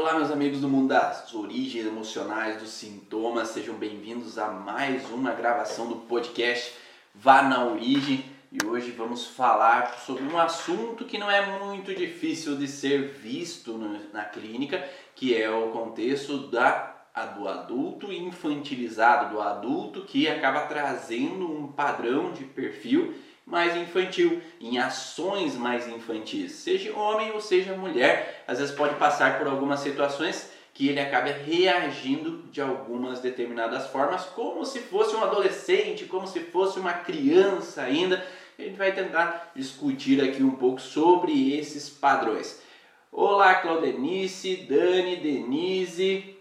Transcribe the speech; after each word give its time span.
Olá, 0.00 0.14
meus 0.14 0.30
amigos 0.30 0.62
do 0.62 0.68
mundo 0.68 0.88
das 0.88 1.34
origens 1.34 1.84
emocionais, 1.84 2.58
dos 2.58 2.70
sintomas, 2.70 3.48
sejam 3.48 3.74
bem-vindos 3.74 4.38
a 4.38 4.48
mais 4.48 5.10
uma 5.10 5.32
gravação 5.32 5.88
do 5.88 5.96
podcast 5.96 6.72
Vá 7.14 7.42
na 7.42 7.66
Origem. 7.66 8.24
E 8.50 8.64
hoje 8.64 8.92
vamos 8.92 9.26
falar 9.26 9.98
sobre 9.98 10.24
um 10.24 10.38
assunto 10.38 11.04
que 11.04 11.18
não 11.18 11.30
é 11.30 11.58
muito 11.58 11.94
difícil 11.94 12.56
de 12.56 12.66
ser 12.66 13.08
visto 13.08 13.76
na 14.10 14.24
clínica, 14.24 14.82
que 15.14 15.36
é 15.36 15.50
o 15.50 15.68
contexto 15.68 16.48
da, 16.48 17.04
do 17.36 17.46
adulto 17.46 18.10
infantilizado, 18.10 19.34
do 19.34 19.40
adulto 19.42 20.06
que 20.06 20.26
acaba 20.26 20.62
trazendo 20.62 21.46
um 21.46 21.70
padrão 21.70 22.32
de 22.32 22.44
perfil 22.44 23.14
mais 23.50 23.76
infantil, 23.76 24.40
em 24.60 24.78
ações 24.78 25.56
mais 25.56 25.88
infantis, 25.88 26.52
seja 26.52 26.96
homem 26.96 27.32
ou 27.32 27.40
seja 27.40 27.76
mulher, 27.76 28.44
às 28.46 28.58
vezes 28.58 28.74
pode 28.74 28.94
passar 28.94 29.38
por 29.38 29.48
algumas 29.48 29.80
situações 29.80 30.50
que 30.72 30.88
ele 30.88 31.00
acaba 31.00 31.30
reagindo 31.30 32.44
de 32.50 32.60
algumas 32.60 33.20
determinadas 33.20 33.88
formas, 33.88 34.24
como 34.24 34.64
se 34.64 34.78
fosse 34.78 35.14
um 35.16 35.22
adolescente, 35.22 36.06
como 36.06 36.26
se 36.26 36.40
fosse 36.40 36.78
uma 36.78 36.92
criança 36.92 37.82
ainda. 37.82 38.24
A 38.58 38.62
gente 38.62 38.76
vai 38.76 38.92
tentar 38.92 39.50
discutir 39.54 40.22
aqui 40.22 40.42
um 40.42 40.52
pouco 40.52 40.80
sobre 40.80 41.58
esses 41.58 41.90
padrões. 41.90 42.62
Olá, 43.10 43.56
Claudenice, 43.56 44.56
Dani, 44.68 45.16
Denise, 45.16 46.36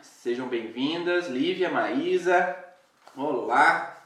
sejam 0.00 0.48
bem-vindas, 0.48 1.28
Lívia, 1.28 1.68
Maísa, 1.68 2.56
olá, 3.14 3.97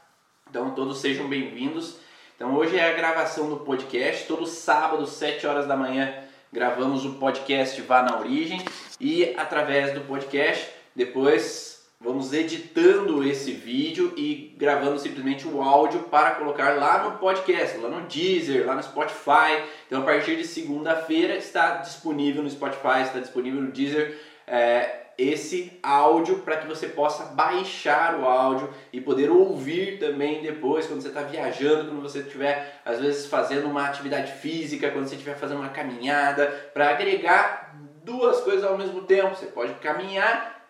então 0.53 0.69
todos 0.69 0.99
sejam 0.99 1.27
bem-vindos. 1.27 1.95
Então 2.35 2.53
hoje 2.53 2.77
é 2.77 2.87
a 2.87 2.93
gravação 2.93 3.49
do 3.49 3.57
podcast, 3.57 4.27
todo 4.27 4.45
sábado, 4.45 5.07
7 5.07 5.47
horas 5.47 5.65
da 5.65 5.75
manhã, 5.75 6.13
gravamos 6.51 7.03
o 7.03 7.13
podcast 7.13 7.81
Vá 7.81 8.03
na 8.03 8.19
Origem 8.19 8.61
e 9.01 9.33
através 9.35 9.95
do 9.95 10.01
podcast 10.01 10.69
depois 10.95 11.83
vamos 11.99 12.33
editando 12.33 13.27
esse 13.27 13.51
vídeo 13.51 14.13
e 14.15 14.53
gravando 14.55 14.99
simplesmente 14.99 15.47
o 15.47 15.59
áudio 15.59 16.01
para 16.01 16.35
colocar 16.35 16.77
lá 16.77 17.03
no 17.03 17.17
podcast, 17.17 17.75
lá 17.79 17.89
no 17.89 18.01
Deezer, 18.01 18.67
lá 18.67 18.75
no 18.75 18.83
Spotify. 18.83 19.63
Então 19.87 20.03
a 20.03 20.05
partir 20.05 20.35
de 20.35 20.45
segunda-feira 20.45 21.35
está 21.35 21.77
disponível 21.77 22.43
no 22.43 22.49
Spotify, 22.51 23.01
está 23.01 23.17
disponível 23.17 23.59
no 23.59 23.71
Deezer. 23.71 24.19
É, 24.45 25.02
esse 25.17 25.79
áudio 25.83 26.39
para 26.39 26.57
que 26.57 26.67
você 26.67 26.87
possa 26.87 27.25
baixar 27.25 28.19
o 28.19 28.25
áudio 28.25 28.69
e 28.91 28.99
poder 28.99 29.29
ouvir 29.29 29.99
também 29.99 30.41
depois 30.41 30.87
quando 30.87 31.01
você 31.01 31.09
está 31.09 31.21
viajando, 31.21 31.89
quando 31.89 32.01
você 32.01 32.19
estiver 32.19 32.81
às 32.83 32.99
vezes 32.99 33.27
fazendo 33.27 33.67
uma 33.67 33.85
atividade 33.85 34.31
física, 34.33 34.91
quando 34.91 35.07
você 35.07 35.15
estiver 35.15 35.35
fazendo 35.35 35.59
uma 35.59 35.69
caminhada, 35.69 36.47
para 36.73 36.89
agregar 36.89 37.75
duas 38.03 38.41
coisas 38.41 38.63
ao 38.63 38.77
mesmo 38.77 39.03
tempo. 39.03 39.35
Você 39.35 39.47
pode 39.47 39.73
caminhar, 39.75 40.67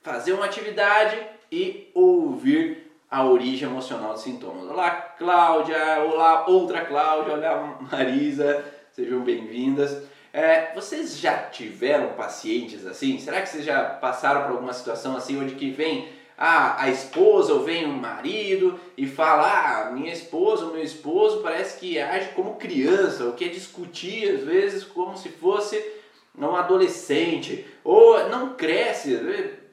fazer 0.00 0.32
uma 0.32 0.46
atividade 0.46 1.16
e 1.50 1.90
ouvir 1.94 2.90
a 3.10 3.24
origem 3.24 3.68
emocional 3.68 4.12
dos 4.12 4.22
sintomas. 4.22 4.70
Olá, 4.70 4.90
Cláudia! 4.90 5.98
Olá, 6.04 6.46
outra 6.46 6.84
Cláudia! 6.84 7.34
Olá, 7.34 7.78
Marisa! 7.90 8.64
Sejam 8.92 9.20
bem-vindas. 9.20 10.09
É, 10.32 10.72
vocês 10.74 11.18
já 11.18 11.36
tiveram 11.36 12.14
pacientes 12.14 12.86
assim? 12.86 13.18
Será 13.18 13.40
que 13.40 13.48
vocês 13.48 13.64
já 13.64 13.82
passaram 13.84 14.42
por 14.42 14.52
alguma 14.52 14.72
situação 14.72 15.16
assim 15.16 15.40
onde 15.40 15.56
que 15.56 15.70
vem 15.70 16.08
a, 16.38 16.84
a 16.84 16.88
esposa 16.88 17.52
ou 17.52 17.64
vem 17.64 17.84
o 17.84 17.92
marido 17.92 18.80
e 18.96 19.06
fala, 19.06 19.88
ah, 19.88 19.92
minha 19.92 20.12
esposa 20.12 20.64
ou 20.64 20.72
meu 20.72 20.82
esposo 20.82 21.42
parece 21.42 21.78
que 21.78 22.00
age 22.00 22.30
como 22.34 22.56
criança, 22.56 23.24
ou 23.24 23.32
quer 23.32 23.48
discutir 23.48 24.36
às 24.36 24.44
vezes 24.44 24.84
como 24.84 25.18
se 25.18 25.28
fosse 25.28 25.84
um 26.38 26.56
adolescente, 26.56 27.66
ou 27.84 28.28
não 28.30 28.54
cresce, 28.54 29.20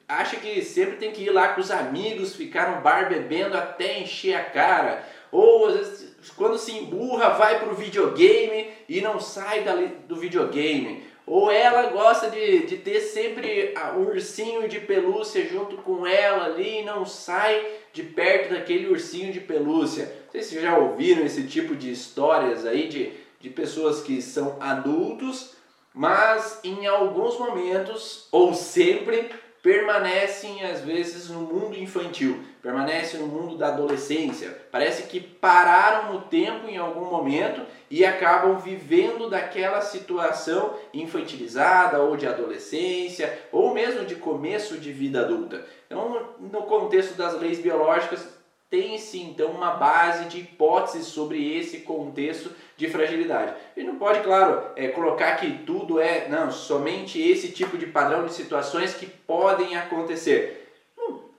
acha 0.06 0.36
que 0.36 0.60
sempre 0.60 0.96
tem 0.96 1.12
que 1.12 1.22
ir 1.22 1.30
lá 1.30 1.48
com 1.48 1.60
os 1.62 1.70
amigos, 1.70 2.34
ficar 2.34 2.74
no 2.74 2.82
bar 2.82 3.08
bebendo 3.08 3.56
até 3.56 4.00
encher 4.00 4.34
a 4.34 4.44
cara, 4.44 5.02
ou 5.32 5.68
às 5.68 5.74
vezes 5.74 6.16
quando 6.36 6.58
se 6.58 6.72
emburra, 6.72 7.30
vai 7.30 7.58
para 7.58 7.70
o 7.70 7.76
videogame 7.76 8.70
e 8.88 9.00
não 9.00 9.20
sai 9.20 9.62
dali 9.62 9.88
do 10.06 10.16
videogame. 10.16 11.02
Ou 11.26 11.50
ela 11.50 11.90
gosta 11.90 12.30
de, 12.30 12.66
de 12.66 12.78
ter 12.78 13.00
sempre 13.00 13.74
o 13.96 14.00
ursinho 14.00 14.66
de 14.66 14.80
pelúcia 14.80 15.46
junto 15.46 15.76
com 15.76 16.06
ela 16.06 16.46
ali 16.46 16.80
e 16.80 16.84
não 16.84 17.04
sai 17.04 17.66
de 17.92 18.02
perto 18.02 18.54
daquele 18.54 18.88
ursinho 18.88 19.30
de 19.30 19.40
pelúcia. 19.40 20.04
Não 20.24 20.32
sei 20.32 20.42
se 20.42 20.48
vocês 20.50 20.62
já 20.62 20.78
ouviram 20.78 21.24
esse 21.24 21.46
tipo 21.46 21.76
de 21.76 21.92
histórias 21.92 22.64
aí 22.64 22.88
de, 22.88 23.12
de 23.40 23.50
pessoas 23.50 24.00
que 24.00 24.22
são 24.22 24.56
adultos, 24.58 25.54
mas 25.92 26.60
em 26.64 26.86
alguns 26.86 27.38
momentos, 27.38 28.26
ou 28.32 28.54
sempre, 28.54 29.28
permanecem 29.62 30.64
às 30.64 30.80
vezes 30.80 31.28
no 31.28 31.40
mundo 31.40 31.76
infantil, 31.76 32.42
permanecem 32.62 33.20
no 33.20 33.26
mundo 33.26 33.56
da 33.56 33.68
adolescência. 33.68 34.56
Parece 34.70 35.04
que 35.04 35.20
pararam 35.20 36.12
no 36.12 36.20
tempo 36.22 36.68
em 36.68 36.76
algum 36.76 37.06
momento 37.06 37.62
e 37.90 38.04
acabam 38.04 38.58
vivendo 38.58 39.28
daquela 39.28 39.80
situação 39.80 40.74
infantilizada 40.92 42.00
ou 42.00 42.16
de 42.16 42.26
adolescência 42.26 43.38
ou 43.50 43.72
mesmo 43.74 44.04
de 44.04 44.14
começo 44.14 44.78
de 44.78 44.92
vida 44.92 45.20
adulta. 45.20 45.64
Então, 45.86 46.34
no 46.38 46.62
contexto 46.62 47.16
das 47.16 47.38
leis 47.40 47.58
biológicas, 47.58 48.37
tem-se 48.70 49.20
então 49.20 49.50
uma 49.50 49.74
base 49.74 50.26
de 50.26 50.40
hipóteses 50.40 51.06
sobre 51.06 51.56
esse 51.56 51.80
contexto 51.80 52.50
de 52.76 52.88
fragilidade. 52.88 53.54
E 53.76 53.82
não 53.82 53.96
pode, 53.96 54.20
claro, 54.20 54.62
é, 54.76 54.88
colocar 54.88 55.36
que 55.36 55.50
tudo 55.64 55.98
é, 55.98 56.28
não, 56.28 56.50
somente 56.50 57.20
esse 57.20 57.50
tipo 57.50 57.78
de 57.78 57.86
padrão 57.86 58.26
de 58.26 58.32
situações 58.32 58.94
que 58.94 59.06
podem 59.06 59.76
acontecer. 59.76 60.66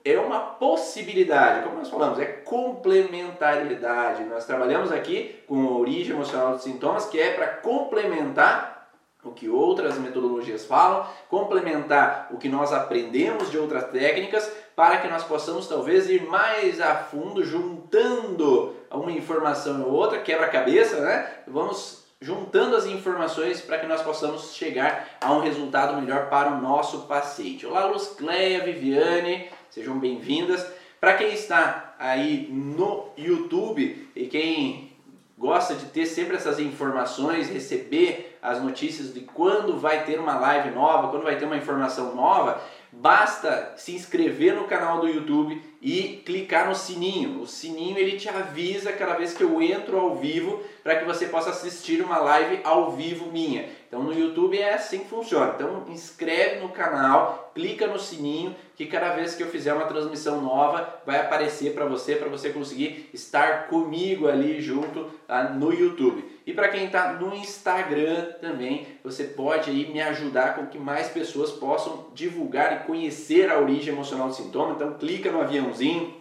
é 0.04 0.18
uma 0.18 0.40
possibilidade, 0.40 1.62
como 1.62 1.76
nós 1.76 1.90
falamos, 1.90 2.18
é 2.18 2.24
complementariedade. 2.24 4.24
Nós 4.24 4.46
trabalhamos 4.46 4.90
aqui 4.90 5.40
com 5.46 5.68
a 5.68 5.78
origem 5.78 6.14
emocional 6.14 6.52
dos 6.52 6.62
sintomas, 6.62 7.06
que 7.06 7.20
é 7.20 7.34
para 7.34 7.46
complementar 7.46 8.79
o 9.22 9.30
que 9.32 9.48
outras 9.48 9.98
metodologias 9.98 10.64
falam, 10.64 11.06
complementar 11.28 12.28
o 12.30 12.38
que 12.38 12.48
nós 12.48 12.72
aprendemos 12.72 13.50
de 13.50 13.58
outras 13.58 13.84
técnicas, 13.90 14.50
para 14.74 14.98
que 14.98 15.08
nós 15.08 15.24
possamos 15.24 15.66
talvez 15.66 16.08
ir 16.08 16.22
mais 16.26 16.80
a 16.80 16.94
fundo, 16.94 17.44
juntando 17.44 18.74
uma 18.90 19.12
informação 19.12 19.82
ou 19.82 19.92
outra, 19.92 20.20
quebra-cabeça, 20.20 21.00
né? 21.00 21.30
Vamos 21.46 22.04
juntando 22.20 22.76
as 22.76 22.86
informações 22.86 23.60
para 23.60 23.78
que 23.78 23.86
nós 23.86 24.02
possamos 24.02 24.54
chegar 24.54 25.08
a 25.20 25.32
um 25.32 25.40
resultado 25.40 26.00
melhor 26.00 26.28
para 26.28 26.50
o 26.50 26.60
nosso 26.60 27.02
paciente. 27.02 27.66
Olá, 27.66 27.86
Luz 27.86 28.08
Cleia, 28.08 28.64
Viviane, 28.64 29.48
sejam 29.70 29.98
bem-vindas. 29.98 30.66
Para 31.00 31.14
quem 31.14 31.32
está 31.32 31.94
aí 31.98 32.46
no 32.50 33.08
YouTube 33.16 34.10
e 34.14 34.26
quem 34.26 34.92
gosta 35.38 35.74
de 35.74 35.86
ter 35.86 36.04
sempre 36.04 36.36
essas 36.36 36.58
informações, 36.58 37.48
receber 37.48 38.29
as 38.42 38.62
notícias 38.62 39.12
de 39.12 39.20
quando 39.20 39.78
vai 39.78 40.04
ter 40.04 40.18
uma 40.18 40.38
live 40.38 40.70
nova, 40.70 41.08
quando 41.08 41.24
vai 41.24 41.36
ter 41.36 41.44
uma 41.44 41.56
informação 41.56 42.14
nova, 42.14 42.60
basta 42.92 43.74
se 43.76 43.92
inscrever 43.92 44.54
no 44.54 44.64
canal 44.64 45.00
do 45.00 45.08
YouTube 45.08 45.60
e 45.80 46.22
clicar 46.24 46.68
no 46.68 46.74
sininho. 46.74 47.40
O 47.40 47.46
sininho 47.46 47.96
ele 47.98 48.18
te 48.18 48.28
avisa 48.28 48.92
cada 48.92 49.14
vez 49.14 49.32
que 49.32 49.42
eu 49.42 49.62
entro 49.62 49.98
ao 49.98 50.16
vivo 50.16 50.62
para 50.82 50.96
que 50.96 51.04
você 51.04 51.26
possa 51.26 51.50
assistir 51.50 52.02
uma 52.02 52.18
live 52.18 52.60
ao 52.64 52.92
vivo 52.92 53.30
minha. 53.30 53.68
Então 53.86 54.02
no 54.02 54.12
YouTube 54.12 54.58
é 54.58 54.74
assim 54.74 55.00
que 55.00 55.08
funciona. 55.08 55.52
Então 55.54 55.84
inscreve 55.88 56.60
no 56.60 56.68
canal, 56.70 57.50
clica 57.54 57.86
no 57.86 57.98
sininho 57.98 58.54
que 58.76 58.86
cada 58.86 59.14
vez 59.14 59.34
que 59.34 59.42
eu 59.42 59.48
fizer 59.48 59.72
uma 59.72 59.86
transmissão 59.86 60.40
nova 60.40 61.00
vai 61.06 61.20
aparecer 61.20 61.74
para 61.74 61.84
você 61.84 62.16
para 62.16 62.28
você 62.28 62.50
conseguir 62.50 63.08
estar 63.12 63.68
comigo 63.68 64.28
ali 64.28 64.60
junto 64.60 65.04
tá, 65.26 65.44
no 65.44 65.72
YouTube. 65.72 66.39
E 66.50 66.52
para 66.52 66.66
quem 66.66 66.86
está 66.86 67.12
no 67.12 67.32
Instagram 67.32 68.32
também, 68.40 68.84
você 69.04 69.22
pode 69.22 69.70
aí 69.70 69.86
me 69.92 70.02
ajudar 70.02 70.56
com 70.56 70.66
que 70.66 70.80
mais 70.80 71.06
pessoas 71.06 71.52
possam 71.52 72.08
divulgar 72.12 72.72
e 72.72 72.86
conhecer 72.88 73.48
a 73.48 73.60
origem 73.60 73.94
emocional 73.94 74.26
do 74.26 74.34
sintoma. 74.34 74.72
Então 74.74 74.94
clica 74.94 75.30
no 75.30 75.40
aviãozinho. 75.40 76.12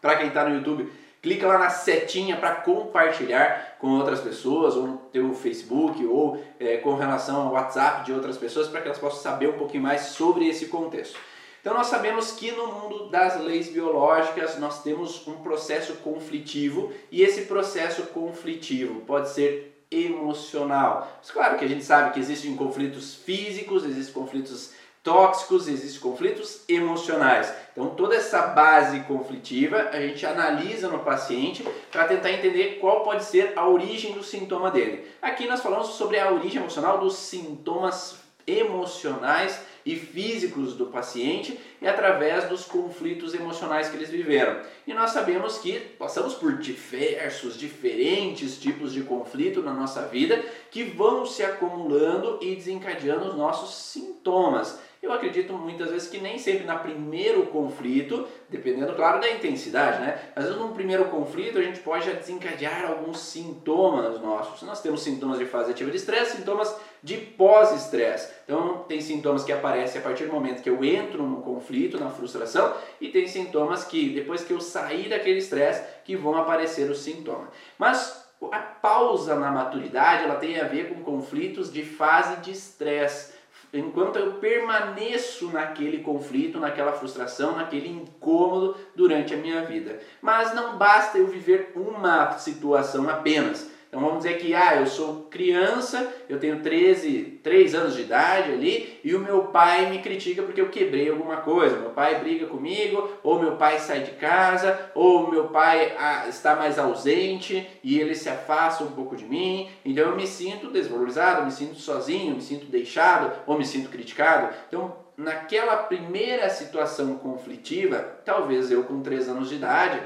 Para 0.00 0.14
quem 0.14 0.28
está 0.28 0.48
no 0.48 0.54
YouTube, 0.54 0.88
clica 1.20 1.48
lá 1.48 1.58
na 1.58 1.70
setinha 1.70 2.36
para 2.36 2.54
compartilhar 2.54 3.76
com 3.80 3.88
outras 3.98 4.20
pessoas, 4.20 4.76
ou 4.76 4.86
no 4.86 4.96
teu 5.12 5.34
Facebook, 5.34 6.06
ou 6.06 6.40
é, 6.60 6.76
com 6.76 6.94
relação 6.94 7.48
ao 7.48 7.54
WhatsApp 7.54 8.04
de 8.04 8.12
outras 8.12 8.36
pessoas, 8.36 8.68
para 8.68 8.80
que 8.80 8.86
elas 8.86 9.00
possam 9.00 9.22
saber 9.22 9.48
um 9.48 9.58
pouquinho 9.58 9.82
mais 9.82 10.02
sobre 10.02 10.46
esse 10.46 10.66
contexto. 10.66 11.18
Então 11.64 11.72
nós 11.72 11.86
sabemos 11.86 12.32
que 12.32 12.52
no 12.52 12.66
mundo 12.66 13.08
das 13.08 13.40
leis 13.40 13.68
biológicas 13.70 14.58
nós 14.58 14.82
temos 14.82 15.26
um 15.26 15.36
processo 15.36 15.94
conflitivo 15.94 16.92
e 17.10 17.22
esse 17.22 17.46
processo 17.46 18.02
conflitivo 18.08 19.00
pode 19.06 19.30
ser 19.30 19.86
emocional. 19.90 21.10
Mas 21.16 21.30
claro 21.30 21.56
que 21.56 21.64
a 21.64 21.68
gente 21.68 21.82
sabe 21.82 22.12
que 22.12 22.20
existem 22.20 22.54
conflitos 22.54 23.14
físicos, 23.14 23.82
existem 23.82 24.12
conflitos 24.12 24.72
tóxicos, 25.02 25.66
existem 25.66 26.02
conflitos 26.02 26.64
emocionais. 26.68 27.50
Então, 27.72 27.94
toda 27.94 28.14
essa 28.14 28.42
base 28.48 29.00
conflitiva 29.00 29.88
a 29.90 30.00
gente 30.00 30.26
analisa 30.26 30.88
no 30.88 30.98
paciente 30.98 31.66
para 31.90 32.04
tentar 32.04 32.30
entender 32.30 32.78
qual 32.78 33.02
pode 33.02 33.24
ser 33.24 33.54
a 33.56 33.66
origem 33.66 34.12
do 34.12 34.22
sintoma 34.22 34.70
dele. 34.70 35.10
Aqui 35.22 35.46
nós 35.46 35.62
falamos 35.62 35.88
sobre 35.94 36.20
a 36.20 36.30
origem 36.30 36.60
emocional 36.60 36.98
dos 36.98 37.14
sintomas 37.14 38.22
emocionais 38.46 39.58
e 39.84 39.96
físicos 39.96 40.74
do 40.74 40.86
paciente 40.86 41.58
e 41.80 41.86
através 41.86 42.48
dos 42.48 42.64
conflitos 42.64 43.34
emocionais 43.34 43.88
que 43.88 43.96
eles 43.96 44.10
viveram. 44.10 44.60
E 44.86 44.94
nós 44.94 45.10
sabemos 45.10 45.58
que 45.58 45.78
passamos 45.78 46.34
por 46.34 46.58
diversos, 46.58 47.58
diferentes 47.58 48.58
tipos 48.58 48.92
de 48.92 49.02
conflito 49.02 49.62
na 49.62 49.72
nossa 49.72 50.02
vida 50.06 50.42
que 50.70 50.84
vão 50.84 51.26
se 51.26 51.42
acumulando 51.42 52.38
e 52.40 52.54
desencadeando 52.54 53.28
os 53.28 53.36
nossos 53.36 53.74
sintomas. 53.74 54.78
Eu 55.04 55.12
acredito 55.12 55.52
muitas 55.52 55.90
vezes 55.90 56.08
que 56.08 56.16
nem 56.16 56.38
sempre 56.38 56.64
na 56.64 56.76
primeiro 56.76 57.44
conflito, 57.48 58.26
dependendo, 58.48 58.94
claro, 58.94 59.20
da 59.20 59.30
intensidade, 59.30 60.00
né? 60.00 60.18
Às 60.34 60.44
vezes 60.44 60.58
num 60.58 60.72
primeiro 60.72 61.04
conflito 61.10 61.58
a 61.58 61.62
gente 61.62 61.80
pode 61.80 62.06
já 62.06 62.12
desencadear 62.12 62.86
alguns 62.86 63.18
sintomas 63.18 64.18
nossos. 64.22 64.62
Nós 64.62 64.80
temos 64.80 65.02
sintomas 65.02 65.38
de 65.38 65.44
fase 65.44 65.72
ativa 65.72 65.90
de 65.90 65.98
estresse, 65.98 66.38
sintomas 66.38 66.74
de 67.02 67.18
pós-estresse. 67.18 68.32
Então 68.44 68.78
tem 68.88 69.02
sintomas 69.02 69.44
que 69.44 69.52
aparecem 69.52 70.00
a 70.00 70.04
partir 70.04 70.24
do 70.24 70.32
momento 70.32 70.62
que 70.62 70.70
eu 70.70 70.82
entro 70.82 71.22
no 71.22 71.42
conflito, 71.42 72.00
na 72.00 72.08
frustração, 72.08 72.74
e 72.98 73.08
tem 73.10 73.28
sintomas 73.28 73.84
que 73.84 74.08
depois 74.08 74.42
que 74.42 74.54
eu 74.54 74.60
sair 74.60 75.10
daquele 75.10 75.38
estresse 75.38 75.84
que 76.02 76.16
vão 76.16 76.34
aparecer 76.34 76.90
os 76.90 77.00
sintomas. 77.00 77.48
Mas 77.78 78.24
a 78.50 78.58
pausa 78.58 79.34
na 79.34 79.50
maturidade, 79.50 80.24
ela 80.24 80.36
tem 80.36 80.58
a 80.58 80.64
ver 80.64 80.88
com 80.88 81.02
conflitos 81.02 81.70
de 81.70 81.82
fase 81.82 82.40
de 82.40 82.52
estresse 82.52 83.33
enquanto 83.78 84.16
eu 84.16 84.34
permaneço 84.34 85.50
naquele 85.50 85.98
conflito, 85.98 86.58
naquela 86.58 86.92
frustração, 86.92 87.56
naquele 87.56 87.88
incômodo 87.88 88.76
durante 88.94 89.34
a 89.34 89.36
minha 89.36 89.64
vida. 89.64 90.00
Mas 90.22 90.54
não 90.54 90.78
basta 90.78 91.18
eu 91.18 91.26
viver 91.26 91.72
uma 91.74 92.38
situação 92.38 93.08
apenas. 93.08 93.73
Então 93.94 94.04
vamos 94.04 94.24
dizer 94.24 94.38
que 94.38 94.52
ah, 94.56 94.74
eu 94.74 94.88
sou 94.88 95.28
criança, 95.30 96.12
eu 96.28 96.40
tenho 96.40 96.60
13, 96.60 97.38
3 97.44 97.74
anos 97.76 97.94
de 97.94 98.02
idade 98.02 98.50
ali 98.50 98.98
e 99.04 99.14
o 99.14 99.20
meu 99.20 99.42
pai 99.44 99.88
me 99.88 100.00
critica 100.00 100.42
porque 100.42 100.60
eu 100.60 100.68
quebrei 100.68 101.08
alguma 101.08 101.36
coisa. 101.36 101.76
Meu 101.76 101.90
pai 101.90 102.18
briga 102.18 102.48
comigo, 102.48 103.08
ou 103.22 103.38
meu 103.38 103.54
pai 103.54 103.78
sai 103.78 104.00
de 104.00 104.10
casa, 104.10 104.90
ou 104.96 105.30
meu 105.30 105.44
pai 105.44 105.94
ah, 105.96 106.26
está 106.26 106.56
mais 106.56 106.76
ausente 106.76 107.64
e 107.84 108.00
ele 108.00 108.16
se 108.16 108.28
afasta 108.28 108.82
um 108.82 108.90
pouco 108.90 109.14
de 109.14 109.24
mim. 109.24 109.70
Então 109.84 110.10
eu 110.10 110.16
me 110.16 110.26
sinto 110.26 110.72
desvalorizado, 110.72 111.44
me 111.44 111.52
sinto 111.52 111.76
sozinho, 111.76 112.34
me 112.34 112.42
sinto 112.42 112.66
deixado 112.66 113.30
ou 113.46 113.56
me 113.56 113.64
sinto 113.64 113.90
criticado. 113.90 114.52
Então 114.66 114.92
naquela 115.16 115.76
primeira 115.76 116.50
situação 116.50 117.16
conflitiva, 117.18 117.98
talvez 118.24 118.72
eu 118.72 118.82
com 118.82 119.00
3 119.00 119.28
anos 119.28 119.50
de 119.50 119.54
idade 119.54 120.02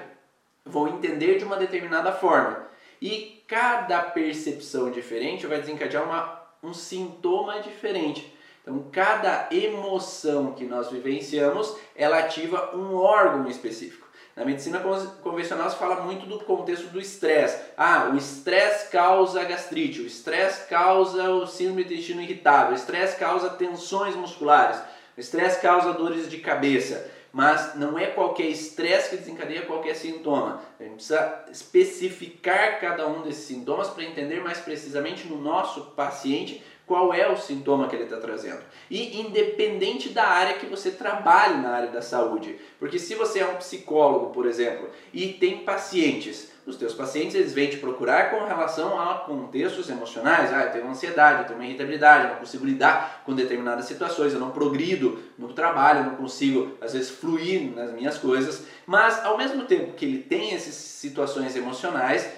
vou 0.63 0.89
entender 0.89 1.39
de 1.39 1.45
uma 1.47 1.57
determinada 1.57 2.13
forma. 2.13 2.69
E 3.01 3.38
cada 3.49 4.03
percepção 4.03 4.91
diferente 4.91 5.47
vai 5.47 5.59
desencadear 5.59 6.05
uma, 6.05 6.43
um 6.63 6.75
sintoma 6.75 7.61
diferente. 7.61 8.37
Então, 8.63 8.85
cada 8.93 9.49
emoção 9.51 10.53
que 10.53 10.65
nós 10.65 10.91
vivenciamos, 10.91 11.75
ela 11.97 12.19
ativa 12.19 12.77
um 12.77 12.95
órgão 12.95 13.49
específico. 13.49 14.07
Na 14.37 14.45
medicina 14.45 14.81
convencional 15.23 15.69
se 15.69 15.77
fala 15.77 16.03
muito 16.03 16.27
do 16.27 16.39
contexto 16.45 16.89
do 16.89 17.01
estresse. 17.01 17.59
Ah, 17.77 18.11
o 18.13 18.17
estresse 18.17 18.91
causa 18.91 19.43
gastrite, 19.43 20.03
o 20.03 20.07
estresse 20.07 20.69
causa 20.69 21.31
o 21.31 21.47
síndrome 21.47 21.83
do 21.83 21.93
intestino 21.93 22.21
irritável, 22.21 22.73
o 22.73 22.77
estresse 22.77 23.17
causa 23.17 23.51
tensões 23.51 24.15
musculares, 24.15 24.79
o 25.17 25.21
estresse 25.21 25.61
causa 25.61 25.93
dores 25.95 26.31
de 26.31 26.39
cabeça 26.39 27.18
mas 27.33 27.75
não 27.75 27.99
é 27.99 28.07
qualquer 28.07 28.47
estresse 28.47 29.11
que 29.11 29.17
desencadeia 29.19 29.63
qualquer 29.63 29.95
sintoma. 29.95 30.63
A 30.79 30.83
gente 30.83 30.95
precisa 30.95 31.45
especificar 31.51 32.81
cada 32.81 33.07
um 33.07 33.23
desses 33.23 33.45
sintomas 33.45 33.89
para 33.89 34.05
entender 34.05 34.41
mais 34.41 34.59
precisamente 34.59 35.27
no 35.27 35.41
nosso 35.41 35.83
paciente 35.93 36.63
qual 36.89 37.13
é 37.13 37.31
o 37.31 37.37
sintoma 37.37 37.87
que 37.87 37.95
ele 37.95 38.05
está 38.05 38.17
trazendo. 38.17 38.63
E 38.91 39.21
independente 39.21 40.09
da 40.09 40.25
área 40.25 40.55
que 40.55 40.67
você 40.67 40.91
trabalhe 40.91 41.59
na 41.59 41.71
área 41.71 41.91
da 41.91 42.01
saúde. 42.01 42.59
Porque 42.79 42.99
se 42.99 43.15
você 43.15 43.41
é 43.41 43.47
um 43.47 43.57
psicólogo, 43.57 44.33
por 44.33 44.47
exemplo, 44.47 44.91
e 45.13 45.35
tem 45.35 45.59
pacientes 45.59 46.51
os 46.69 46.77
teus 46.77 46.93
pacientes 46.93 47.35
eles 47.35 47.55
vêm 47.55 47.71
te 47.71 47.79
procurar 47.79 48.31
com 48.31 48.45
relação 48.45 49.01
a 49.01 49.15
contextos 49.15 49.89
emocionais. 49.89 50.53
Ah, 50.53 50.65
eu 50.65 50.73
tenho 50.73 50.87
ansiedade, 50.87 51.41
eu 51.41 51.47
tenho 51.47 51.59
uma 51.59 51.65
irritabilidade, 51.65 52.25
eu 52.25 52.31
não 52.33 52.41
consigo 52.41 52.67
lidar 52.67 53.23
com 53.25 53.35
determinadas 53.35 53.87
situações, 53.87 54.35
eu 54.35 54.39
não 54.39 54.51
progrido 54.51 55.19
no 55.39 55.55
trabalho, 55.55 56.01
eu 56.01 56.05
não 56.05 56.17
consigo, 56.17 56.77
às 56.81 56.93
vezes, 56.93 57.09
fluir 57.09 57.75
nas 57.75 57.91
minhas 57.93 58.19
coisas. 58.19 58.67
Mas, 58.87 59.25
ao 59.25 59.39
mesmo 59.39 59.65
tempo 59.65 59.95
que 59.95 60.05
ele 60.05 60.19
tem 60.19 60.53
essas 60.53 60.75
situações 60.75 61.57
emocionais, 61.57 62.31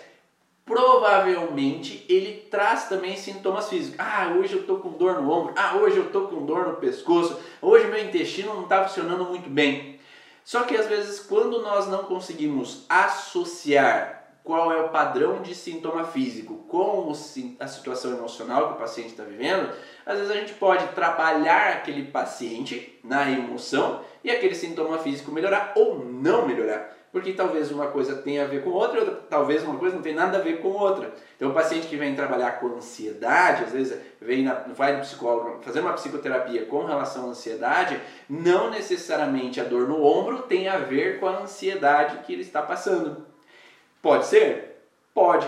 provavelmente 0.64 2.06
ele 2.08 2.46
traz 2.48 2.84
também 2.84 3.16
sintomas 3.16 3.68
físicos. 3.68 3.98
Ah, 3.98 4.32
hoje 4.38 4.54
eu 4.54 4.60
estou 4.60 4.78
com 4.78 4.90
dor 4.90 5.20
no 5.20 5.28
ombro. 5.28 5.54
Ah, 5.56 5.74
hoje 5.76 5.96
eu 5.96 6.06
estou 6.06 6.28
com 6.28 6.46
dor 6.46 6.68
no 6.68 6.74
pescoço. 6.76 7.36
Hoje 7.60 7.88
meu 7.88 8.00
intestino 8.00 8.54
não 8.54 8.62
está 8.62 8.84
funcionando 8.84 9.24
muito 9.24 9.50
bem. 9.50 9.98
Só 10.44 10.62
que 10.62 10.76
às 10.76 10.86
vezes, 10.86 11.18
quando 11.18 11.60
nós 11.62 11.88
não 11.88 12.04
conseguimos 12.04 12.84
associar 12.88 14.19
qual 14.50 14.72
é 14.72 14.80
o 14.80 14.88
padrão 14.88 15.40
de 15.42 15.54
sintoma 15.54 16.02
físico 16.02 16.64
com 16.66 17.12
a 17.60 17.66
situação 17.68 18.10
emocional 18.10 18.66
que 18.66 18.74
o 18.74 18.78
paciente 18.78 19.10
está 19.10 19.22
vivendo, 19.22 19.72
às 20.04 20.18
vezes 20.18 20.28
a 20.28 20.34
gente 20.34 20.54
pode 20.54 20.88
trabalhar 20.88 21.74
aquele 21.74 22.06
paciente 22.06 22.98
na 23.04 23.30
emoção 23.30 24.00
e 24.24 24.30
aquele 24.30 24.56
sintoma 24.56 24.98
físico 24.98 25.30
melhorar 25.30 25.72
ou 25.76 26.04
não 26.04 26.48
melhorar. 26.48 26.96
Porque 27.12 27.32
talvez 27.32 27.70
uma 27.70 27.86
coisa 27.86 28.16
tenha 28.16 28.42
a 28.42 28.48
ver 28.48 28.64
com 28.64 28.70
outra, 28.70 28.98
outra 28.98 29.20
talvez 29.30 29.62
uma 29.62 29.76
coisa 29.76 29.94
não 29.94 30.02
tenha 30.02 30.16
nada 30.16 30.38
a 30.38 30.40
ver 30.40 30.60
com 30.60 30.70
outra. 30.70 31.14
Então 31.36 31.50
o 31.50 31.54
paciente 31.54 31.86
que 31.86 31.96
vem 31.96 32.16
trabalhar 32.16 32.58
com 32.58 32.74
ansiedade, 32.74 33.62
às 33.62 33.70
vezes 33.70 34.00
vem 34.20 34.42
na, 34.42 34.54
vai 34.74 34.96
no 34.96 35.02
psicólogo 35.02 35.62
fazer 35.62 35.78
uma 35.78 35.92
psicoterapia 35.92 36.66
com 36.66 36.84
relação 36.84 37.26
à 37.26 37.28
ansiedade, 37.28 38.00
não 38.28 38.68
necessariamente 38.68 39.60
a 39.60 39.64
dor 39.64 39.86
no 39.86 40.04
ombro 40.04 40.42
tem 40.42 40.66
a 40.66 40.78
ver 40.78 41.20
com 41.20 41.28
a 41.28 41.38
ansiedade 41.42 42.24
que 42.24 42.32
ele 42.32 42.42
está 42.42 42.60
passando. 42.60 43.29
Pode 44.02 44.26
ser? 44.26 44.82
Pode. 45.14 45.46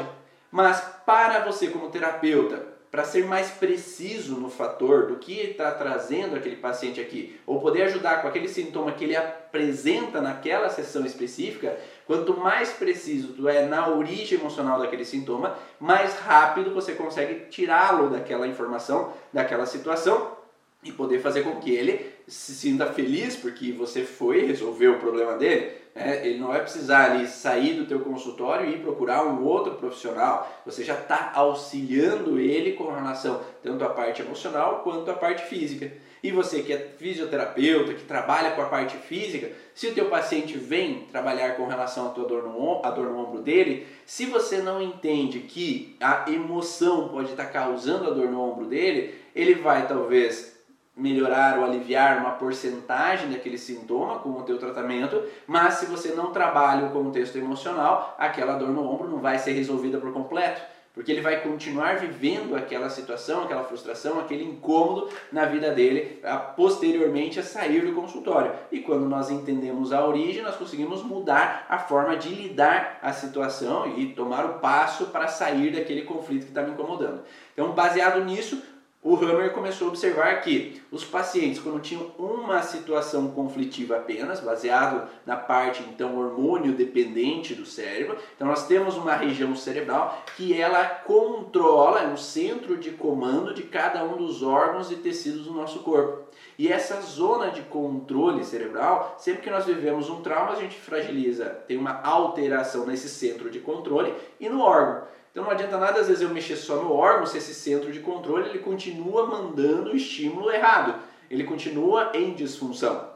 Mas 0.50 0.81
para 1.06 1.44
você 1.44 1.69
como 1.69 1.90
terapeuta, 1.90 2.72
para 2.93 3.04
ser 3.04 3.25
mais 3.25 3.50
preciso 3.50 4.34
no 4.34 4.50
fator 4.50 5.06
do 5.06 5.16
que 5.16 5.40
está 5.40 5.70
trazendo 5.70 6.37
aquele 6.37 6.56
paciente 6.56 7.00
aqui, 7.00 7.40
ou 7.46 7.58
poder 7.58 7.84
ajudar 7.84 8.20
com 8.20 8.28
aquele 8.28 8.49
sintoma 8.49 8.93
que 8.93 9.04
ele 9.04 9.16
apresenta 9.16 10.20
naquela 10.20 10.69
sessão 10.69 11.06
específica, 11.06 11.75
quanto 12.06 12.37
mais 12.37 12.69
preciso 12.72 13.32
tu 13.32 13.49
é 13.49 13.64
na 13.64 13.88
origem 13.88 14.38
emocional 14.38 14.78
daquele 14.78 15.06
sintoma, 15.06 15.56
mais 15.81 16.19
rápido 16.19 16.75
você 16.75 16.93
consegue 16.93 17.46
tirá-lo 17.49 18.10
daquela 18.10 18.46
informação, 18.46 19.14
daquela 19.32 19.64
situação 19.64 20.37
e 20.84 20.93
poder 20.93 21.20
fazer 21.20 21.44
com 21.44 21.56
que 21.56 21.75
ele 21.75 22.12
se 22.28 22.52
sinta 22.52 22.93
feliz 22.93 23.37
porque 23.37 23.73
você 23.73 24.04
foi 24.04 24.44
resolver 24.44 24.88
o 24.88 24.99
problema 24.99 25.38
dele 25.38 25.81
né? 25.94 26.26
ele 26.26 26.38
não 26.38 26.49
vai 26.49 26.61
precisar 26.61 27.11
ali 27.11 27.26
sair 27.26 27.75
do 27.75 27.87
teu 27.87 28.00
consultório 28.00 28.68
e 28.68 28.78
procurar 28.78 29.25
um 29.25 29.44
outro 29.44 29.75
profissional. 29.75 30.50
Você 30.64 30.84
já 30.84 30.94
está 30.94 31.32
auxiliando 31.34 32.38
ele 32.38 32.72
com 32.72 32.92
relação 32.92 33.40
tanto 33.62 33.84
à 33.84 33.90
parte 33.90 34.22
emocional 34.22 34.80
quanto 34.82 35.11
à 35.11 35.14
parte 35.14 35.44
física. 35.44 35.92
E 36.22 36.30
você 36.30 36.62
que 36.62 36.72
é 36.72 36.78
fisioterapeuta, 36.78 37.94
que 37.94 38.04
trabalha 38.04 38.52
com 38.52 38.62
a 38.62 38.66
parte 38.66 38.96
física, 38.96 39.50
se 39.75 39.88
o 39.88 39.94
teu 39.94 40.08
paciente 40.08 40.56
vem 40.56 41.06
trabalhar 41.11 41.56
com 41.56 41.66
relação 41.66 42.06
à 42.06 42.11
tua 42.11 42.25
dor 42.25 42.44
no, 42.44 42.80
a 42.84 42.90
dor 42.90 43.11
no 43.11 43.18
ombro 43.18 43.40
dele, 43.40 43.87
se 44.06 44.26
você 44.26 44.58
não 44.58 44.80
entende 44.80 45.40
que 45.40 45.96
a 46.00 46.30
emoção 46.30 47.08
pode 47.08 47.30
estar 47.30 47.46
tá 47.46 47.50
causando 47.50 48.08
a 48.08 48.14
dor 48.14 48.30
no 48.30 48.40
ombro 48.40 48.66
dele, 48.66 49.16
ele 49.34 49.54
vai 49.54 49.88
talvez 49.88 50.51
melhorar 50.96 51.58
ou 51.58 51.64
aliviar 51.64 52.18
uma 52.18 52.32
porcentagem 52.32 53.30
daquele 53.30 53.56
sintoma 53.56 54.18
com 54.18 54.30
o 54.30 54.42
teu 54.42 54.58
tratamento, 54.58 55.22
mas 55.46 55.75
se 55.75 55.87
você 55.87 56.11
não 56.11 56.32
trabalha 56.32 56.87
o 56.87 56.90
contexto 56.90 57.37
emocional, 57.37 58.14
aquela 58.18 58.56
dor 58.56 58.68
no 58.68 58.87
ombro 58.87 59.08
não 59.08 59.18
vai 59.18 59.38
ser 59.38 59.52
resolvida 59.52 59.99
por 59.99 60.12
completo, 60.12 60.61
porque 60.94 61.11
ele 61.11 61.22
vai 61.22 61.40
continuar 61.40 61.96
vivendo 61.96 62.54
aquela 62.54 62.90
situação, 62.90 63.44
aquela 63.44 63.64
frustração, 63.64 64.20
aquele 64.20 64.44
incômodo 64.44 65.08
na 65.32 65.46
vida 65.46 65.70
dele, 65.70 66.20
posteriormente 66.54 67.40
a 67.40 67.42
sair 67.42 67.87
do 67.87 67.94
consultório. 67.94 68.52
E 68.70 68.80
quando 68.80 69.06
nós 69.06 69.30
entendemos 69.30 69.90
a 69.90 70.06
origem, 70.06 70.42
nós 70.42 70.56
conseguimos 70.56 71.02
mudar 71.02 71.64
a 71.70 71.78
forma 71.78 72.14
de 72.14 72.28
lidar 72.28 72.99
a 73.00 73.11
situação 73.11 73.96
e 73.96 74.12
tomar 74.12 74.44
o 74.44 74.58
passo 74.58 75.06
para 75.06 75.28
sair 75.28 75.72
daquele 75.72 76.02
conflito 76.02 76.42
que 76.42 76.50
está 76.50 76.61
me 76.61 76.72
incomodando. 76.72 77.22
Então, 77.54 77.72
baseado 77.72 78.22
nisso, 78.22 78.62
o 79.04 79.16
Hammer 79.16 79.52
começou 79.52 79.88
a 79.88 79.90
observar 79.90 80.40
que 80.42 80.80
os 80.88 81.04
pacientes, 81.04 81.61
quando 81.61 81.80
tinham 81.80 82.12
uma 82.16 82.62
situação 82.62 83.32
conflitiva 83.32 83.97
apenas, 83.97 84.38
baseado 84.38 85.09
na 85.26 85.37
parte 85.37 85.82
então 85.82 86.16
hormônio 86.16 86.73
dependente 86.73 87.52
do 87.52 87.66
cérebro, 87.66 88.16
então 88.37 88.47
nós 88.47 88.68
temos 88.68 88.97
uma 88.97 89.16
região 89.16 89.56
cerebral 89.56 90.23
que 90.37 90.59
ela 90.59 90.85
controla, 90.85 92.02
é 92.02 92.06
um 92.06 92.16
centro 92.16 92.76
de 92.76 92.92
comando 92.92 93.52
de 93.52 93.64
cada 93.64 94.04
um 94.04 94.16
dos 94.16 94.40
órgãos 94.40 94.92
e 94.92 94.97
tecidos 94.97 95.47
do 95.47 95.52
nosso 95.52 95.80
corpo. 95.80 96.23
E 96.56 96.68
essa 96.68 97.00
zona 97.00 97.50
de 97.50 97.62
controle 97.62 98.44
cerebral, 98.44 99.16
sempre 99.18 99.42
que 99.42 99.50
nós 99.50 99.64
vivemos 99.64 100.09
um 100.09 100.23
trauma, 100.23 100.52
a 100.52 100.61
gente 100.61 100.78
fragiliza, 100.78 101.47
tem 101.66 101.76
uma 101.76 102.00
alteração 102.02 102.87
nesse 102.87 103.09
centro 103.09 103.50
de 103.50 103.59
controle 103.59 104.14
e 104.38 104.49
no 104.49 104.61
órgão. 104.61 105.02
Então 105.32 105.44
não 105.44 105.50
adianta 105.50 105.78
nada 105.78 106.00
às 106.00 106.06
vezes 106.08 106.22
eu 106.22 106.28
mexer 106.28 106.56
só 106.56 106.76
no 106.76 106.92
órgão 106.92 107.26
se 107.26 107.38
esse 107.38 107.54
centro 107.54 107.90
de 107.90 108.00
controle 108.00 108.50
ele 108.50 108.58
continua 108.58 109.26
mandando 109.26 109.90
o 109.90 109.96
estímulo 109.96 110.50
errado, 110.50 111.00
ele 111.30 111.44
continua 111.44 112.12
em 112.14 112.34
disfunção. 112.34 113.10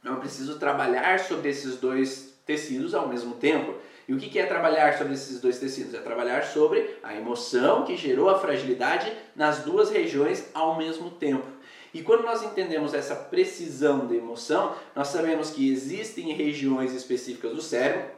Então 0.00 0.14
eu 0.14 0.20
preciso 0.20 0.58
trabalhar 0.58 1.20
sobre 1.20 1.50
esses 1.50 1.76
dois 1.76 2.40
tecidos 2.46 2.94
ao 2.94 3.06
mesmo 3.06 3.34
tempo. 3.34 3.74
E 4.08 4.14
o 4.14 4.18
que 4.18 4.38
é 4.38 4.46
trabalhar 4.46 4.96
sobre 4.96 5.12
esses 5.12 5.38
dois 5.38 5.58
tecidos? 5.58 5.92
É 5.92 6.00
trabalhar 6.00 6.42
sobre 6.42 6.96
a 7.02 7.14
emoção 7.14 7.84
que 7.84 7.94
gerou 7.94 8.30
a 8.30 8.38
fragilidade 8.38 9.12
nas 9.36 9.58
duas 9.58 9.90
regiões 9.90 10.48
ao 10.54 10.78
mesmo 10.78 11.10
tempo. 11.10 11.46
E 11.92 12.02
quando 12.02 12.22
nós 12.22 12.42
entendemos 12.42 12.94
essa 12.94 13.14
precisão 13.14 14.06
da 14.06 14.14
emoção, 14.14 14.74
nós 14.94 15.08
sabemos 15.08 15.50
que 15.50 15.70
existem 15.70 16.32
regiões 16.32 16.94
específicas 16.94 17.52
do 17.52 17.60
cérebro, 17.60 18.10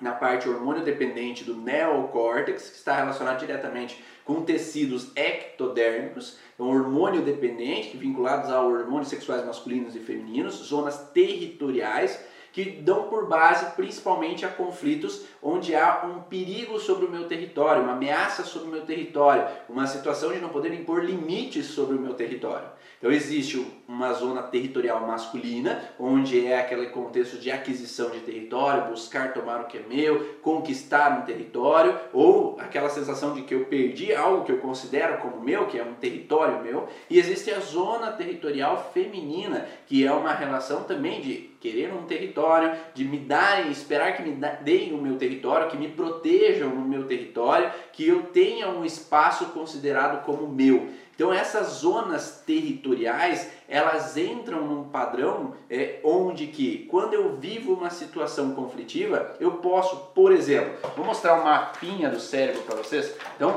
na 0.00 0.12
parte 0.12 0.48
hormônio 0.48 0.82
dependente 0.82 1.44
do 1.44 1.56
neocórtex, 1.56 2.70
que 2.70 2.76
está 2.76 2.94
relacionado 2.94 3.38
diretamente 3.38 4.02
com 4.24 4.42
tecidos 4.42 5.10
ectodérmicos, 5.16 6.38
então 6.54 6.68
hormônio 6.68 7.22
dependente, 7.22 7.96
vinculados 7.96 8.50
a 8.50 8.60
hormônios 8.60 9.08
sexuais 9.08 9.44
masculinos 9.44 9.96
e 9.96 9.98
femininos, 9.98 10.54
zonas 10.54 11.10
territoriais, 11.12 12.18
que 12.52 12.64
dão 12.64 13.08
por 13.08 13.28
base 13.28 13.74
principalmente 13.76 14.44
a 14.44 14.48
conflitos 14.48 15.24
onde 15.42 15.74
há 15.74 16.04
um 16.04 16.22
perigo 16.22 16.78
sobre 16.78 17.06
o 17.06 17.10
meu 17.10 17.28
território, 17.28 17.82
uma 17.82 17.92
ameaça 17.92 18.42
sobre 18.42 18.68
o 18.68 18.72
meu 18.72 18.84
território, 18.84 19.46
uma 19.68 19.86
situação 19.86 20.32
de 20.32 20.40
não 20.40 20.48
poder 20.48 20.72
impor 20.74 21.04
limites 21.04 21.66
sobre 21.66 21.96
o 21.96 22.00
meu 22.00 22.14
território. 22.14 22.68
Então 23.00 23.10
existe 23.10 23.66
uma 23.88 24.12
zona 24.12 24.42
territorial 24.42 25.00
masculina, 25.06 25.82
onde 25.98 26.46
é 26.46 26.60
aquele 26.60 26.88
contexto 26.88 27.38
de 27.38 27.50
aquisição 27.50 28.10
de 28.10 28.20
território, 28.20 28.90
buscar 28.90 29.32
tomar 29.32 29.62
o 29.62 29.64
que 29.64 29.78
é 29.78 29.82
meu, 29.88 30.36
conquistar 30.42 31.18
um 31.18 31.22
território, 31.22 31.98
ou 32.12 32.58
aquela 32.60 32.90
sensação 32.90 33.32
de 33.32 33.40
que 33.40 33.54
eu 33.54 33.64
perdi 33.64 34.14
algo 34.14 34.44
que 34.44 34.52
eu 34.52 34.58
considero 34.58 35.16
como 35.22 35.40
meu, 35.42 35.66
que 35.66 35.78
é 35.78 35.82
um 35.82 35.94
território 35.94 36.62
meu. 36.62 36.88
E 37.08 37.18
existe 37.18 37.50
a 37.50 37.58
zona 37.58 38.12
territorial 38.12 38.90
feminina, 38.92 39.66
que 39.86 40.06
é 40.06 40.12
uma 40.12 40.34
relação 40.34 40.84
também 40.84 41.22
de 41.22 41.50
querer 41.58 41.94
um 41.94 42.02
território, 42.02 42.78
de 42.92 43.04
me 43.04 43.18
darem, 43.18 43.70
esperar 43.70 44.14
que 44.14 44.22
me 44.22 44.36
deem 44.60 44.92
o 44.92 45.00
meu 45.00 45.16
território, 45.16 45.70
que 45.70 45.76
me 45.76 45.88
protejam 45.88 46.68
no 46.68 46.82
meu 46.82 47.06
território, 47.06 47.72
que 47.94 48.06
eu 48.06 48.24
tenha 48.24 48.68
um 48.68 48.84
espaço 48.84 49.46
considerado 49.46 50.22
como 50.22 50.46
meu. 50.46 50.88
Então 51.20 51.34
essas 51.34 51.66
zonas 51.80 52.42
territoriais 52.46 53.46
elas 53.68 54.16
entram 54.16 54.66
num 54.66 54.84
padrão 54.84 55.52
é, 55.68 56.00
onde 56.02 56.46
que 56.46 56.86
quando 56.86 57.12
eu 57.12 57.36
vivo 57.36 57.74
uma 57.74 57.90
situação 57.90 58.54
conflitiva 58.54 59.36
eu 59.38 59.50
posso, 59.58 59.96
por 60.14 60.32
exemplo, 60.32 60.72
vou 60.96 61.04
mostrar 61.04 61.38
um 61.38 61.44
mapinha 61.44 62.08
do 62.08 62.18
cérebro 62.18 62.62
para 62.62 62.76
vocês. 62.76 63.14
Então, 63.36 63.54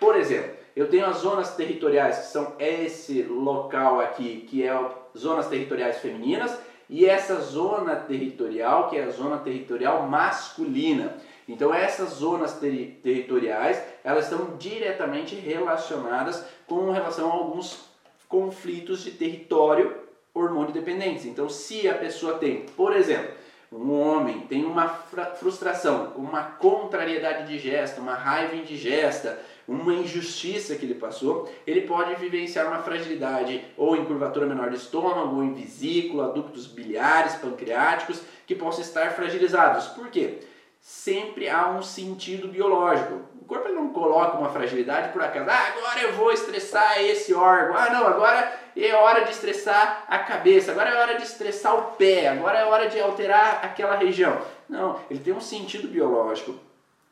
por 0.00 0.16
exemplo, 0.16 0.56
eu 0.74 0.88
tenho 0.88 1.06
as 1.06 1.18
zonas 1.18 1.54
territoriais 1.54 2.18
que 2.18 2.26
são 2.32 2.54
esse 2.58 3.22
local 3.22 4.00
aqui 4.00 4.44
que 4.48 4.66
é 4.66 4.76
zonas 5.16 5.46
territoriais 5.46 5.98
femininas 5.98 6.58
e 6.90 7.06
essa 7.06 7.40
zona 7.40 7.94
territorial 7.94 8.90
que 8.90 8.96
é 8.96 9.04
a 9.04 9.10
zona 9.10 9.38
territorial 9.38 10.08
masculina. 10.08 11.16
Então 11.48 11.74
essas 11.74 12.14
zonas 12.14 12.58
ter 12.58 13.00
territoriais, 13.02 13.80
elas 14.02 14.24
estão 14.24 14.56
diretamente 14.56 15.34
relacionadas 15.34 16.44
com 16.66 16.90
relação 16.90 17.30
a 17.30 17.34
alguns 17.34 17.88
conflitos 18.28 19.02
de 19.02 19.12
território 19.12 19.96
hormônio 20.32 20.72
dependentes. 20.72 21.24
Então 21.24 21.48
se 21.48 21.88
a 21.88 21.94
pessoa 21.94 22.38
tem, 22.38 22.66
por 22.76 22.94
exemplo, 22.94 23.32
um 23.72 24.00
homem 24.00 24.40
tem 24.40 24.64
uma 24.64 24.88
frustração, 24.88 26.12
uma 26.16 26.42
contrariedade 26.42 27.48
digesta, 27.48 28.00
uma 28.00 28.14
raiva 28.14 28.54
indigesta, 28.54 29.38
uma 29.66 29.94
injustiça 29.94 30.76
que 30.76 30.84
ele 30.84 30.94
passou, 30.94 31.50
ele 31.66 31.82
pode 31.82 32.14
vivenciar 32.16 32.66
uma 32.68 32.82
fragilidade 32.82 33.64
ou 33.76 33.96
em 33.96 34.04
curvatura 34.04 34.46
menor 34.46 34.70
do 34.70 34.76
estômago, 34.76 35.36
ou 35.36 35.42
em 35.42 35.54
vesícula, 35.54 36.32
ductos 36.32 36.66
biliares, 36.66 37.34
pancreáticos, 37.36 38.20
que 38.46 38.54
possam 38.54 38.82
estar 38.82 39.12
fragilizados. 39.12 39.86
Por 39.88 40.08
quê? 40.08 40.38
sempre 40.84 41.48
há 41.48 41.70
um 41.70 41.82
sentido 41.82 42.46
biológico. 42.46 43.22
O 43.44 43.46
corpo 43.46 43.68
não 43.68 43.90
coloca 43.90 44.38
uma 44.38 44.48
fragilidade 44.48 45.12
por 45.12 45.22
acaso. 45.22 45.50
Ah, 45.50 45.68
agora 45.76 46.00
eu 46.00 46.14
vou 46.14 46.32
estressar 46.32 46.98
esse 47.02 47.34
órgão. 47.34 47.76
Ah, 47.76 47.90
não, 47.90 48.06
agora 48.06 48.58
é 48.74 48.94
hora 48.94 49.22
de 49.26 49.32
estressar 49.32 50.06
a 50.08 50.18
cabeça. 50.20 50.72
Agora 50.72 50.88
é 50.88 50.96
hora 50.98 51.18
de 51.18 51.24
estressar 51.24 51.76
o 51.76 51.82
pé. 51.92 52.28
Agora 52.28 52.58
é 52.58 52.64
hora 52.64 52.88
de 52.88 52.98
alterar 52.98 53.60
aquela 53.62 53.96
região. 53.96 54.40
Não, 54.66 54.98
ele 55.10 55.20
tem 55.20 55.34
um 55.34 55.42
sentido 55.42 55.88
biológico. 55.88 56.58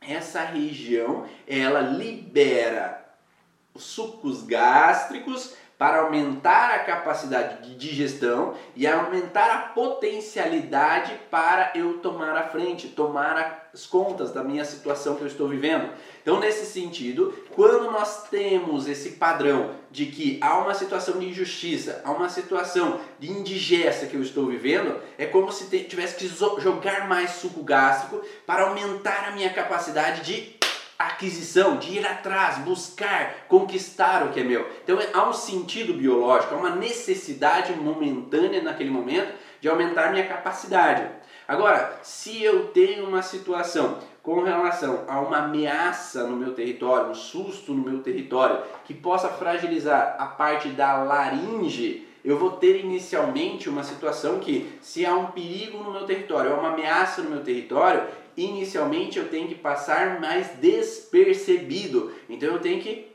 Essa 0.00 0.40
região, 0.40 1.26
ela 1.46 1.80
libera 1.80 3.04
os 3.74 3.84
sucos 3.84 4.42
gástricos 4.42 5.54
para 5.82 6.02
aumentar 6.02 6.70
a 6.70 6.78
capacidade 6.78 7.66
de 7.66 7.74
digestão 7.74 8.54
e 8.76 8.86
aumentar 8.86 9.50
a 9.50 9.58
potencialidade 9.58 11.12
para 11.28 11.72
eu 11.74 11.98
tomar 11.98 12.36
a 12.36 12.44
frente, 12.44 12.86
tomar 12.86 13.68
as 13.74 13.84
contas 13.84 14.30
da 14.30 14.44
minha 14.44 14.64
situação 14.64 15.16
que 15.16 15.22
eu 15.22 15.26
estou 15.26 15.48
vivendo. 15.48 15.90
Então, 16.22 16.38
nesse 16.38 16.66
sentido, 16.66 17.34
quando 17.56 17.90
nós 17.90 18.28
temos 18.28 18.86
esse 18.86 19.14
padrão 19.14 19.70
de 19.90 20.06
que 20.06 20.38
há 20.40 20.56
uma 20.58 20.72
situação 20.72 21.18
de 21.18 21.26
injustiça, 21.26 22.00
há 22.04 22.12
uma 22.12 22.28
situação 22.28 23.00
de 23.18 23.32
indigesta 23.32 24.06
que 24.06 24.14
eu 24.14 24.22
estou 24.22 24.46
vivendo, 24.46 25.00
é 25.18 25.26
como 25.26 25.50
se 25.50 25.64
tivesse 25.80 26.14
que 26.14 26.28
jogar 26.28 27.08
mais 27.08 27.30
suco 27.30 27.64
gástrico 27.64 28.24
para 28.46 28.68
aumentar 28.68 29.26
a 29.26 29.30
minha 29.32 29.52
capacidade 29.52 30.20
de 30.20 30.61
aquisição, 31.06 31.76
de 31.76 31.98
ir 31.98 32.06
atrás, 32.06 32.58
buscar, 32.58 33.46
conquistar 33.48 34.24
o 34.24 34.30
que 34.30 34.40
é 34.40 34.44
meu. 34.44 34.68
Então 34.82 34.98
há 35.12 35.28
um 35.28 35.32
sentido 35.32 35.94
biológico, 35.94 36.54
há 36.54 36.58
uma 36.58 36.76
necessidade 36.76 37.72
momentânea 37.74 38.62
naquele 38.62 38.90
momento 38.90 39.32
de 39.60 39.68
aumentar 39.68 40.10
minha 40.10 40.26
capacidade. 40.26 41.06
Agora, 41.46 41.98
se 42.02 42.42
eu 42.42 42.68
tenho 42.68 43.06
uma 43.06 43.22
situação 43.22 43.98
com 44.22 44.42
relação 44.42 45.04
a 45.08 45.20
uma 45.20 45.38
ameaça 45.38 46.26
no 46.26 46.36
meu 46.36 46.54
território, 46.54 47.10
um 47.10 47.14
susto 47.14 47.72
no 47.72 47.82
meu 47.82 48.02
território, 48.02 48.62
que 48.84 48.94
possa 48.94 49.28
fragilizar 49.28 50.16
a 50.18 50.26
parte 50.26 50.68
da 50.68 51.02
laringe, 51.02 52.08
eu 52.24 52.38
vou 52.38 52.52
ter 52.52 52.84
inicialmente 52.84 53.68
uma 53.68 53.82
situação 53.82 54.38
que, 54.38 54.72
se 54.80 55.04
há 55.04 55.12
um 55.12 55.26
perigo 55.26 55.78
no 55.78 55.90
meu 55.90 56.06
território, 56.06 56.52
há 56.52 56.54
uma 56.54 56.72
ameaça 56.72 57.20
no 57.20 57.30
meu 57.30 57.42
território, 57.42 58.02
inicialmente 58.36 59.18
eu 59.18 59.28
tenho 59.28 59.48
que 59.48 59.54
passar 59.54 60.20
mais 60.20 60.48
despercebido. 60.58 62.14
Então 62.28 62.50
eu 62.50 62.60
tenho 62.60 62.80
que 62.80 63.12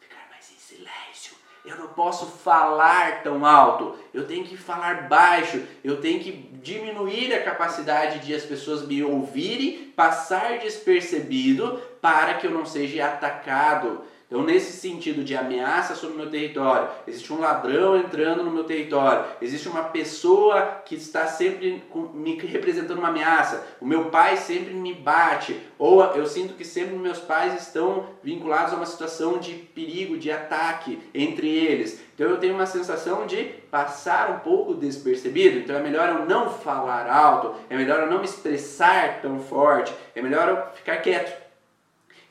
ficar 0.00 0.28
mais 0.30 0.50
em 0.50 0.58
silêncio. 0.58 1.36
Eu 1.64 1.76
não 1.76 1.88
posso 1.88 2.26
falar 2.26 3.22
tão 3.22 3.44
alto. 3.46 3.96
Eu 4.12 4.26
tenho 4.26 4.44
que 4.44 4.56
falar 4.56 5.08
baixo. 5.08 5.62
Eu 5.82 6.00
tenho 6.00 6.20
que 6.20 6.32
diminuir 6.62 7.32
a 7.34 7.42
capacidade 7.42 8.20
de 8.20 8.34
as 8.34 8.44
pessoas 8.44 8.86
me 8.86 9.02
ouvirem, 9.02 9.92
passar 9.96 10.58
despercebido 10.58 11.80
para 12.00 12.34
que 12.34 12.46
eu 12.46 12.50
não 12.50 12.66
seja 12.66 13.06
atacado 13.06 14.02
então, 14.32 14.42
nesse 14.44 14.72
sentido 14.72 15.22
de 15.22 15.36
ameaça 15.36 15.94
sobre 15.94 16.14
o 16.14 16.18
meu 16.18 16.30
território, 16.30 16.88
existe 17.06 17.30
um 17.30 17.38
ladrão 17.38 17.98
entrando 17.98 18.42
no 18.42 18.50
meu 18.50 18.64
território, 18.64 19.26
existe 19.42 19.68
uma 19.68 19.82
pessoa 19.82 20.80
que 20.86 20.94
está 20.94 21.26
sempre 21.26 21.84
me 22.14 22.38
representando 22.38 22.96
uma 22.96 23.08
ameaça, 23.08 23.62
o 23.78 23.84
meu 23.84 24.06
pai 24.06 24.38
sempre 24.38 24.72
me 24.72 24.94
bate, 24.94 25.60
ou 25.78 26.02
eu 26.14 26.26
sinto 26.26 26.54
que 26.54 26.64
sempre 26.64 26.96
meus 26.96 27.18
pais 27.18 27.60
estão 27.60 28.06
vinculados 28.22 28.72
a 28.72 28.76
uma 28.76 28.86
situação 28.86 29.36
de 29.36 29.52
perigo, 29.52 30.16
de 30.16 30.30
ataque 30.30 30.98
entre 31.12 31.50
eles. 31.50 32.00
Então 32.14 32.26
eu 32.30 32.38
tenho 32.38 32.54
uma 32.54 32.64
sensação 32.64 33.26
de 33.26 33.44
passar 33.70 34.30
um 34.30 34.38
pouco 34.38 34.72
despercebido. 34.72 35.58
Então 35.58 35.76
é 35.76 35.82
melhor 35.82 36.08
eu 36.08 36.24
não 36.24 36.48
falar 36.48 37.06
alto, 37.06 37.54
é 37.68 37.76
melhor 37.76 38.00
eu 38.00 38.10
não 38.10 38.20
me 38.20 38.24
expressar 38.24 39.20
tão 39.20 39.40
forte, 39.40 39.92
é 40.14 40.22
melhor 40.22 40.48
eu 40.48 40.74
ficar 40.74 40.96
quieto. 41.02 41.41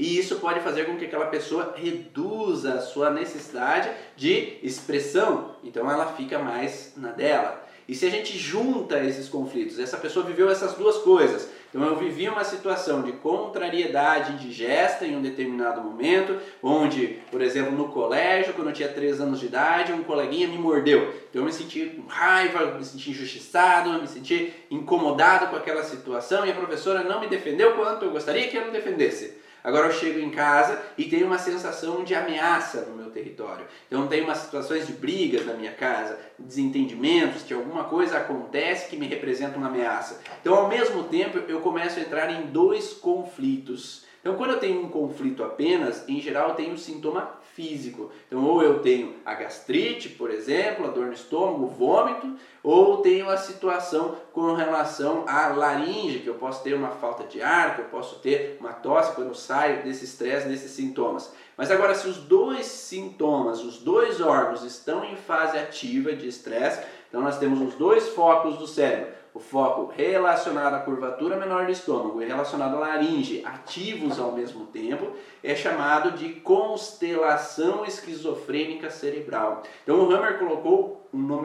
E 0.01 0.17
isso 0.17 0.37
pode 0.37 0.61
fazer 0.61 0.85
com 0.85 0.97
que 0.97 1.05
aquela 1.05 1.27
pessoa 1.27 1.75
reduza 1.77 2.73
a 2.73 2.81
sua 2.81 3.11
necessidade 3.11 3.87
de 4.17 4.57
expressão, 4.63 5.51
então 5.63 5.91
ela 5.91 6.07
fica 6.13 6.39
mais 6.39 6.93
na 6.97 7.11
dela. 7.11 7.63
E 7.87 7.93
se 7.93 8.07
a 8.07 8.09
gente 8.09 8.35
junta 8.35 8.99
esses 9.03 9.29
conflitos, 9.29 9.77
essa 9.77 9.97
pessoa 9.97 10.25
viveu 10.25 10.49
essas 10.49 10.73
duas 10.73 10.97
coisas. 10.97 11.51
Então 11.69 11.85
eu 11.85 11.95
vivi 11.97 12.27
uma 12.27 12.43
situação 12.43 13.03
de 13.03 13.11
contrariedade 13.11 14.33
indigesta 14.33 15.05
em 15.05 15.15
um 15.15 15.21
determinado 15.21 15.81
momento, 15.81 16.35
onde, 16.63 17.19
por 17.29 17.39
exemplo, 17.39 17.71
no 17.71 17.89
colégio, 17.89 18.55
quando 18.55 18.69
eu 18.69 18.73
tinha 18.73 18.89
3 18.89 19.21
anos 19.21 19.39
de 19.39 19.45
idade, 19.45 19.93
um 19.93 20.03
coleguinha 20.03 20.47
me 20.47 20.57
mordeu. 20.57 21.13
Então 21.29 21.43
eu 21.43 21.45
me 21.45 21.53
senti 21.53 21.85
com 21.85 22.07
raiva, 22.07 22.73
me 22.73 22.83
senti 22.83 23.11
injustiçado, 23.11 24.01
me 24.01 24.07
senti 24.07 24.51
incomodado 24.71 25.45
com 25.51 25.57
aquela 25.57 25.83
situação 25.83 26.43
e 26.43 26.49
a 26.49 26.55
professora 26.55 27.03
não 27.03 27.19
me 27.19 27.27
defendeu 27.27 27.73
quanto 27.73 28.05
eu 28.05 28.11
gostaria 28.11 28.47
que 28.47 28.57
ela 28.57 28.65
me 28.65 28.73
defendesse. 28.73 29.39
Agora 29.63 29.87
eu 29.87 29.91
chego 29.91 30.19
em 30.19 30.29
casa 30.29 30.81
e 30.97 31.05
tenho 31.05 31.27
uma 31.27 31.37
sensação 31.37 32.03
de 32.03 32.15
ameaça 32.15 32.81
no 32.81 32.95
meu 32.95 33.11
território. 33.11 33.65
Então 33.87 34.07
tenho 34.07 34.23
umas 34.23 34.39
situações 34.39 34.87
de 34.87 34.93
brigas 34.93 35.45
na 35.45 35.53
minha 35.53 35.71
casa, 35.71 36.17
desentendimentos, 36.37 37.43
que 37.43 37.53
alguma 37.53 37.83
coisa 37.83 38.17
acontece 38.17 38.89
que 38.89 38.97
me 38.97 39.07
representa 39.07 39.57
uma 39.57 39.67
ameaça. 39.67 40.21
Então 40.41 40.55
ao 40.55 40.67
mesmo 40.67 41.03
tempo 41.05 41.37
eu 41.47 41.61
começo 41.61 41.99
a 41.99 42.01
entrar 42.01 42.31
em 42.31 42.47
dois 42.47 42.93
conflitos. 42.93 44.05
Então, 44.21 44.35
quando 44.35 44.51
eu 44.51 44.59
tenho 44.59 44.83
um 44.83 44.89
conflito 44.89 45.43
apenas, 45.43 46.07
em 46.07 46.21
geral 46.21 46.49
eu 46.49 46.55
tenho 46.55 46.73
um 46.73 46.77
sintoma 46.77 47.40
físico. 47.55 48.11
Então, 48.27 48.43
ou 48.43 48.61
eu 48.61 48.79
tenho 48.79 49.15
a 49.25 49.33
gastrite, 49.33 50.09
por 50.09 50.29
exemplo, 50.29 50.85
a 50.85 50.89
dor 50.89 51.07
no 51.07 51.13
estômago, 51.13 51.67
vômito, 51.67 52.35
ou 52.63 52.97
tenho 52.97 53.29
a 53.29 53.37
situação 53.37 54.15
com 54.31 54.53
relação 54.53 55.23
à 55.27 55.47
laringe, 55.47 56.19
que 56.19 56.27
eu 56.27 56.35
posso 56.35 56.63
ter 56.63 56.73
uma 56.73 56.89
falta 56.89 57.23
de 57.23 57.41
ar, 57.41 57.75
que 57.75 57.81
eu 57.81 57.85
posso 57.85 58.19
ter 58.19 58.57
uma 58.59 58.73
tosse 58.73 59.13
quando 59.15 59.35
saio 59.35 59.83
desse 59.83 60.05
estresse, 60.05 60.47
desses 60.47 60.71
sintomas. 60.71 61.31
Mas 61.57 61.69
agora, 61.69 61.93
se 61.93 62.07
os 62.07 62.17
dois 62.17 62.65
sintomas, 62.65 63.63
os 63.63 63.79
dois 63.79 64.21
órgãos 64.21 64.63
estão 64.63 65.03
em 65.03 65.15
fase 65.15 65.57
ativa 65.57 66.13
de 66.13 66.27
estresse, 66.27 66.81
então 67.09 67.21
nós 67.21 67.37
temos 67.37 67.61
os 67.61 67.75
dois 67.75 68.09
focos 68.09 68.57
do 68.57 68.67
cérebro 68.67 69.20
o 69.33 69.39
foco 69.39 69.91
relacionado 69.95 70.73
à 70.73 70.79
curvatura 70.79 71.37
menor 71.37 71.65
do 71.65 71.71
estômago 71.71 72.21
e 72.21 72.25
relacionado 72.25 72.75
à 72.75 72.79
laringe, 72.79 73.43
ativos 73.45 74.19
ao 74.19 74.33
mesmo 74.33 74.65
tempo, 74.67 75.13
é 75.43 75.55
chamado 75.55 76.11
de 76.11 76.29
constelação 76.41 77.85
esquizofrênica 77.85 78.89
cerebral. 78.89 79.63
Então 79.83 79.99
o 79.99 80.11
Hammer 80.11 80.37
colocou 80.37 81.00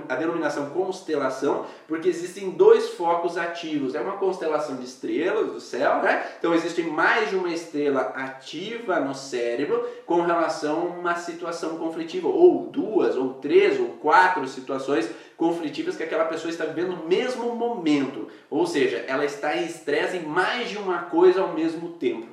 a 0.08 0.14
denominação 0.14 0.70
constelação, 0.70 1.66
porque 1.88 2.08
existem 2.08 2.50
dois 2.50 2.90
focos 2.90 3.36
ativos. 3.36 3.94
É 3.94 4.00
uma 4.00 4.16
constelação 4.16 4.76
de 4.76 4.84
estrelas 4.84 5.52
do 5.52 5.60
céu, 5.60 6.02
né? 6.02 6.24
Então 6.38 6.54
existe 6.54 6.82
mais 6.82 7.30
de 7.30 7.36
uma 7.36 7.52
estrela 7.52 8.00
ativa 8.14 9.00
no 9.00 9.14
cérebro 9.14 9.84
com 10.06 10.22
relação 10.22 10.82
a 10.82 10.84
uma 10.84 11.14
situação 11.16 11.76
conflitiva, 11.78 12.28
ou 12.28 12.66
duas, 12.66 13.16
ou 13.16 13.34
três, 13.34 13.80
ou 13.80 13.88
quatro 13.88 14.46
situações 14.46 15.10
conflitivas 15.36 15.96
que 15.96 16.02
aquela 16.02 16.24
pessoa 16.24 16.50
está 16.50 16.64
vivendo 16.64 16.96
no 16.96 17.08
mesmo 17.08 17.54
momento. 17.54 18.28
Ou 18.48 18.66
seja, 18.66 19.04
ela 19.08 19.24
está 19.24 19.56
em 19.56 19.66
estresse 19.66 20.18
em 20.18 20.22
mais 20.22 20.70
de 20.70 20.78
uma 20.78 21.02
coisa 21.04 21.40
ao 21.40 21.52
mesmo 21.52 21.90
tempo. 21.90 22.28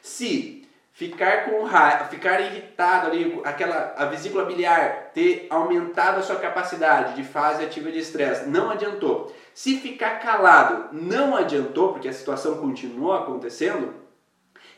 Se 0.00 0.59
ficar 1.00 1.46
com 1.46 1.64
raiva, 1.64 2.04
ficar 2.04 2.42
irritado 2.42 3.06
ali, 3.06 3.40
aquela 3.42 3.94
a 3.96 4.04
vesícula 4.04 4.44
biliar 4.44 5.12
ter 5.14 5.46
aumentado 5.48 6.18
a 6.18 6.22
sua 6.22 6.36
capacidade 6.36 7.16
de 7.16 7.24
fase 7.24 7.64
ativa 7.64 7.90
de 7.90 7.98
estresse, 7.98 8.50
não 8.50 8.70
adiantou. 8.70 9.34
Se 9.54 9.78
ficar 9.78 10.18
calado, 10.20 10.94
não 10.94 11.34
adiantou, 11.34 11.94
porque 11.94 12.06
a 12.06 12.12
situação 12.12 12.58
continua 12.58 13.20
acontecendo, 13.20 13.94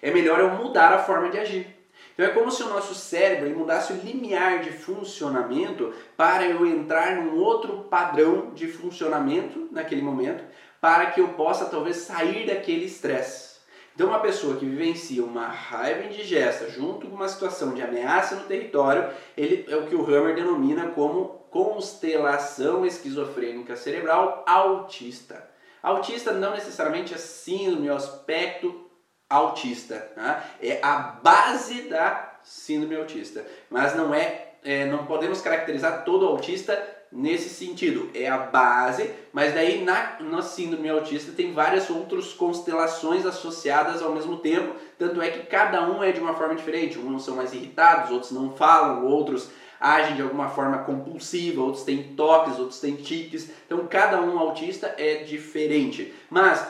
é 0.01 0.13
melhor 0.13 0.39
eu 0.39 0.51
mudar 0.51 0.93
a 0.93 1.01
forma 1.01 1.29
de 1.29 1.39
agir. 1.39 1.77
Então 2.15 2.25
é 2.25 2.29
como 2.29 2.53
se 2.53 2.63
o 2.63 2.69
nosso 2.69 2.95
cérebro 2.95 3.59
mudasse 3.59 3.93
o 3.93 3.97
limiar 3.97 4.61
de 4.61 4.71
funcionamento 4.71 5.93
para 6.17 6.47
eu 6.47 6.65
entrar 6.65 7.17
num 7.17 7.37
outro 7.37 7.89
padrão 7.91 8.53
de 8.55 8.69
funcionamento 8.69 9.67
naquele 9.73 10.03
momento, 10.03 10.45
para 10.81 11.07
que 11.07 11.21
eu 11.21 11.31
possa 11.31 11.65
talvez 11.65 11.97
sair 11.97 12.47
daquele 12.47 12.85
estresse. 12.85 13.52
Então, 13.95 14.09
uma 14.09 14.21
pessoa 14.21 14.57
que 14.57 14.65
vivencia 14.65 15.23
uma 15.23 15.47
raiva 15.47 16.05
indigesta 16.05 16.71
junto 16.71 17.07
com 17.07 17.15
uma 17.15 17.29
situação 17.29 17.75
de 17.75 17.83
ameaça 17.83 18.37
no 18.37 18.45
território, 18.45 19.11
ele 19.37 19.67
é 19.69 19.77
o 19.77 19.87
que 19.87 19.95
o 19.95 20.03
Hammer 20.05 20.35
denomina 20.35 20.89
como 20.89 21.43
constelação 21.51 22.87
esquizofrênica 22.87 23.77
cerebral 23.77 24.43
autista. 24.47 25.47
Autista 25.83 26.33
não 26.33 26.53
necessariamente 26.53 27.13
é 27.13 27.19
síndrome, 27.19 27.89
é 27.89 27.93
o 27.93 27.97
aspecto 27.97 28.91
autista, 29.29 30.11
né? 30.17 30.43
é 30.61 30.79
a 30.83 30.97
base 30.97 31.83
da 31.83 32.39
síndrome 32.43 32.97
autista, 32.97 33.45
mas 33.69 33.95
não 33.95 34.15
é, 34.15 34.55
é 34.65 34.87
não 34.87 35.07
podemos 35.07 35.41
caracterizar 35.41 36.05
todo 36.05 36.27
autista 36.27 37.02
nesse 37.13 37.51
sentido. 37.51 38.11
É 38.15 38.29
a 38.29 38.39
base, 38.39 39.11
mas 39.33 39.53
daí 39.53 39.85
na, 39.85 40.17
na 40.21 40.43
síndrome 40.43 40.89
autista 40.89 41.33
tem 41.33 41.53
várias 41.53 41.91
outras 41.91 42.33
constelações 42.33 43.27
associadas 43.27 44.03
ao 44.03 44.13
mesmo 44.13 44.39
tempo, 44.39 44.75
tanto 44.99 45.21
é 45.21 45.31
que 45.31 45.47
cada 45.47 45.89
um 45.89 46.03
é 46.03 46.11
de 46.11 46.21
uma 46.21 46.35
forma 46.35 46.55
diferente. 46.55 46.99
Uns 46.99 47.25
são 47.25 47.37
mais 47.37 47.53
irritados, 47.53 48.11
outros 48.11 48.33
não 48.33 48.53
falam, 48.57 49.07
outros 49.07 49.51
agem 49.79 50.17
de 50.17 50.23
alguma 50.23 50.49
forma 50.49 50.79
compulsiva, 50.79 51.61
outros 51.61 51.85
têm 51.85 52.15
toques, 52.15 52.59
outros 52.59 52.81
têm 52.81 52.95
tiques. 52.97 53.51
Então 53.67 53.87
cada 53.87 54.21
um 54.23 54.39
autista 54.39 54.95
é 54.97 55.17
diferente. 55.25 56.15
Mas 56.31 56.67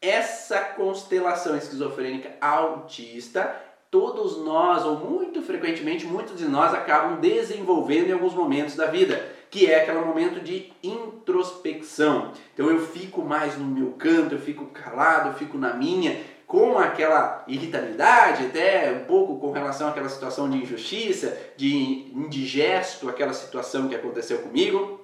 essa 0.00 0.58
constelação 0.58 1.56
esquizofrênica 1.56 2.32
autista 2.40 3.54
todos 3.90 4.38
nós, 4.38 4.84
ou 4.84 4.96
muito 4.96 5.40
frequentemente, 5.40 6.04
muitos 6.04 6.36
de 6.36 6.46
nós 6.46 6.74
acabam 6.74 7.20
desenvolvendo 7.20 8.08
em 8.08 8.12
alguns 8.12 8.34
momentos 8.34 8.74
da 8.74 8.86
vida 8.86 9.33
que 9.54 9.70
é 9.70 9.82
aquele 9.82 10.00
momento 10.00 10.40
de 10.40 10.72
introspecção. 10.82 12.32
Então 12.52 12.68
eu 12.68 12.88
fico 12.88 13.22
mais 13.22 13.56
no 13.56 13.64
meu 13.64 13.92
canto, 13.92 14.34
eu 14.34 14.40
fico 14.40 14.66
calado, 14.66 15.28
eu 15.28 15.34
fico 15.34 15.56
na 15.56 15.72
minha, 15.72 16.20
com 16.44 16.76
aquela 16.76 17.44
irritabilidade, 17.46 18.46
até 18.46 18.90
um 18.90 19.04
pouco 19.04 19.38
com 19.38 19.52
relação 19.52 19.88
àquela 19.88 20.08
situação 20.08 20.50
de 20.50 20.58
injustiça, 20.58 21.38
de 21.56 21.72
indigesto, 22.12 23.08
aquela 23.08 23.32
situação 23.32 23.86
que 23.86 23.94
aconteceu 23.94 24.38
comigo, 24.38 25.00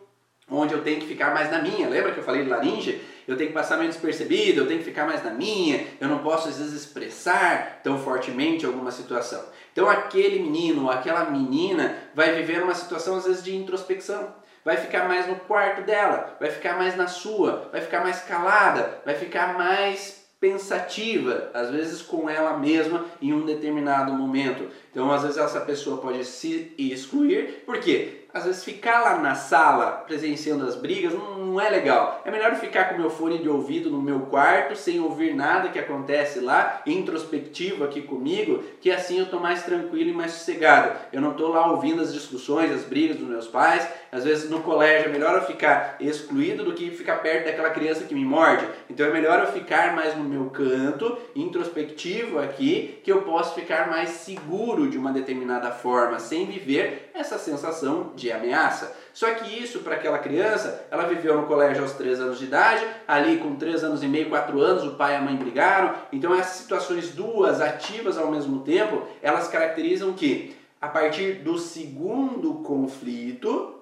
onde 0.51 0.75
eu 0.75 0.83
tenho 0.83 0.99
que 0.99 1.07
ficar 1.07 1.33
mais 1.33 1.49
na 1.49 1.63
minha. 1.63 1.89
Lembra 1.89 2.11
que 2.11 2.19
eu 2.19 2.25
falei 2.25 2.43
de 2.43 2.51
laringe? 2.51 3.01
Eu 3.29 3.37
tenho 3.37 3.51
que 3.51 3.55
passar 3.55 3.77
menos 3.77 3.97
percebido, 3.99 4.63
eu 4.63 4.67
tenho 4.67 4.81
que 4.81 4.85
ficar 4.85 5.07
mais 5.07 5.23
na 5.23 5.31
minha, 5.31 5.87
eu 6.01 6.09
não 6.09 6.19
posso 6.19 6.49
às 6.49 6.59
vezes 6.59 6.73
expressar 6.73 7.83
tão 7.85 7.97
fortemente 8.01 8.67
alguma 8.67 8.91
situação. 8.91 9.45
Então 9.73 9.89
aquele 9.89 10.41
menino, 10.41 10.91
aquela 10.91 11.31
menina 11.31 11.97
vai 12.17 12.35
viver 12.35 12.61
uma 12.65 12.75
situação 12.75 13.15
às 13.15 13.27
vezes 13.27 13.45
de 13.45 13.55
introspecção 13.55 14.40
vai 14.65 14.77
ficar 14.77 15.09
mais 15.09 15.27
no 15.27 15.37
quarto 15.37 15.83
dela, 15.83 16.37
vai 16.39 16.51
ficar 16.51 16.77
mais 16.77 16.97
na 16.97 17.07
sua, 17.07 17.69
vai 17.73 17.81
ficar 17.81 18.03
mais 18.03 18.21
calada, 18.21 19.01
vai 19.05 19.15
ficar 19.15 19.57
mais 19.57 20.21
pensativa, 20.41 21.51
às 21.53 21.71
vezes 21.71 22.01
com 22.01 22.29
ela 22.29 22.57
mesma 22.57 23.05
em 23.21 23.33
um 23.33 23.45
determinado 23.45 24.13
momento. 24.13 24.69
Então, 24.91 25.13
às 25.13 25.23
vezes 25.23 25.37
essa 25.37 25.61
pessoa 25.61 25.99
pode 26.01 26.25
se 26.25 26.75
excluir, 26.79 27.63
porque 27.67 28.20
às 28.33 28.45
vezes 28.45 28.65
ficar 28.65 29.01
lá 29.01 29.19
na 29.19 29.35
sala 29.35 30.05
presenciando 30.07 30.65
as 30.65 30.77
brigas 30.77 31.13
não, 31.13 31.39
não, 31.39 31.61
é 31.61 31.69
legal. 31.69 32.23
É 32.25 32.31
melhor 32.31 32.55
ficar 32.55 32.85
com 32.85 32.99
meu 32.99 33.11
fone 33.11 33.39
de 33.39 33.49
ouvido 33.49 33.91
no 33.91 34.01
meu 34.01 34.21
quarto, 34.21 34.77
sem 34.77 35.01
ouvir 35.01 35.35
nada 35.35 35.69
que 35.69 35.79
acontece 35.79 36.41
lá, 36.41 36.83
introspectivo 36.87 37.85
aqui 37.85 38.03
comigo, 38.03 38.63
que 38.81 38.91
assim 38.91 39.19
eu 39.19 39.25
estou 39.25 39.41
mais 39.41 39.63
tranquilo 39.63 40.11
e 40.11 40.13
mais 40.13 40.33
sossegado. 40.33 40.97
Eu 41.13 41.21
não 41.21 41.33
estou 41.33 41.49
lá 41.49 41.71
ouvindo 41.71 42.01
as 42.01 42.13
discussões, 42.13 42.71
as 42.71 42.85
brigas 42.85 43.17
dos 43.17 43.29
meus 43.29 43.49
pais. 43.49 43.87
Às 44.13 44.25
vezes 44.25 44.51
no 44.51 44.61
colégio 44.61 45.09
é 45.09 45.13
melhor 45.13 45.35
eu 45.35 45.43
ficar 45.43 45.97
excluído 46.01 46.65
do 46.65 46.73
que 46.73 46.91
ficar 46.91 47.17
perto 47.17 47.47
daquela 47.47 47.71
criança 47.71 48.05
que 48.05 48.15
me 48.15 48.25
morde. 48.25 48.67
Então 48.89 49.07
é 49.07 49.11
melhor 49.11 49.41
eu 49.41 49.53
ficar 49.53 49.95
mais 49.95 50.17
no 50.17 50.25
meu 50.25 50.51
canto, 50.51 51.17
introspectivo 51.35 52.39
aqui, 52.39 53.01
que 53.05 53.11
eu 53.11 53.23
posso 53.23 53.55
ficar 53.55 53.89
mais 53.89 54.11
seguro 54.11 54.89
de 54.89 54.99
uma 54.99 55.13
determinada 55.13 55.71
forma, 55.71 56.19
sem 56.19 56.47
viver 56.47 57.11
essa 57.15 57.39
sensação 57.39 58.13
de 58.21 58.31
ameaça. 58.31 58.95
Só 59.13 59.33
que 59.35 59.63
isso 59.63 59.81
para 59.81 59.97
aquela 59.97 60.19
criança, 60.19 60.87
ela 60.91 61.05
viveu 61.05 61.37
no 61.37 61.47
colégio 61.47 61.83
aos 61.83 61.93
3 61.95 62.21
anos 62.21 62.39
de 62.39 62.45
idade, 62.45 62.87
ali 63.09 63.39
com 63.39 63.57
3 63.57 63.83
anos 63.85 64.03
e 64.03 64.07
meio, 64.07 64.29
4 64.29 64.61
anos, 64.61 64.85
o 64.85 64.95
pai 64.95 65.15
e 65.15 65.17
a 65.17 65.21
mãe 65.21 65.35
brigaram. 65.35 65.95
Então 66.13 66.35
essas 66.35 66.57
situações 66.57 67.11
duas 67.11 67.61
ativas 67.61 68.17
ao 68.17 68.31
mesmo 68.31 68.61
tempo, 68.61 69.03
elas 69.21 69.49
caracterizam 69.49 70.13
que 70.13 70.57
a 70.81 70.89
partir 70.89 71.43
do 71.43 71.59
segundo 71.59 72.55
conflito, 72.63 73.75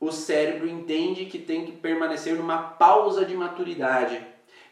o 0.00 0.10
cérebro 0.10 0.68
entende 0.68 1.26
que 1.26 1.38
tem 1.38 1.64
que 1.64 1.72
permanecer 1.72 2.34
numa 2.34 2.58
pausa 2.58 3.24
de 3.24 3.36
maturidade. 3.36 4.20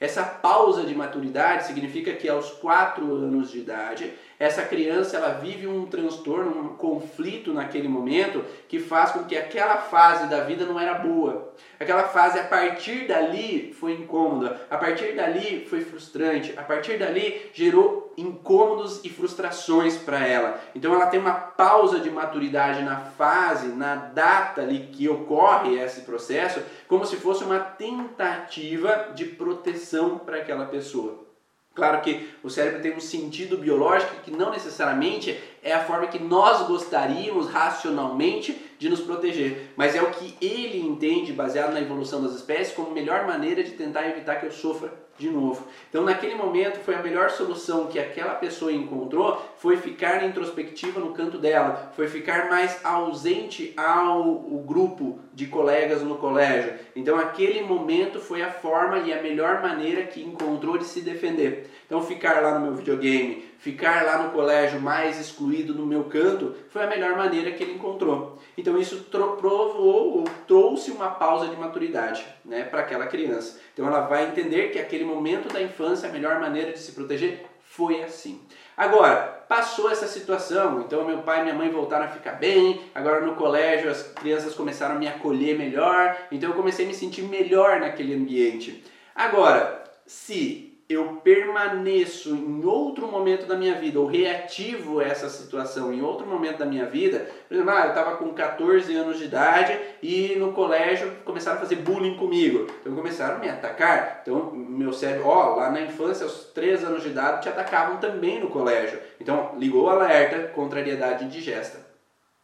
Essa 0.00 0.24
pausa 0.24 0.84
de 0.84 0.94
maturidade 0.94 1.66
significa 1.66 2.14
que 2.14 2.26
aos 2.26 2.50
4 2.52 3.04
anos 3.04 3.50
de 3.50 3.58
idade 3.58 4.10
essa 4.38 4.62
criança 4.62 5.18
ela 5.18 5.34
vive 5.34 5.66
um 5.66 5.84
transtorno, 5.84 6.58
um 6.62 6.76
conflito 6.76 7.52
naquele 7.52 7.86
momento 7.86 8.42
que 8.66 8.78
faz 8.78 9.10
com 9.10 9.24
que 9.24 9.36
aquela 9.36 9.76
fase 9.76 10.30
da 10.30 10.42
vida 10.44 10.64
não 10.64 10.80
era 10.80 10.94
boa. 10.94 11.52
Aquela 11.78 12.04
fase 12.04 12.38
a 12.38 12.44
partir 12.44 13.06
dali 13.06 13.74
foi 13.78 13.92
incômoda, 13.92 14.66
a 14.70 14.78
partir 14.78 15.14
dali 15.14 15.66
foi 15.68 15.82
frustrante, 15.82 16.54
a 16.56 16.62
partir 16.62 16.98
dali 16.98 17.50
gerou 17.52 17.99
incômodos 18.16 19.04
e 19.04 19.08
frustrações 19.08 19.96
para 19.96 20.26
ela. 20.26 20.60
Então 20.74 20.92
ela 20.92 21.06
tem 21.06 21.20
uma 21.20 21.32
pausa 21.32 22.00
de 22.00 22.10
maturidade 22.10 22.82
na 22.82 22.96
fase, 22.96 23.68
na 23.68 23.94
data 23.94 24.62
ali 24.62 24.88
que 24.92 25.08
ocorre 25.08 25.78
esse 25.78 26.02
processo, 26.02 26.62
como 26.88 27.04
se 27.04 27.16
fosse 27.16 27.44
uma 27.44 27.58
tentativa 27.58 29.10
de 29.14 29.24
proteção 29.24 30.18
para 30.18 30.38
aquela 30.38 30.66
pessoa. 30.66 31.30
Claro 31.72 32.00
que 32.02 32.28
o 32.42 32.50
cérebro 32.50 32.82
tem 32.82 32.94
um 32.94 33.00
sentido 33.00 33.56
biológico 33.56 34.22
que 34.24 34.30
não 34.30 34.50
necessariamente 34.50 35.38
é 35.62 35.72
a 35.72 35.84
forma 35.84 36.08
que 36.08 36.18
nós 36.18 36.66
gostaríamos 36.66 37.48
racionalmente 37.48 38.60
de 38.78 38.88
nos 38.88 39.00
proteger, 39.00 39.72
mas 39.76 39.94
é 39.94 40.02
o 40.02 40.10
que 40.10 40.36
ele 40.40 40.80
entende, 40.80 41.32
baseado 41.32 41.72
na 41.72 41.80
evolução 41.80 42.22
das 42.22 42.32
espécies, 42.32 42.74
como 42.74 42.90
melhor 42.90 43.24
maneira 43.26 43.62
de 43.62 43.70
tentar 43.72 44.08
evitar 44.08 44.36
que 44.36 44.46
eu 44.46 44.52
sofra 44.52 44.92
de 45.20 45.28
novo. 45.28 45.66
Então, 45.90 46.02
naquele 46.02 46.34
momento, 46.34 46.80
foi 46.80 46.94
a 46.94 47.02
melhor 47.02 47.30
solução 47.30 47.86
que 47.86 47.98
aquela 47.98 48.34
pessoa 48.34 48.72
encontrou 48.72 49.40
foi 49.58 49.76
ficar 49.76 50.24
introspectiva 50.24 50.98
no 50.98 51.12
canto 51.12 51.36
dela, 51.36 51.92
foi 51.94 52.08
ficar 52.08 52.48
mais 52.48 52.82
ausente 52.82 53.74
ao 53.76 54.24
grupo 54.66 55.18
de 55.34 55.46
colegas 55.46 56.02
no 56.02 56.16
colégio. 56.16 56.72
Então, 56.96 57.18
aquele 57.18 57.60
momento 57.60 58.18
foi 58.18 58.40
a 58.40 58.50
forma 58.50 59.00
e 59.00 59.12
a 59.12 59.22
melhor 59.22 59.60
maneira 59.60 60.04
que 60.04 60.22
encontrou 60.22 60.78
de 60.78 60.84
se 60.84 61.02
defender. 61.02 61.70
Então, 61.86 62.00
ficar 62.00 62.40
lá 62.40 62.58
no 62.58 62.64
meu 62.64 62.74
videogame, 62.74 63.49
ficar 63.60 64.04
lá 64.04 64.22
no 64.22 64.30
colégio 64.30 64.80
mais 64.80 65.20
excluído 65.20 65.74
no 65.74 65.86
meu 65.86 66.04
canto, 66.04 66.56
foi 66.70 66.82
a 66.82 66.86
melhor 66.86 67.16
maneira 67.16 67.52
que 67.52 67.62
ele 67.62 67.74
encontrou. 67.74 68.38
Então, 68.56 68.78
isso 68.78 69.04
provou 69.10 70.18
ou 70.18 70.24
trouxe 70.46 70.90
uma 70.90 71.10
pausa 71.10 71.46
de 71.46 71.56
maturidade 71.56 72.26
né, 72.44 72.64
para 72.64 72.80
aquela 72.80 73.06
criança. 73.06 73.60
Então, 73.72 73.86
ela 73.86 74.00
vai 74.00 74.26
entender 74.26 74.70
que 74.70 74.78
aquele 74.78 75.04
momento 75.04 75.52
da 75.52 75.60
infância, 75.62 76.08
a 76.08 76.12
melhor 76.12 76.40
maneira 76.40 76.72
de 76.72 76.78
se 76.78 76.92
proteger 76.92 77.44
foi 77.62 78.02
assim. 78.02 78.40
Agora, 78.74 79.44
passou 79.46 79.90
essa 79.90 80.06
situação, 80.06 80.80
então 80.80 81.04
meu 81.04 81.18
pai 81.18 81.40
e 81.40 81.42
minha 81.42 81.54
mãe 81.54 81.68
voltaram 81.68 82.06
a 82.06 82.08
ficar 82.08 82.32
bem, 82.32 82.80
agora 82.94 83.24
no 83.24 83.36
colégio 83.36 83.90
as 83.90 84.02
crianças 84.02 84.54
começaram 84.54 84.96
a 84.96 84.98
me 84.98 85.06
acolher 85.06 85.56
melhor, 85.56 86.16
então 86.32 86.50
eu 86.50 86.56
comecei 86.56 86.84
a 86.84 86.88
me 86.88 86.94
sentir 86.94 87.22
melhor 87.22 87.78
naquele 87.78 88.14
ambiente. 88.14 88.82
Agora, 89.14 89.84
se 90.06 90.69
eu 90.92 91.20
permaneço 91.22 92.34
em 92.34 92.64
outro 92.64 93.06
momento 93.06 93.46
da 93.46 93.56
minha 93.56 93.74
vida, 93.74 94.00
ou 94.00 94.06
reativo 94.06 95.00
essa 95.00 95.28
situação 95.28 95.92
em 95.92 96.02
outro 96.02 96.26
momento 96.26 96.58
da 96.58 96.66
minha 96.66 96.86
vida, 96.86 97.26
por 97.48 97.54
exemplo, 97.54 97.72
ah, 97.72 97.82
eu 97.84 97.88
estava 97.90 98.16
com 98.16 98.32
14 98.34 98.94
anos 98.96 99.18
de 99.18 99.24
idade 99.24 99.78
e 100.02 100.34
no 100.36 100.52
colégio 100.52 101.12
começaram 101.24 101.58
a 101.58 101.60
fazer 101.60 101.76
bullying 101.76 102.16
comigo, 102.16 102.66
então 102.80 102.94
começaram 102.94 103.36
a 103.36 103.38
me 103.38 103.48
atacar, 103.48 104.20
então 104.22 104.52
meu 104.52 104.92
cérebro, 104.92 105.28
ó, 105.28 105.56
lá 105.56 105.70
na 105.70 105.80
infância, 105.80 106.24
aos 106.24 106.44
3 106.54 106.84
anos 106.84 107.02
de 107.02 107.10
idade, 107.10 107.42
te 107.42 107.48
atacavam 107.48 107.98
também 107.98 108.40
no 108.40 108.48
colégio, 108.48 108.98
então 109.20 109.54
ligou 109.58 109.84
o 109.84 109.90
alerta, 109.90 110.48
contrariedade 110.48 111.24
indigesta. 111.24 111.89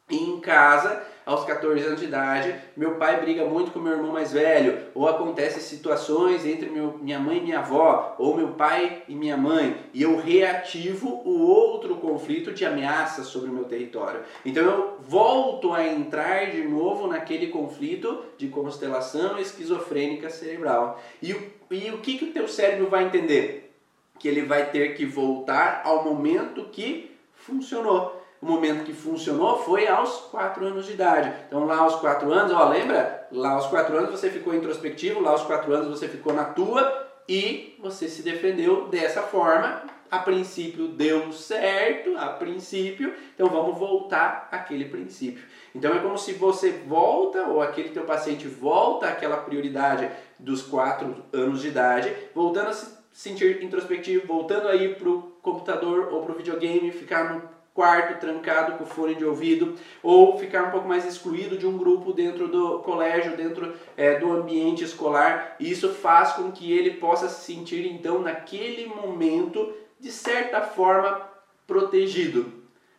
Em 0.09 0.39
casa, 0.39 1.03
aos 1.27 1.45
14 1.45 1.85
anos 1.85 1.99
de 1.99 2.07
idade, 2.07 2.55
meu 2.77 2.95
pai 2.95 3.21
briga 3.21 3.45
muito 3.45 3.73
com 3.73 3.81
meu 3.81 3.95
irmão 3.95 4.13
mais 4.13 4.33
velho, 4.33 4.87
ou 4.95 5.09
acontecem 5.09 5.61
situações 5.61 6.47
entre 6.47 6.71
meu, 6.71 6.97
minha 7.03 7.19
mãe 7.19 7.39
e 7.39 7.41
minha 7.41 7.59
avó, 7.59 8.15
ou 8.17 8.37
meu 8.37 8.51
pai 8.51 9.03
e 9.09 9.17
minha 9.17 9.37
mãe, 9.37 9.77
e 9.93 10.05
eu 10.05 10.17
reativo 10.17 11.09
o 11.25 11.43
outro 11.43 11.97
conflito 11.97 12.53
de 12.53 12.65
ameaça 12.65 13.25
sobre 13.25 13.51
o 13.51 13.53
meu 13.53 13.65
território. 13.65 14.21
Então 14.45 14.63
eu 14.63 14.97
volto 15.01 15.73
a 15.73 15.85
entrar 15.85 16.53
de 16.53 16.63
novo 16.63 17.09
naquele 17.09 17.49
conflito 17.49 18.23
de 18.39 18.47
constelação 18.47 19.41
esquizofrênica 19.41 20.31
cerebral. 20.31 21.03
E, 21.21 21.35
e 21.69 21.91
o 21.91 21.99
que, 21.99 22.17
que 22.17 22.27
o 22.27 22.33
teu 22.33 22.47
cérebro 22.47 22.89
vai 22.89 23.03
entender? 23.03 23.75
Que 24.21 24.29
ele 24.29 24.43
vai 24.43 24.71
ter 24.71 24.95
que 24.95 25.05
voltar 25.05 25.83
ao 25.85 26.05
momento 26.05 26.69
que 26.71 27.11
funcionou 27.35 28.16
momento 28.47 28.85
que 28.85 28.93
funcionou 28.93 29.59
foi 29.59 29.87
aos 29.87 30.11
4 30.31 30.65
anos 30.65 30.87
de 30.87 30.93
idade. 30.93 31.33
Então 31.47 31.65
lá 31.65 31.79
aos 31.79 31.97
4 31.97 32.33
anos, 32.33 32.53
ó, 32.53 32.69
lembra? 32.69 33.27
Lá 33.33 33.51
aos 33.51 33.67
4 33.67 33.97
anos 33.97 34.11
você 34.11 34.31
ficou 34.31 34.55
introspectivo, 34.55 35.21
lá 35.21 35.31
aos 35.31 35.43
4 35.43 35.73
anos 35.75 35.89
você 35.89 36.09
ficou 36.09 36.33
na 36.33 36.45
tua 36.45 37.07
e 37.29 37.77
você 37.81 38.09
se 38.09 38.23
defendeu 38.23 38.89
dessa 38.89 39.23
forma. 39.23 39.83
A 40.09 40.21
princípio 40.21 40.87
deu 40.87 41.33
certo, 41.33 42.17
a 42.17 42.29
princípio, 42.29 43.13
então 43.35 43.49
vamos 43.49 43.77
voltar 43.77 44.49
àquele 44.53 44.85
princípio. 44.85 45.43
Então 45.75 45.93
é 45.95 45.99
como 45.99 46.17
se 46.17 46.33
você 46.33 46.71
volta, 46.71 47.43
ou 47.49 47.61
aquele 47.61 47.89
teu 47.89 48.05
paciente 48.05 48.47
volta 48.47 49.09
àquela 49.09 49.37
prioridade 49.37 50.09
dos 50.39 50.63
4 50.63 51.25
anos 51.33 51.61
de 51.61 51.69
idade, 51.69 52.15
voltando 52.33 52.69
a 52.69 52.73
se 52.73 52.97
sentir 53.13 53.63
introspectivo, 53.63 54.27
voltando 54.27 54.69
a 54.69 54.77
ir 54.77 54.97
para 54.97 55.09
o 55.09 55.23
computador 55.43 56.13
ou 56.13 56.23
para 56.23 56.33
o 56.33 56.37
videogame, 56.37 56.93
ficar 56.93 57.33
no 57.33 57.56
quarto 57.77 58.19
trancado 58.19 58.79
com 58.79 58.87
fone 58.87 59.15
de 59.15 59.25
ouvido 59.25 59.77
ou 60.03 60.39
ficar 60.39 60.65
um 60.65 60.71
pouco 60.71 60.89
mais 60.89 61.05
excluído 61.05 61.59
de 61.59 61.67
um 61.67 61.77
grupo 61.77 62.15
dentro 62.15 62.49
do 62.49 62.79
colégio, 62.79 63.37
dentro 63.37 63.75
é, 63.97 64.19
do 64.19 64.33
ambiente 64.33 64.83
escolar. 64.83 65.55
Isso 65.61 65.93
faz 65.93 66.33
com 66.33 66.51
que 66.51 66.73
ele 66.73 66.93
possa 66.93 67.29
se 67.29 67.45
sentir 67.45 67.87
então 67.87 68.21
naquele 68.21 68.87
momento 68.87 69.73
de 70.01 70.11
certa 70.11 70.63
forma 70.63 71.21
protegido. 71.67 72.53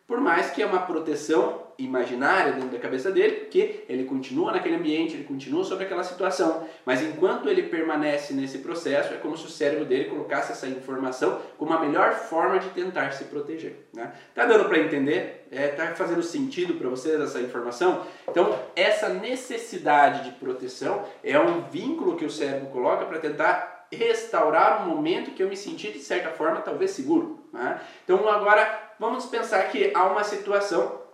Por 0.07 0.21
mais 0.21 0.51
que 0.51 0.61
é 0.61 0.65
uma 0.65 0.83
proteção 0.83 1.66
imaginária 1.77 2.53
dentro 2.53 2.69
da 2.69 2.79
cabeça 2.79 3.11
dele, 3.11 3.47
que 3.51 3.83
ele 3.87 4.03
continua 4.05 4.51
naquele 4.51 4.75
ambiente, 4.75 5.13
ele 5.13 5.23
continua 5.23 5.63
sobre 5.63 5.85
aquela 5.85 6.03
situação, 6.03 6.67
mas 6.85 7.01
enquanto 7.01 7.49
ele 7.49 7.63
permanece 7.63 8.33
nesse 8.33 8.59
processo, 8.59 9.13
é 9.13 9.17
como 9.17 9.37
se 9.37 9.45
o 9.45 9.49
cérebro 9.49 9.85
dele 9.85 10.05
colocasse 10.05 10.51
essa 10.51 10.67
informação 10.67 11.39
como 11.57 11.73
a 11.73 11.79
melhor 11.79 12.13
forma 12.13 12.59
de 12.59 12.69
tentar 12.69 13.11
se 13.11 13.25
proteger. 13.25 13.87
Né? 13.93 14.11
Tá 14.33 14.45
dando 14.45 14.65
para 14.65 14.79
entender? 14.79 15.47
É, 15.51 15.67
tá 15.69 15.87
fazendo 15.95 16.23
sentido 16.23 16.73
para 16.75 16.89
vocês 16.89 17.19
essa 17.19 17.39
informação? 17.39 18.05
Então, 18.27 18.57
essa 18.75 19.09
necessidade 19.09 20.29
de 20.29 20.31
proteção 20.37 21.05
é 21.23 21.39
um 21.39 21.61
vínculo 21.69 22.15
que 22.17 22.25
o 22.25 22.29
cérebro 22.29 22.67
coloca 22.67 23.05
para 23.05 23.19
tentar 23.19 23.87
restaurar 23.91 24.83
um 24.83 24.89
momento 24.93 25.31
que 25.31 25.41
eu 25.41 25.47
me 25.47 25.55
senti 25.55 25.91
de 25.91 25.99
certa 25.99 26.31
forma 26.31 26.61
talvez 26.61 26.91
seguro. 26.91 27.39
Né? 27.53 27.79
Então, 28.03 28.27
agora 28.27 28.93
vamos 28.99 29.25
pensar 29.27 29.61
que 29.69 29.91
há 29.93 30.05
uma 30.05 30.23
situação 30.23 31.06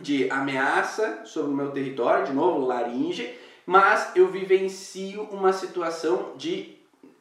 de 0.00 0.28
ameaça 0.30 1.20
sobre 1.24 1.52
o 1.52 1.56
meu 1.56 1.70
território, 1.70 2.26
de 2.26 2.32
novo, 2.32 2.66
laringe, 2.66 3.34
mas 3.66 4.10
eu 4.14 4.28
vivencio 4.28 5.22
uma 5.30 5.52
situação 5.52 6.32
de 6.36 6.76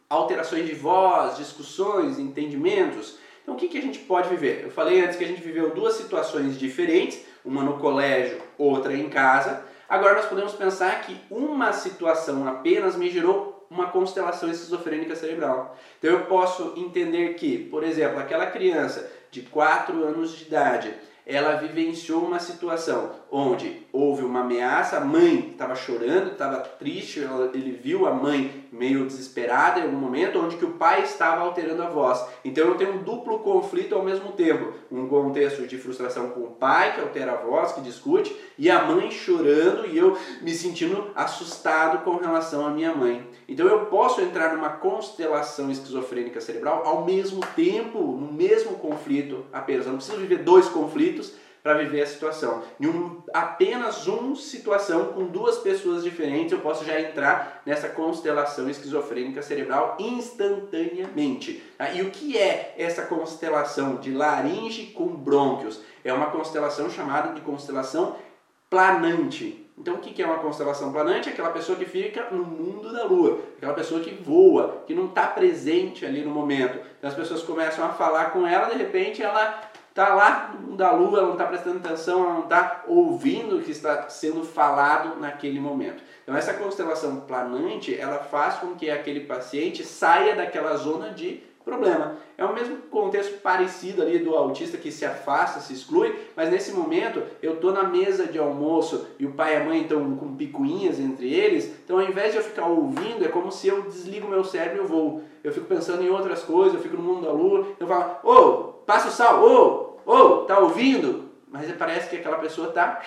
alterações 0.10 0.66
de 0.66 0.74
voz, 0.74 1.38
discussões, 1.38 2.20
entendimentos. 2.20 3.18
Então, 3.42 3.56
o 3.56 3.58
que, 3.58 3.68
que 3.68 3.78
a 3.78 3.82
gente 3.82 4.00
pode 4.00 4.30
viver? 4.30 4.64
Eu 4.64 4.72
falei 4.72 5.02
antes 5.02 5.18
que 5.18 5.24
a 5.24 5.28
gente 5.28 5.42
viveu 5.42 5.72
duas 5.72 5.96
situações 5.96 6.58
diferentes, 6.58 7.24
uma 7.44 7.64
no 7.64 7.78
colégio, 7.78 8.42
outra 8.58 8.94
em 8.94 9.10
casa. 9.10 9.64
Agora, 9.88 10.16
nós 10.16 10.26
podemos 10.26 10.54
pensar 10.54 11.02
que 11.02 11.18
uma 11.30 11.74
situação 11.74 12.48
apenas 12.48 12.96
me 12.96 13.10
gerou 13.10 13.66
uma 13.70 13.88
constelação 13.88 14.50
esquizofrênica 14.50 15.16
cerebral. 15.16 15.78
Então, 15.98 16.12
eu 16.12 16.26
posso 16.26 16.74
entender 16.78 17.34
que, 17.36 17.58
por 17.58 17.84
exemplo, 17.84 18.20
aquela 18.20 18.46
criança 18.46 19.12
de 19.32 19.42
4 19.42 20.04
anos 20.04 20.38
de 20.38 20.46
idade 20.46 20.94
ela 21.26 21.56
vivenciou 21.56 22.26
uma 22.26 22.40
situação 22.40 23.12
onde 23.36 23.82
houve 23.92 24.24
uma 24.24 24.42
ameaça, 24.42 24.98
a 24.98 25.00
mãe 25.00 25.50
estava 25.52 25.74
chorando, 25.76 26.34
estava 26.34 26.58
triste, 26.58 27.20
ele 27.54 27.72
viu 27.72 28.06
a 28.06 28.14
mãe 28.14 28.64
meio 28.72 29.06
desesperada 29.08 29.80
em 29.80 29.84
algum 29.84 29.98
momento, 29.98 30.40
onde 30.40 30.56
que 30.56 30.66
o 30.66 30.74
pai 30.74 31.02
estava 31.02 31.42
alterando 31.42 31.82
a 31.82 31.90
voz. 31.90 32.24
Então 32.46 32.68
eu 32.68 32.76
tenho 32.76 32.94
um 32.94 33.04
duplo 33.04 33.40
conflito 33.40 33.96
ao 33.96 34.04
mesmo 34.04 34.34
tempo, 34.34 34.74
um 34.92 35.08
contexto 35.08 35.66
de 35.66 35.80
frustração 35.80 36.30
com 36.30 36.42
o 36.42 36.52
pai 36.52 36.94
que 36.94 37.02
altera 37.02 37.34
a 37.34 37.38
voz, 37.38 37.72
que 37.72 37.82
discute, 37.82 38.36
e 38.58 38.70
a 38.70 38.84
mãe 38.84 39.10
chorando 39.10 39.88
e 39.88 39.98
eu 39.98 40.16
me 40.42 40.54
sentindo 40.54 41.10
assustado 41.16 42.04
com 42.04 42.18
relação 42.18 42.68
à 42.68 42.70
minha 42.70 42.94
mãe. 42.94 43.28
Então 43.48 43.68
eu 43.68 43.88
posso 43.88 44.22
entrar 44.22 44.56
numa 44.56 44.70
constelação 44.70 45.72
esquizofrênica 45.72 46.40
cerebral 46.40 46.84
ao 46.86 47.04
mesmo 47.04 47.42
tempo, 47.56 48.00
no 48.00 48.32
mesmo 48.32 48.76
conflito 48.76 49.44
apenas. 49.52 49.86
Eu 49.86 49.94
não 49.94 49.98
preciso 49.98 50.20
viver 50.20 50.44
dois 50.44 50.68
conflitos 50.68 51.34
para 51.64 51.76
viver 51.76 52.02
a 52.02 52.06
situação. 52.06 52.62
Em 52.78 52.88
um, 52.88 53.24
apenas 53.34 54.06
uma 54.06 54.36
situação 54.36 55.14
com 55.14 55.26
duas 55.26 55.60
pessoas 55.60 56.04
diferentes, 56.04 56.52
eu 56.52 56.60
posso 56.60 56.84
já 56.84 57.00
entrar 57.00 57.62
nessa 57.66 57.88
constelação 57.88 58.70
esquizofrênica 58.70 59.42
cerebral 59.42 59.96
instantaneamente. 59.98 61.64
Tá? 61.78 61.92
E 61.92 62.02
o 62.02 62.12
que 62.12 62.38
é 62.38 62.76
essa 62.78 63.04
constelação 63.04 63.96
de 63.96 64.12
laringe 64.12 64.88
com 64.88 65.08
brônquios? 65.08 65.80
É 66.04 66.12
uma 66.12 66.26
constelação 66.26 66.90
chamada 66.90 67.34
de 67.34 67.40
constelação 67.40 68.18
planante. 68.70 69.62
Então, 69.78 69.96
o 69.96 70.00
que 70.00 70.22
é 70.22 70.26
uma 70.26 70.38
constelação 70.38 70.92
planante? 70.92 71.30
Aquela 71.30 71.50
pessoa 71.50 71.78
que 71.78 71.86
fica 71.86 72.28
no 72.30 72.44
mundo 72.44 72.94
da 72.94 73.06
lua, 73.06 73.40
aquela 73.58 73.74
pessoa 73.74 74.02
que 74.02 74.14
voa, 74.14 74.84
que 74.86 74.94
não 74.94 75.08
está 75.08 75.26
presente 75.26 76.06
ali 76.06 76.22
no 76.22 76.30
momento. 76.30 76.80
Então, 76.98 77.10
as 77.10 77.16
pessoas 77.16 77.42
começam 77.42 77.84
a 77.84 77.90
falar 77.90 78.26
com 78.26 78.46
ela, 78.46 78.70
de 78.70 78.78
repente 78.78 79.24
ela 79.24 79.73
está 79.94 80.16
lá 80.16 80.52
no 80.56 80.62
mundo 80.62 80.78
da 80.78 80.92
lua, 80.92 81.20
ela 81.20 81.28
não 81.28 81.34
está 81.34 81.46
prestando 81.46 81.78
atenção, 81.78 82.24
ela 82.24 82.34
não 82.34 82.44
está 82.44 82.84
ouvindo 82.88 83.58
o 83.58 83.62
que 83.62 83.70
está 83.70 84.10
sendo 84.10 84.44
falado 84.44 85.20
naquele 85.20 85.60
momento. 85.60 86.02
Então, 86.24 86.36
essa 86.36 86.56
constelação 86.56 87.22
planante, 87.22 87.96
ela 87.96 88.18
faz 88.18 88.56
com 88.56 88.74
que 88.74 88.90
aquele 88.90 89.22
paciente 89.22 89.84
saia 89.84 90.36
daquela 90.36 90.76
zona 90.78 91.12
de 91.12 91.44
problema. 91.64 92.18
É 92.38 92.44
o 92.44 92.54
mesmo 92.54 92.78
contexto 92.90 93.40
parecido 93.40 94.02
ali 94.02 94.18
do 94.18 94.36
autista 94.36 94.78
que 94.78 94.92
se 94.92 95.06
afasta, 95.06 95.60
se 95.60 95.74
exclui, 95.74 96.14
mas 96.36 96.50
nesse 96.50 96.74
momento 96.74 97.22
eu 97.42 97.54
estou 97.54 97.72
na 97.72 97.84
mesa 97.84 98.26
de 98.26 98.40
almoço 98.40 99.08
e 99.20 99.26
o 99.26 99.32
pai 99.32 99.54
e 99.54 99.58
a 99.58 99.64
mãe 99.64 99.84
estão 99.84 100.18
com 100.18 100.36
picuinhas 100.36 101.00
entre 101.00 101.32
eles, 101.32 101.72
então 101.86 102.00
ao 102.00 102.06
invés 102.06 102.32
de 102.32 102.38
eu 102.40 102.44
ficar 102.44 102.66
ouvindo, 102.66 103.24
é 103.24 103.30
como 103.30 103.52
se 103.52 103.68
eu 103.68 103.84
desligo 103.84 104.28
meu 104.28 104.44
cérebro 104.44 104.80
e 104.80 104.84
eu 104.84 104.88
vou. 104.88 105.24
Eu 105.44 105.54
fico 105.54 105.68
pensando 105.68 106.04
em 106.04 106.10
outras 106.10 106.44
coisas, 106.44 106.74
eu 106.74 106.82
fico 106.82 106.98
no 106.98 107.04
mundo 107.04 107.26
da 107.26 107.32
lua, 107.32 107.68
eu 107.80 107.88
falo, 107.88 108.18
ô, 108.24 108.32
oh, 108.32 108.73
passa 108.86 109.08
o 109.08 109.12
sal, 109.12 109.44
ô, 109.44 110.00
oh, 110.06 110.12
ô, 110.12 110.16
oh, 110.16 110.38
tá 110.46 110.60
ouvindo? 110.60 111.30
Mas 111.48 111.72
parece 111.74 112.10
que 112.10 112.16
aquela 112.16 112.38
pessoa 112.38 112.70
está 112.70 113.02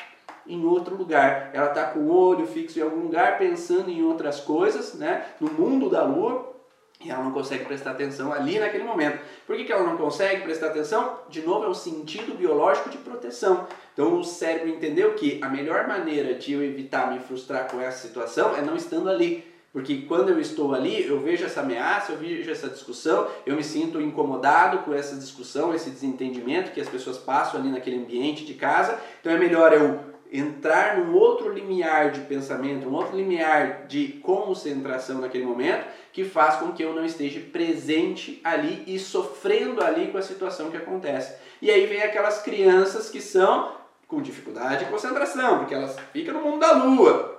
em 0.47 0.65
outro 0.65 0.95
lugar. 0.95 1.51
Ela 1.53 1.69
está 1.69 1.85
com 1.87 2.01
o 2.01 2.12
olho 2.12 2.47
fixo 2.47 2.79
em 2.79 2.83
algum 2.83 3.01
lugar, 3.01 3.39
pensando 3.39 3.91
em 3.91 4.05
outras 4.05 4.41
coisas, 4.41 4.95
né? 4.95 5.25
no 5.41 5.51
mundo 5.51 5.91
da 5.91 6.05
lua, 6.05 6.55
e 7.01 7.11
ela 7.11 7.23
não 7.23 7.33
consegue 7.33 7.65
prestar 7.65 7.91
atenção 7.91 8.33
ali 8.33 8.59
naquele 8.59 8.85
momento. 8.85 9.19
Por 9.47 9.57
que, 9.57 9.65
que 9.65 9.73
ela 9.73 9.85
não 9.85 9.97
consegue 9.97 10.43
prestar 10.43 10.69
atenção? 10.69 11.19
De 11.29 11.43
novo, 11.43 11.67
é 11.67 11.69
um 11.69 11.75
sentido 11.75 12.35
biológico 12.35 12.89
de 12.89 12.99
proteção. 12.99 13.67
Então 13.93 14.19
o 14.19 14.25
cérebro 14.25 14.69
entendeu 14.69 15.15
que 15.15 15.41
a 15.43 15.49
melhor 15.49 15.87
maneira 15.87 16.35
de 16.35 16.53
eu 16.53 16.62
evitar 16.62 17.12
me 17.12 17.19
frustrar 17.19 17.71
com 17.71 17.81
essa 17.81 18.07
situação 18.07 18.57
é 18.57 18.62
não 18.62 18.77
estando 18.77 19.11
ali. 19.11 19.56
Porque 19.77 20.07
quando 20.09 20.31
eu 20.31 20.41
estou 20.41 20.75
ali, 20.75 21.07
eu 21.07 21.21
vejo 21.21 21.45
essa 21.45 21.61
ameaça, 21.61 22.12
eu 22.12 22.17
vejo 22.17 22.51
essa 22.51 22.67
discussão, 22.67 23.29
eu 23.45 23.55
me 23.55 23.62
sinto 23.62 24.01
incomodado 24.01 24.79
com 24.79 24.95
essa 24.95 25.15
discussão, 25.17 25.75
esse 25.75 25.91
desentendimento 25.91 26.71
que 26.71 26.81
as 26.81 26.89
pessoas 26.89 27.19
passam 27.19 27.61
ali 27.61 27.69
naquele 27.69 27.99
ambiente 27.99 28.47
de 28.47 28.55
casa. 28.55 28.99
Então 29.21 29.31
é 29.31 29.39
melhor 29.39 29.75
eu 29.75 30.01
entrar 30.33 30.97
num 30.97 31.15
outro 31.15 31.53
limiar 31.53 32.11
de 32.11 32.21
pensamento, 32.21 32.89
um 32.89 32.95
outro 32.95 33.15
limiar 33.15 33.87
de 33.87 34.19
concentração 34.23 35.21
naquele 35.21 35.45
momento, 35.45 35.85
que 36.11 36.25
faz 36.25 36.57
com 36.57 36.73
que 36.73 36.83
eu 36.83 36.95
não 36.95 37.05
esteja 37.05 37.39
presente 37.53 38.41
ali 38.43 38.83
e 38.87 38.99
sofrendo 38.99 39.85
ali 39.85 40.07
com 40.07 40.17
a 40.17 40.23
situação 40.23 40.71
que 40.71 40.79
acontece. 40.79 41.37
E 41.61 41.71
aí 41.71 41.85
vem 41.85 42.01
aquelas 42.01 42.41
crianças 42.41 43.11
que 43.11 43.21
são 43.21 43.73
com 44.09 44.23
dificuldade 44.23 44.87
de 44.87 44.91
concentração, 44.91 45.59
porque 45.59 45.75
elas 45.75 45.95
ficam 46.15 46.33
no 46.33 46.41
mundo 46.41 46.61
da 46.61 46.73
lua. 46.73 47.36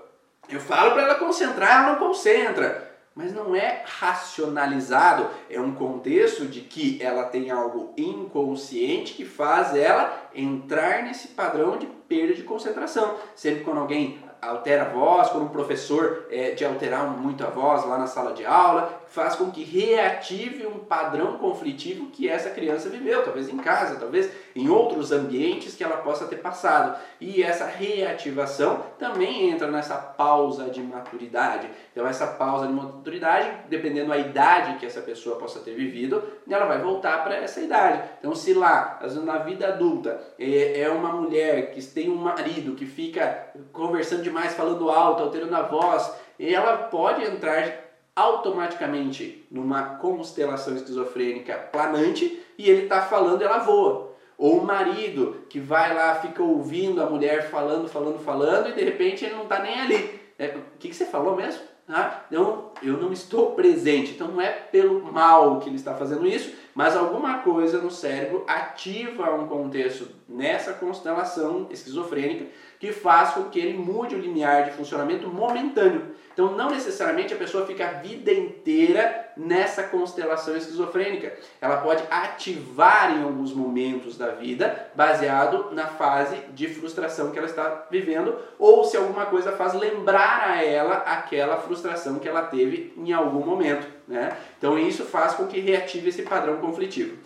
Eu 0.49 0.59
falo 0.59 0.91
para 0.91 1.03
ela 1.03 1.15
concentrar, 1.15 1.83
ela 1.83 1.93
não 1.93 1.99
concentra 1.99 2.87
mas 3.17 3.33
não 3.33 3.55
é 3.55 3.81
racionalizado, 3.83 5.27
é 5.49 5.59
um 5.59 5.73
contexto 5.73 6.45
de 6.45 6.61
que 6.61 7.01
ela 7.01 7.23
tem 7.23 7.49
algo 7.49 7.91
inconsciente 7.97 9.15
que 9.15 9.25
faz 9.25 9.75
ela 9.75 10.29
entrar 10.35 11.01
nesse 11.01 11.29
padrão 11.29 11.77
de 11.77 11.87
perda 11.87 12.35
de 12.35 12.43
concentração. 12.43 13.15
Sempre 13.35 13.63
quando 13.63 13.79
alguém 13.79 14.19
altera 14.39 14.83
a 14.83 14.89
voz, 14.89 15.29
quando 15.29 15.45
um 15.45 15.49
professor 15.49 16.27
é, 16.29 16.51
de 16.51 16.63
alterar 16.63 17.07
muito 17.07 17.43
a 17.43 17.49
voz 17.49 17.83
lá 17.85 17.97
na 17.97 18.05
sala 18.05 18.33
de 18.33 18.45
aula, 18.45 19.01
faz 19.09 19.35
com 19.35 19.51
que 19.51 19.63
reative 19.63 20.65
um 20.65 20.79
padrão 20.79 21.37
conflitivo 21.37 22.07
que 22.07 22.27
essa 22.27 22.49
criança 22.49 22.89
viveu, 22.89 23.23
talvez 23.23 23.49
em 23.49 23.57
casa, 23.57 23.99
talvez 23.99 24.29
em 24.55 24.69
outros 24.69 25.11
ambientes 25.11 25.75
que 25.75 25.83
ela 25.83 25.97
possa 25.97 26.25
ter 26.25 26.37
passado. 26.37 26.97
E 27.19 27.43
essa 27.43 27.65
reativação 27.65 28.83
também 28.99 29.49
entra 29.49 29.69
nessa 29.69 29.95
pausa 29.95 30.69
de 30.69 30.81
maturidade. 30.81 31.69
Então 31.91 32.07
essa 32.07 32.27
pausa 32.27 32.67
de 32.67 32.73
maturidade, 32.73 33.49
dependendo 33.69 34.09
da 34.09 34.17
idade 34.17 34.77
que 34.79 34.85
essa 34.85 35.01
pessoa 35.01 35.37
possa 35.37 35.59
ter 35.59 35.75
vivido, 35.75 36.23
ela 36.49 36.65
vai 36.65 36.79
voltar 36.79 37.23
para 37.23 37.35
essa 37.35 37.61
idade. 37.61 38.01
Então 38.19 38.35
se 38.35 38.53
lá, 38.53 38.99
na 39.23 39.37
vida 39.39 39.67
adulta, 39.67 40.19
é, 40.39 40.81
é 40.81 40.89
uma 40.89 41.11
mulher 41.11 41.71
que 41.71 41.81
tem 41.83 42.09
um 42.09 42.15
marido 42.15 42.75
que 42.75 42.85
fica 42.85 43.49
conversando 43.71 44.23
demais, 44.23 44.53
falando 44.53 44.89
alto, 44.89 45.23
alterando 45.23 45.55
a 45.55 45.61
voz, 45.61 46.11
ela 46.39 46.77
pode 46.77 47.23
entrar 47.23 47.86
automaticamente 48.17 49.45
numa 49.51 49.97
constelação 49.97 50.75
esquizofrênica 50.75 51.53
planante 51.71 52.43
e 52.57 52.67
ele 52.67 52.85
está 52.85 53.03
falando, 53.03 53.43
ela 53.43 53.59
voa. 53.59 54.15
Ou 54.35 54.57
o 54.57 54.65
marido 54.65 55.43
que 55.47 55.59
vai 55.59 55.93
lá, 55.93 56.15
fica 56.15 56.41
ouvindo 56.41 56.99
a 56.99 57.07
mulher 57.07 57.51
falando, 57.51 57.87
falando, 57.87 58.17
falando 58.17 58.69
e 58.69 58.73
de 58.73 58.83
repente 58.83 59.23
ele 59.23 59.35
não 59.35 59.43
está 59.43 59.59
nem 59.59 59.79
ali. 59.79 60.19
É, 60.39 60.47
o 60.47 60.79
que, 60.79 60.89
que 60.89 60.95
você 60.95 61.05
falou 61.05 61.35
mesmo? 61.35 61.61
Ah, 61.87 62.21
então 62.27 62.71
eu 62.81 62.97
não 62.97 63.13
estou 63.13 63.51
presente. 63.51 64.13
Então 64.13 64.29
não 64.29 64.41
é 64.41 64.49
pelo 64.49 64.99
mal 65.13 65.59
que 65.59 65.69
ele 65.69 65.75
está 65.75 65.93
fazendo 65.93 66.25
isso, 66.25 66.53
mas 66.73 66.95
alguma 66.95 67.39
coisa 67.39 67.79
no 67.79 67.91
cérebro 67.91 68.43
ativa 68.47 69.33
um 69.35 69.47
contexto 69.47 70.07
nessa 70.27 70.73
constelação 70.73 71.67
esquizofrênica 71.69 72.47
que 72.79 72.91
faz 72.91 73.31
com 73.31 73.45
que 73.45 73.59
ele 73.59 73.77
mude 73.77 74.15
o 74.15 74.19
limiar 74.19 74.65
de 74.65 74.71
funcionamento 74.71 75.27
momentâneo. 75.27 76.15
Então, 76.37 76.55
não 76.55 76.69
necessariamente 76.69 77.33
a 77.33 77.37
pessoa 77.37 77.65
fica 77.65 77.87
a 77.87 77.93
vida 77.93 78.31
inteira 78.31 79.31
nessa 79.35 79.81
constelação 79.81 80.55
esquizofrênica. 80.55 81.33
Ela 81.59 81.77
pode 81.77 82.03
ativar 82.11 83.17
em 83.17 83.23
alguns 83.23 83.51
momentos 83.51 84.19
da 84.19 84.27
vida, 84.27 84.87
baseado 84.93 85.71
na 85.71 85.87
fase 85.87 86.37
de 86.53 86.67
frustração 86.67 87.31
que 87.31 87.39
ela 87.39 87.47
está 87.47 87.87
vivendo, 87.89 88.37
ou 88.59 88.83
se 88.83 88.95
alguma 88.95 89.25
coisa 89.25 89.51
faz 89.53 89.73
lembrar 89.73 90.51
a 90.51 90.63
ela 90.63 90.97
aquela 90.97 91.57
frustração 91.57 92.19
que 92.19 92.29
ela 92.29 92.43
teve 92.43 92.93
em 92.95 93.11
algum 93.11 93.43
momento. 93.43 93.87
Né? 94.07 94.37
Então, 94.59 94.77
isso 94.77 95.05
faz 95.05 95.33
com 95.33 95.47
que 95.47 95.59
reative 95.59 96.09
esse 96.09 96.21
padrão 96.21 96.57
conflitivo 96.57 97.17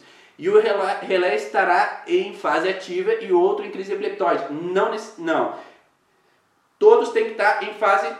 e 0.41 0.49
o 0.49 0.59
relé 0.59 1.35
estará 1.35 2.03
em 2.07 2.33
fase 2.33 2.67
ativa 2.67 3.13
e 3.13 3.31
outro 3.31 3.63
em 3.63 3.69
crise 3.69 3.93
epileptóide. 3.93 4.51
Não, 4.51 4.89
não. 5.19 5.55
Todos 6.79 7.09
têm 7.09 7.25
que 7.25 7.31
estar 7.33 7.63
em 7.63 7.75
fase 7.75 8.11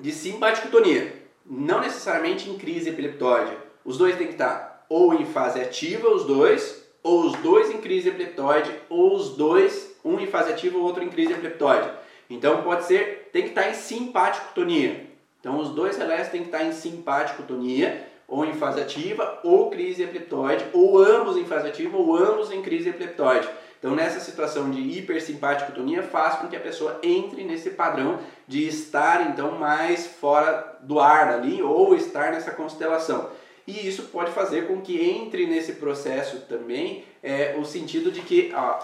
de 0.00 0.10
simpaticotonia, 0.10 1.22
não 1.46 1.80
necessariamente 1.80 2.50
em 2.50 2.58
crise 2.58 2.90
epileptóide. 2.90 3.56
Os 3.84 3.96
dois 3.96 4.16
têm 4.16 4.26
que 4.26 4.32
estar 4.32 4.84
ou 4.88 5.14
em 5.14 5.24
fase 5.24 5.60
ativa, 5.60 6.08
os 6.08 6.24
dois, 6.24 6.84
ou 7.00 7.26
os 7.26 7.34
dois 7.36 7.70
em 7.70 7.80
crise 7.80 8.08
epileptóide, 8.08 8.72
ou 8.88 9.14
os 9.14 9.36
dois, 9.36 9.96
um 10.04 10.18
em 10.18 10.26
fase 10.26 10.52
ativa, 10.52 10.76
o 10.76 10.82
outro 10.82 11.04
em 11.04 11.08
crise 11.08 11.32
epileptóide. 11.32 11.88
Então 12.28 12.64
pode 12.64 12.86
ser, 12.86 13.30
tem 13.32 13.44
que 13.44 13.50
estar 13.50 13.70
em 13.70 13.74
simpaticotonia. 13.74 15.06
Então 15.38 15.60
os 15.60 15.68
dois 15.70 15.96
relés 15.96 16.28
têm 16.28 16.40
que 16.40 16.48
estar 16.48 16.64
em 16.64 16.72
simpaticotonia 16.72 18.04
ou 18.28 18.44
em 18.44 18.54
fase 18.54 18.80
ativa, 18.80 19.40
ou 19.44 19.70
crise 19.70 20.02
epileptóide, 20.02 20.66
ou 20.72 20.98
ambos 20.98 21.36
em 21.36 21.44
fase 21.44 21.68
ativa, 21.68 21.96
ou 21.96 22.16
ambos 22.16 22.50
em 22.50 22.62
crise 22.62 22.88
epileptóide. 22.88 23.48
Então, 23.78 23.94
nessa 23.94 24.18
situação 24.20 24.70
de 24.70 24.80
hipersimpaticotonia, 24.80 26.02
faz 26.02 26.36
com 26.36 26.48
que 26.48 26.56
a 26.56 26.60
pessoa 26.60 26.98
entre 27.02 27.44
nesse 27.44 27.70
padrão 27.70 28.18
de 28.48 28.66
estar, 28.66 29.30
então, 29.30 29.52
mais 29.52 30.06
fora 30.06 30.78
do 30.80 30.98
ar 30.98 31.28
ali, 31.28 31.62
ou 31.62 31.94
estar 31.94 32.32
nessa 32.32 32.50
constelação. 32.50 33.30
E 33.66 33.86
isso 33.86 34.04
pode 34.04 34.30
fazer 34.30 34.66
com 34.66 34.80
que 34.80 35.00
entre 35.08 35.46
nesse 35.46 35.74
processo 35.74 36.40
também 36.48 37.04
é, 37.22 37.56
o 37.58 37.64
sentido 37.64 38.10
de 38.10 38.22
que, 38.22 38.52
ó, 38.54 38.78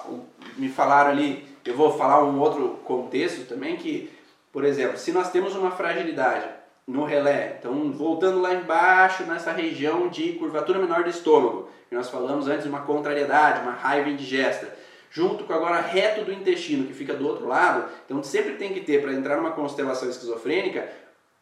me 0.56 0.68
falaram 0.68 1.10
ali, 1.10 1.44
eu 1.64 1.76
vou 1.76 1.96
falar 1.96 2.22
um 2.24 2.40
outro 2.40 2.80
contexto 2.84 3.46
também, 3.48 3.76
que, 3.76 4.10
por 4.52 4.64
exemplo, 4.64 4.98
se 4.98 5.12
nós 5.12 5.30
temos 5.30 5.54
uma 5.54 5.70
fragilidade, 5.70 6.48
no 6.86 7.04
relé. 7.04 7.56
Então, 7.58 7.92
voltando 7.92 8.40
lá 8.40 8.54
embaixo, 8.54 9.24
nessa 9.24 9.52
região 9.52 10.08
de 10.08 10.32
curvatura 10.32 10.78
menor 10.78 11.04
do 11.04 11.10
estômago, 11.10 11.68
que 11.88 11.94
nós 11.94 12.10
falamos 12.10 12.48
antes 12.48 12.64
de 12.64 12.68
uma 12.68 12.80
contrariedade, 12.80 13.60
uma 13.60 13.72
raiva 13.72 14.08
indigesta, 14.08 14.74
junto 15.10 15.44
com 15.44 15.52
agora 15.52 15.80
reto 15.80 16.24
do 16.24 16.32
intestino, 16.32 16.86
que 16.86 16.94
fica 16.94 17.14
do 17.14 17.26
outro 17.26 17.46
lado. 17.46 17.88
Então, 18.04 18.22
sempre 18.22 18.54
tem 18.54 18.72
que 18.72 18.80
ter, 18.80 19.02
para 19.02 19.12
entrar 19.12 19.36
numa 19.36 19.52
constelação 19.52 20.08
esquizofrênica, 20.08 20.88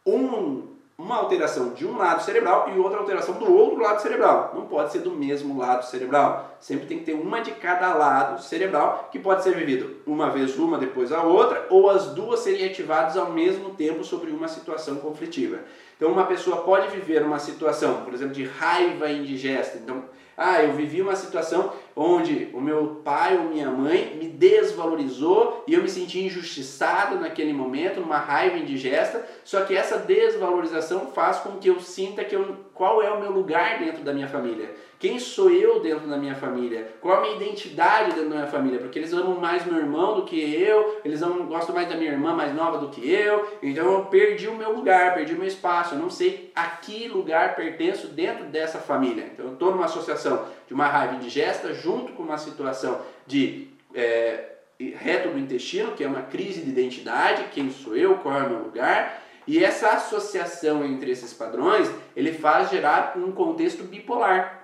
um 0.05 0.67
uma 0.97 1.17
alteração 1.17 1.69
de 1.69 1.85
um 1.85 1.97
lado 1.97 2.21
cerebral 2.21 2.69
e 2.69 2.79
outra 2.79 2.99
alteração 2.99 3.35
do 3.35 3.51
outro 3.51 3.81
lado 3.81 4.01
cerebral. 4.01 4.51
Não 4.53 4.65
pode 4.67 4.91
ser 4.91 4.99
do 4.99 5.11
mesmo 5.11 5.57
lado 5.57 5.85
cerebral. 5.85 6.55
Sempre 6.59 6.85
tem 6.85 6.99
que 6.99 7.05
ter 7.05 7.13
uma 7.13 7.41
de 7.41 7.51
cada 7.51 7.93
lado 7.93 8.41
cerebral, 8.41 9.09
que 9.11 9.17
pode 9.17 9.43
ser 9.43 9.55
vivido 9.55 9.97
uma 10.05 10.29
vez 10.29 10.57
uma, 10.57 10.77
depois 10.77 11.11
a 11.11 11.23
outra, 11.23 11.65
ou 11.69 11.89
as 11.89 12.07
duas 12.07 12.41
serem 12.41 12.65
ativadas 12.65 13.17
ao 13.17 13.31
mesmo 13.31 13.71
tempo 13.71 14.03
sobre 14.03 14.31
uma 14.31 14.47
situação 14.47 14.97
conflitiva. 14.97 15.59
Então, 15.97 16.11
uma 16.11 16.25
pessoa 16.25 16.63
pode 16.63 16.87
viver 16.87 17.23
uma 17.23 17.39
situação, 17.39 18.03
por 18.03 18.13
exemplo, 18.13 18.33
de 18.33 18.43
raiva 18.43 19.09
indigesta. 19.09 19.77
Então, 19.77 20.03
ah, 20.37 20.63
eu 20.63 20.73
vivi 20.73 21.01
uma 21.01 21.15
situação 21.15 21.73
onde 21.95 22.49
o 22.53 22.61
meu 22.61 23.01
pai 23.03 23.37
ou 23.37 23.45
minha 23.45 23.69
mãe 23.69 24.15
me 24.17 24.27
desvalorizou 24.27 25.63
e 25.67 25.73
eu 25.73 25.81
me 25.81 25.89
senti 25.89 26.25
injustiçado 26.25 27.19
naquele 27.19 27.53
momento, 27.53 27.99
numa 27.99 28.17
raiva 28.17 28.57
indigesta. 28.57 29.25
Só 29.43 29.63
que 29.65 29.75
essa 29.75 29.97
desvalorização 29.97 31.07
faz 31.07 31.37
com 31.37 31.57
que 31.57 31.69
eu 31.69 31.79
sinta 31.79 32.23
que 32.23 32.35
eu, 32.35 32.55
qual 32.73 33.01
é 33.01 33.11
o 33.11 33.19
meu 33.19 33.31
lugar 33.31 33.79
dentro 33.79 34.03
da 34.03 34.13
minha 34.13 34.27
família. 34.27 34.73
Quem 35.01 35.17
sou 35.17 35.49
eu 35.49 35.79
dentro 35.79 36.07
da 36.07 36.15
minha 36.15 36.35
família? 36.35 36.93
Qual 37.01 37.17
a 37.17 37.21
minha 37.21 37.35
identidade 37.35 38.11
dentro 38.11 38.29
da 38.29 38.35
minha 38.35 38.47
família? 38.47 38.77
Porque 38.77 38.99
eles 38.99 39.11
amam 39.11 39.33
mais 39.39 39.65
meu 39.65 39.77
irmão 39.77 40.13
do 40.13 40.25
que 40.25 40.39
eu, 40.39 41.01
eles 41.03 41.23
amam, 41.23 41.47
gostam 41.47 41.73
mais 41.73 41.89
da 41.89 41.95
minha 41.95 42.11
irmã 42.11 42.35
mais 42.35 42.53
nova 42.53 42.77
do 42.77 42.89
que 42.89 43.11
eu, 43.11 43.51
então 43.63 43.91
eu 43.93 44.05
perdi 44.05 44.47
o 44.47 44.55
meu 44.55 44.71
lugar, 44.71 45.15
perdi 45.15 45.33
o 45.33 45.39
meu 45.39 45.47
espaço, 45.47 45.95
eu 45.95 45.99
não 45.99 46.11
sei 46.11 46.51
a 46.53 46.67
que 46.67 47.07
lugar 47.07 47.55
pertenço 47.55 48.09
dentro 48.09 48.45
dessa 48.45 48.77
família. 48.77 49.27
Então 49.33 49.47
eu 49.47 49.53
estou 49.53 49.71
numa 49.71 49.85
associação 49.85 50.45
de 50.67 50.73
uma 50.75 50.85
raiva 50.85 51.15
indigesta 51.15 51.73
junto 51.73 52.13
com 52.13 52.21
uma 52.21 52.37
situação 52.37 53.01
de 53.25 53.69
é, 53.95 54.51
reto 54.79 55.29
do 55.29 55.39
intestino, 55.39 55.93
que 55.93 56.03
é 56.03 56.07
uma 56.07 56.21
crise 56.21 56.61
de 56.61 56.69
identidade, 56.69 57.45
quem 57.51 57.71
sou 57.71 57.97
eu, 57.97 58.17
qual 58.19 58.37
é 58.37 58.43
o 58.43 58.49
meu 58.51 58.59
lugar, 58.59 59.19
e 59.47 59.63
essa 59.63 59.93
associação 59.93 60.85
entre 60.85 61.09
esses 61.09 61.33
padrões, 61.33 61.89
ele 62.15 62.31
faz 62.31 62.69
gerar 62.69 63.13
um 63.17 63.31
contexto 63.31 63.81
bipolar. 63.81 64.60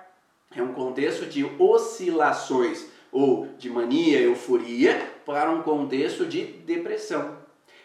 É 0.54 0.62
um 0.62 0.72
contexto 0.72 1.26
de 1.26 1.44
oscilações 1.58 2.86
ou 3.12 3.48
de 3.58 3.68
mania, 3.68 4.20
euforia, 4.20 5.00
para 5.24 5.50
um 5.50 5.62
contexto 5.62 6.24
de 6.24 6.44
depressão. 6.44 7.36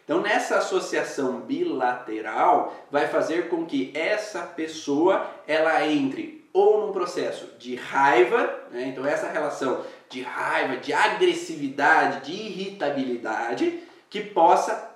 Então, 0.03 0.21
nessa 0.21 0.57
associação 0.57 1.41
bilateral, 1.41 2.73
vai 2.91 3.07
fazer 3.07 3.47
com 3.47 3.65
que 3.65 3.91
essa 3.95 4.41
pessoa 4.41 5.29
ela 5.47 5.85
entre 5.87 6.43
ou 6.53 6.85
num 6.85 6.93
processo 6.93 7.49
de 7.57 7.75
raiva, 7.75 8.67
né? 8.69 8.87
então 8.87 9.05
essa 9.05 9.27
relação 9.27 9.83
de 10.07 10.21
raiva, 10.21 10.77
de 10.77 10.93
agressividade, 10.93 12.25
de 12.25 12.31
irritabilidade, 12.31 13.79
que 14.09 14.21
possa 14.21 14.91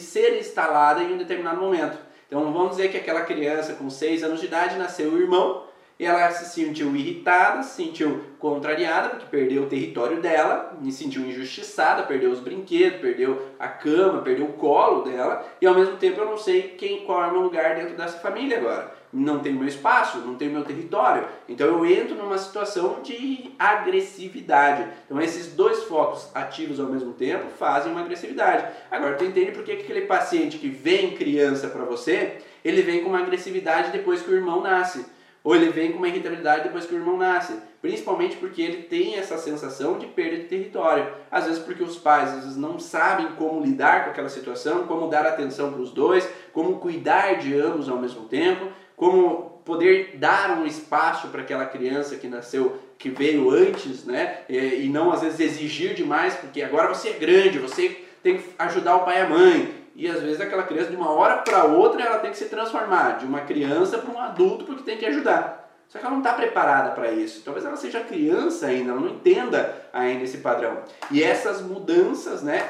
ser 0.00 0.36
instalada 0.38 1.02
em 1.02 1.14
um 1.14 1.18
determinado 1.18 1.60
momento. 1.60 1.96
Então 2.26 2.52
vamos 2.52 2.70
dizer 2.70 2.90
que 2.90 2.96
aquela 2.96 3.20
criança 3.20 3.74
com 3.74 3.88
6 3.88 4.24
anos 4.24 4.40
de 4.40 4.46
idade 4.46 4.76
nasceu 4.76 5.12
o 5.12 5.20
irmão 5.20 5.64
e 5.98 6.04
ela 6.04 6.30
se 6.30 6.54
sentiu 6.54 6.94
irritada, 6.94 7.62
se 7.62 7.82
sentiu 7.82 8.22
contrariada 8.38 9.08
porque 9.08 9.26
perdeu 9.26 9.62
o 9.62 9.66
território 9.66 10.20
dela, 10.20 10.76
se 10.84 10.92
sentiu 10.92 11.22
injustiçada, 11.22 12.02
perdeu 12.02 12.30
os 12.30 12.40
brinquedos, 12.40 13.00
perdeu 13.00 13.42
a 13.58 13.66
cama, 13.66 14.20
perdeu 14.20 14.44
o 14.44 14.52
colo 14.52 15.02
dela 15.02 15.46
e 15.60 15.66
ao 15.66 15.74
mesmo 15.74 15.96
tempo 15.96 16.20
eu 16.20 16.26
não 16.26 16.36
sei 16.36 16.74
quem 16.78 17.04
qual 17.04 17.24
é 17.24 17.28
o 17.28 17.32
meu 17.32 17.40
lugar 17.40 17.74
dentro 17.76 17.96
dessa 17.96 18.18
família 18.18 18.58
agora. 18.58 18.94
Não 19.10 19.38
tenho 19.38 19.56
meu 19.58 19.66
espaço, 19.66 20.18
não 20.18 20.34
tenho 20.34 20.52
meu 20.52 20.64
território. 20.64 21.26
Então 21.48 21.66
eu 21.66 21.86
entro 21.86 22.14
numa 22.14 22.36
situação 22.36 23.00
de 23.02 23.54
agressividade. 23.58 24.86
Então 25.06 25.18
esses 25.18 25.54
dois 25.54 25.84
focos 25.84 26.28
ativos 26.34 26.78
ao 26.78 26.88
mesmo 26.88 27.14
tempo 27.14 27.46
fazem 27.58 27.90
uma 27.90 28.02
agressividade. 28.02 28.66
Agora 28.90 29.14
tu 29.14 29.24
entende 29.24 29.52
por 29.52 29.64
que 29.64 29.72
aquele 29.72 30.02
paciente 30.02 30.58
que 30.58 30.68
vem 30.68 31.12
criança 31.12 31.68
para 31.68 31.84
você, 31.84 32.38
ele 32.62 32.82
vem 32.82 33.02
com 33.02 33.08
uma 33.08 33.20
agressividade 33.20 33.92
depois 33.92 34.20
que 34.20 34.30
o 34.30 34.34
irmão 34.34 34.60
nasce 34.60 35.15
ou 35.46 35.54
ele 35.54 35.70
vem 35.70 35.92
com 35.92 35.98
uma 35.98 36.08
irritabilidade 36.08 36.64
depois 36.64 36.86
que 36.86 36.92
o 36.92 36.98
irmão 36.98 37.16
nasce, 37.16 37.54
principalmente 37.80 38.36
porque 38.36 38.60
ele 38.60 38.82
tem 38.82 39.14
essa 39.14 39.38
sensação 39.38 39.96
de 39.96 40.04
perda 40.06 40.38
de 40.38 40.44
território. 40.46 41.06
Às 41.30 41.44
vezes 41.44 41.60
porque 41.60 41.84
os 41.84 41.96
pais 41.96 42.30
às 42.30 42.40
vezes 42.40 42.56
não 42.56 42.80
sabem 42.80 43.28
como 43.36 43.64
lidar 43.64 44.02
com 44.02 44.10
aquela 44.10 44.28
situação, 44.28 44.88
como 44.88 45.06
dar 45.06 45.24
atenção 45.24 45.70
para 45.72 45.80
os 45.80 45.92
dois, 45.92 46.28
como 46.52 46.80
cuidar 46.80 47.34
de 47.34 47.56
ambos 47.56 47.88
ao 47.88 47.96
mesmo 47.96 48.24
tempo, 48.24 48.66
como 48.96 49.60
poder 49.64 50.16
dar 50.16 50.58
um 50.58 50.66
espaço 50.66 51.28
para 51.28 51.42
aquela 51.42 51.64
criança 51.64 52.16
que 52.16 52.26
nasceu, 52.26 52.80
que 52.98 53.08
veio 53.08 53.48
antes, 53.48 54.04
né? 54.04 54.38
E 54.48 54.88
não 54.88 55.12
às 55.12 55.22
vezes 55.22 55.38
exigir 55.38 55.94
demais, 55.94 56.34
porque 56.34 56.60
agora 56.60 56.92
você 56.92 57.10
é 57.10 57.12
grande, 57.12 57.60
você 57.60 57.96
tem 58.20 58.38
que 58.38 58.48
ajudar 58.58 58.96
o 58.96 59.04
pai 59.04 59.18
e 59.18 59.22
a 59.22 59.28
mãe 59.28 59.85
e 59.96 60.06
às 60.08 60.20
vezes 60.20 60.40
aquela 60.40 60.62
criança 60.62 60.90
de 60.90 60.96
uma 60.96 61.10
hora 61.10 61.38
para 61.38 61.64
outra 61.64 62.02
ela 62.02 62.18
tem 62.18 62.30
que 62.30 62.36
se 62.36 62.50
transformar 62.50 63.18
de 63.18 63.24
uma 63.24 63.40
criança 63.40 63.96
para 63.96 64.12
um 64.12 64.20
adulto 64.20 64.66
porque 64.66 64.82
tem 64.82 64.98
que 64.98 65.06
ajudar. 65.06 65.66
Só 65.88 65.98
que 65.98 66.04
ela 66.04 66.14
não 66.14 66.22
está 66.22 66.34
preparada 66.34 66.90
para 66.90 67.10
isso. 67.10 67.42
Talvez 67.42 67.64
ela 67.64 67.76
seja 67.76 68.00
criança 68.00 68.66
ainda, 68.66 68.90
ela 68.90 69.00
não 69.00 69.08
entenda 69.08 69.88
ainda 69.92 70.24
esse 70.24 70.38
padrão. 70.38 70.82
E 71.10 71.22
essas 71.22 71.62
mudanças, 71.62 72.42
né, 72.42 72.68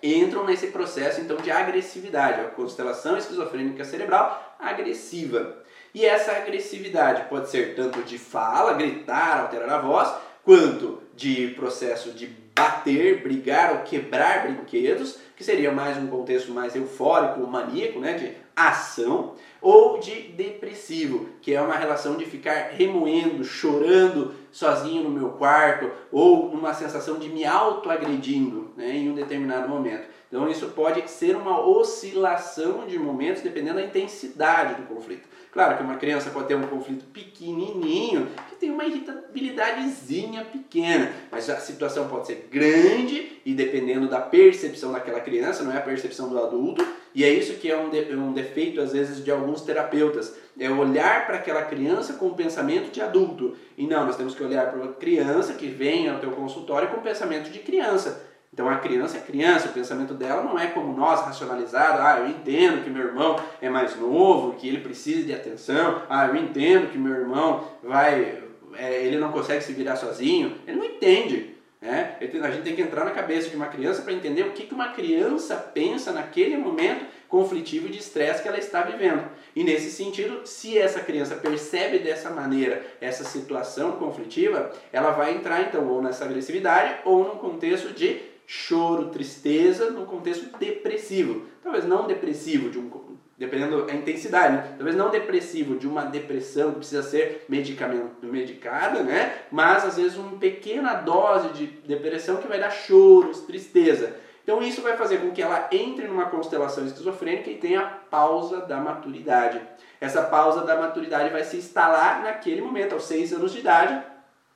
entram 0.00 0.44
nesse 0.44 0.68
processo 0.68 1.20
então 1.20 1.38
de 1.38 1.50
agressividade, 1.50 2.40
a 2.40 2.44
constelação 2.44 3.16
esquizofrênica 3.16 3.84
cerebral 3.84 4.56
agressiva. 4.58 5.56
E 5.92 6.04
essa 6.04 6.32
agressividade 6.32 7.28
pode 7.28 7.50
ser 7.50 7.74
tanto 7.74 8.02
de 8.02 8.16
fala, 8.16 8.74
gritar, 8.74 9.40
alterar 9.40 9.70
a 9.70 9.78
voz, 9.78 10.12
quanto 10.44 11.02
de 11.14 11.48
processo 11.56 12.10
de 12.12 12.43
bater, 12.54 13.22
brigar 13.22 13.72
ou 13.72 13.78
quebrar 13.80 14.44
brinquedos, 14.44 15.18
que 15.36 15.42
seria 15.42 15.72
mais 15.72 15.98
um 15.98 16.06
contexto 16.06 16.52
mais 16.52 16.76
eufórico, 16.76 17.44
maníaco, 17.46 17.98
né, 17.98 18.14
de 18.14 18.32
ação, 18.54 19.34
ou 19.60 19.98
de 19.98 20.28
depressivo, 20.28 21.28
que 21.40 21.52
é 21.54 21.60
uma 21.60 21.74
relação 21.74 22.16
de 22.16 22.24
ficar 22.24 22.70
remoendo, 22.72 23.42
chorando 23.42 24.32
sozinho 24.52 25.02
no 25.02 25.10
meu 25.10 25.30
quarto, 25.30 25.90
ou 26.12 26.48
uma 26.50 26.72
sensação 26.72 27.18
de 27.18 27.28
me 27.28 27.44
autoagredindo 27.44 28.70
né, 28.76 28.90
em 28.90 29.10
um 29.10 29.14
determinado 29.14 29.68
momento. 29.68 30.06
Então 30.28 30.48
isso 30.48 30.68
pode 30.68 31.08
ser 31.10 31.36
uma 31.36 31.60
oscilação 31.66 32.86
de 32.86 32.98
momentos 32.98 33.42
dependendo 33.42 33.76
da 33.76 33.84
intensidade 33.84 34.80
do 34.80 34.86
conflito. 34.86 35.28
Claro 35.54 35.76
que 35.76 35.84
uma 35.84 35.94
criança 35.94 36.30
pode 36.30 36.48
ter 36.48 36.56
um 36.56 36.66
conflito 36.66 37.04
pequenininho, 37.12 38.26
que 38.48 38.56
tem 38.56 38.72
uma 38.72 38.84
irritabilidadezinha 38.84 40.44
pequena, 40.44 41.12
mas 41.30 41.48
a 41.48 41.60
situação 41.60 42.08
pode 42.08 42.26
ser 42.26 42.48
grande 42.50 43.40
e 43.46 43.54
dependendo 43.54 44.08
da 44.08 44.20
percepção 44.20 44.90
daquela 44.90 45.20
criança, 45.20 45.62
não 45.62 45.72
é 45.72 45.78
a 45.78 45.80
percepção 45.80 46.28
do 46.28 46.42
adulto, 46.42 46.84
e 47.14 47.22
é 47.22 47.32
isso 47.32 47.54
que 47.54 47.70
é 47.70 47.78
um, 47.78 47.88
de, 47.88 48.16
um 48.16 48.32
defeito 48.32 48.80
às 48.80 48.92
vezes 48.92 49.24
de 49.24 49.30
alguns 49.30 49.60
terapeutas, 49.60 50.34
é 50.58 50.68
olhar 50.68 51.24
para 51.24 51.36
aquela 51.36 51.62
criança 51.62 52.14
com 52.14 52.26
o 52.26 52.34
pensamento 52.34 52.90
de 52.90 53.00
adulto. 53.00 53.56
E 53.78 53.86
não, 53.86 54.04
nós 54.04 54.16
temos 54.16 54.34
que 54.34 54.42
olhar 54.42 54.72
para 54.72 54.82
uma 54.82 54.92
criança 54.94 55.54
que 55.54 55.68
vem 55.68 56.08
ao 56.08 56.18
teu 56.18 56.32
consultório 56.32 56.88
com 56.88 56.96
o 56.96 57.02
pensamento 57.02 57.48
de 57.50 57.60
criança. 57.60 58.33
Então 58.54 58.68
a 58.68 58.76
criança 58.76 59.16
é 59.16 59.20
criança, 59.20 59.68
o 59.68 59.72
pensamento 59.72 60.14
dela 60.14 60.40
não 60.40 60.56
é 60.56 60.68
como 60.68 60.96
nós, 60.96 61.22
racionalizado, 61.22 62.00
ah, 62.00 62.20
eu 62.20 62.28
entendo 62.28 62.84
que 62.84 62.88
meu 62.88 63.08
irmão 63.08 63.36
é 63.60 63.68
mais 63.68 63.98
novo, 63.98 64.52
que 64.52 64.68
ele 64.68 64.78
precisa 64.78 65.26
de 65.26 65.34
atenção, 65.34 66.02
ah, 66.08 66.28
eu 66.28 66.36
entendo 66.36 66.92
que 66.92 66.96
meu 66.96 67.12
irmão 67.12 67.68
vai, 67.82 68.44
é, 68.76 69.04
ele 69.04 69.18
não 69.18 69.32
consegue 69.32 69.64
se 69.64 69.72
virar 69.72 69.96
sozinho, 69.96 70.56
ele 70.68 70.76
não 70.76 70.84
entende. 70.84 71.52
Né? 71.82 72.16
A 72.20 72.50
gente 72.52 72.62
tem 72.62 72.76
que 72.76 72.82
entrar 72.82 73.04
na 73.04 73.10
cabeça 73.10 73.50
de 73.50 73.56
uma 73.56 73.66
criança 73.66 74.02
para 74.02 74.12
entender 74.12 74.42
o 74.42 74.52
que, 74.52 74.66
que 74.66 74.72
uma 74.72 74.90
criança 74.90 75.56
pensa 75.56 76.12
naquele 76.12 76.56
momento 76.56 77.04
conflitivo 77.28 77.88
de 77.88 77.98
estresse 77.98 78.40
que 78.40 78.46
ela 78.46 78.56
está 78.56 78.82
vivendo. 78.82 79.24
E 79.56 79.64
nesse 79.64 79.90
sentido, 79.90 80.46
se 80.46 80.78
essa 80.78 81.00
criança 81.00 81.34
percebe 81.34 81.98
dessa 81.98 82.30
maneira 82.30 82.86
essa 83.00 83.24
situação 83.24 83.92
conflitiva, 83.92 84.70
ela 84.92 85.10
vai 85.10 85.34
entrar 85.34 85.60
então 85.62 85.88
ou 85.88 86.00
nessa 86.00 86.24
agressividade 86.24 87.00
ou 87.04 87.24
num 87.24 87.36
contexto 87.36 87.92
de 87.92 88.33
choro, 88.46 89.06
tristeza 89.06 89.90
no 89.90 90.06
contexto 90.06 90.56
depressivo. 90.58 91.46
Talvez 91.62 91.84
não 91.84 92.06
depressivo, 92.06 92.68
de 92.68 92.78
um, 92.78 92.90
dependendo 93.36 93.84
da 93.84 93.94
intensidade, 93.94 94.54
né? 94.54 94.74
talvez 94.76 94.96
não 94.96 95.10
depressivo 95.10 95.76
de 95.76 95.88
uma 95.88 96.04
depressão 96.04 96.70
que 96.70 96.78
precisa 96.78 97.02
ser 97.02 97.44
medicamento, 97.48 98.24
medicada, 98.26 99.02
né? 99.02 99.34
mas 99.50 99.84
às 99.84 99.96
vezes 99.96 100.16
uma 100.16 100.38
pequena 100.38 100.94
dose 100.94 101.48
de 101.48 101.66
depressão 101.66 102.36
que 102.36 102.46
vai 102.46 102.60
dar 102.60 102.70
choros, 102.70 103.40
tristeza. 103.40 104.14
Então 104.42 104.62
isso 104.62 104.82
vai 104.82 104.96
fazer 104.96 105.18
com 105.18 105.30
que 105.30 105.40
ela 105.42 105.68
entre 105.72 106.06
numa 106.06 106.26
constelação 106.26 106.84
esquizofrênica 106.86 107.50
e 107.50 107.56
tenha 107.56 107.80
pausa 108.10 108.60
da 108.60 108.76
maturidade. 108.76 109.60
Essa 109.98 110.22
pausa 110.22 110.62
da 110.62 110.76
maturidade 110.76 111.30
vai 111.30 111.42
se 111.42 111.56
instalar 111.56 112.22
naquele 112.22 112.60
momento, 112.60 112.92
aos 112.92 113.04
seis 113.04 113.32
anos 113.32 113.52
de 113.52 113.60
idade, 113.60 114.04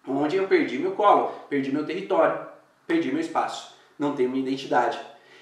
onde 0.07 0.37
eu 0.37 0.47
perdi 0.47 0.79
meu 0.79 0.93
colo, 0.93 1.33
perdi 1.49 1.73
meu 1.73 1.87
território, 1.87 2.39
perdi 2.87 3.11
meu 3.11 3.21
espaço 3.21 3.78
não 3.99 4.15
tenho 4.15 4.29
uma 4.29 4.39
identidade. 4.39 4.99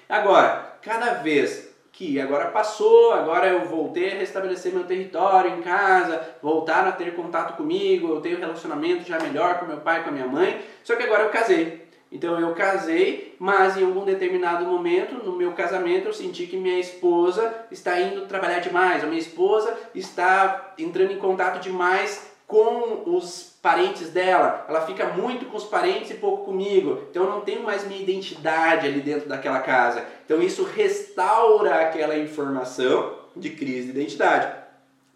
Agora, 0.09 0.77
cada 0.81 1.15
vez 1.15 1.67
que 1.91 2.21
agora 2.21 2.51
passou, 2.51 3.11
agora 3.13 3.47
eu 3.47 3.65
voltei 3.65 4.11
a 4.11 4.15
restabelecer 4.15 4.71
meu 4.71 4.83
território 4.83 5.57
em 5.57 5.61
casa, 5.61 6.35
voltaram 6.43 6.89
a 6.89 6.91
ter 6.91 7.15
contato 7.15 7.57
comigo, 7.57 8.09
eu 8.09 8.21
tenho 8.21 8.37
um 8.37 8.39
relacionamento 8.39 9.03
já 9.03 9.19
melhor 9.19 9.59
com 9.59 9.65
meu 9.65 9.77
pai, 9.77 10.03
com 10.03 10.09
a 10.09 10.11
minha 10.11 10.27
mãe, 10.27 10.61
só 10.83 10.95
que 10.95 11.03
agora 11.03 11.23
eu 11.23 11.29
casei. 11.29 11.87
Então 12.11 12.39
eu 12.39 12.53
casei, 12.53 13.35
mas 13.39 13.75
em 13.75 13.83
algum 13.83 14.05
determinado 14.05 14.65
momento 14.65 15.15
no 15.15 15.35
meu 15.35 15.53
casamento 15.53 16.07
eu 16.07 16.13
senti 16.13 16.45
que 16.45 16.55
minha 16.55 16.79
esposa 16.79 17.65
está 17.71 17.99
indo 17.99 18.27
trabalhar 18.27 18.59
demais, 18.59 19.03
a 19.03 19.07
minha 19.07 19.19
esposa 19.19 19.75
está 19.93 20.73
entrando 20.77 21.11
em 21.11 21.17
contato 21.17 21.59
demais 21.59 22.31
com 22.45 23.03
os 23.07 23.56
parentes 23.61 24.09
dela, 24.09 24.65
ela 24.69 24.85
fica 24.85 25.07
muito 25.07 25.45
com 25.45 25.57
os 25.57 25.65
parentes 25.65 26.11
e 26.11 26.15
pouco 26.15 26.45
comigo. 26.45 27.03
Então 27.09 27.23
eu 27.23 27.29
não 27.29 27.41
tenho 27.41 27.63
mais 27.63 27.85
minha 27.85 28.01
identidade 28.01 28.87
ali 28.87 29.01
dentro 29.01 29.27
daquela 29.27 29.59
casa. 29.59 30.05
Então 30.25 30.41
isso 30.41 30.63
restaura 30.63 31.81
aquela 31.81 32.17
informação 32.17 33.17
de 33.35 33.49
crise 33.49 33.91
de 33.91 33.99
identidade. 33.99 34.47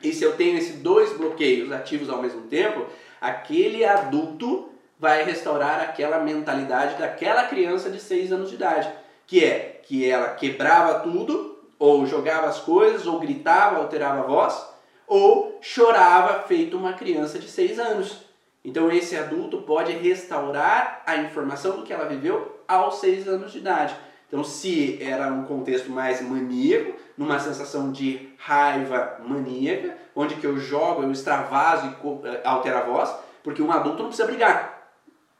E 0.03 0.11
se 0.13 0.23
eu 0.23 0.35
tenho 0.35 0.57
esses 0.57 0.79
dois 0.79 1.13
bloqueios 1.13 1.71
ativos 1.71 2.09
ao 2.09 2.21
mesmo 2.21 2.41
tempo, 2.43 2.85
aquele 3.19 3.85
adulto 3.85 4.69
vai 4.99 5.23
restaurar 5.23 5.81
aquela 5.81 6.19
mentalidade 6.19 6.99
daquela 6.99 7.43
criança 7.43 7.89
de 7.89 7.99
6 7.99 8.31
anos 8.31 8.49
de 8.49 8.55
idade, 8.55 8.91
que 9.25 9.43
é 9.43 9.81
que 9.83 10.07
ela 10.07 10.29
quebrava 10.29 10.99
tudo, 10.99 11.59
ou 11.79 12.05
jogava 12.05 12.47
as 12.47 12.59
coisas, 12.59 13.07
ou 13.07 13.19
gritava, 13.19 13.77
alterava 13.77 14.19
a 14.19 14.27
voz, 14.27 14.63
ou 15.07 15.57
chorava 15.61 16.47
feito 16.47 16.77
uma 16.77 16.93
criança 16.93 17.39
de 17.39 17.47
6 17.47 17.79
anos. 17.79 18.30
Então 18.63 18.91
esse 18.91 19.15
adulto 19.15 19.59
pode 19.63 19.91
restaurar 19.93 21.01
a 21.05 21.17
informação 21.17 21.77
do 21.77 21.83
que 21.83 21.91
ela 21.91 22.05
viveu 22.05 22.59
aos 22.67 22.99
6 22.99 23.27
anos 23.27 23.51
de 23.51 23.57
idade. 23.57 23.95
Então 24.27 24.43
se 24.43 25.01
era 25.01 25.27
um 25.27 25.43
contexto 25.45 25.89
mais 25.91 26.21
maníaco, 26.21 26.93
numa 27.17 27.39
sensação 27.39 27.91
de 27.91 28.29
raiva 28.37 29.17
maníaca, 29.25 29.97
onde 30.15 30.35
que 30.35 30.45
eu 30.45 30.57
jogo, 30.57 31.03
eu 31.03 31.11
extravaso 31.11 31.87
e 31.87 32.27
eh, 32.27 32.41
altero 32.43 32.77
a 32.77 32.81
voz, 32.81 33.13
porque 33.43 33.61
um 33.61 33.71
adulto 33.71 34.03
não 34.03 34.09
precisa 34.09 34.27
brigar. 34.27 34.89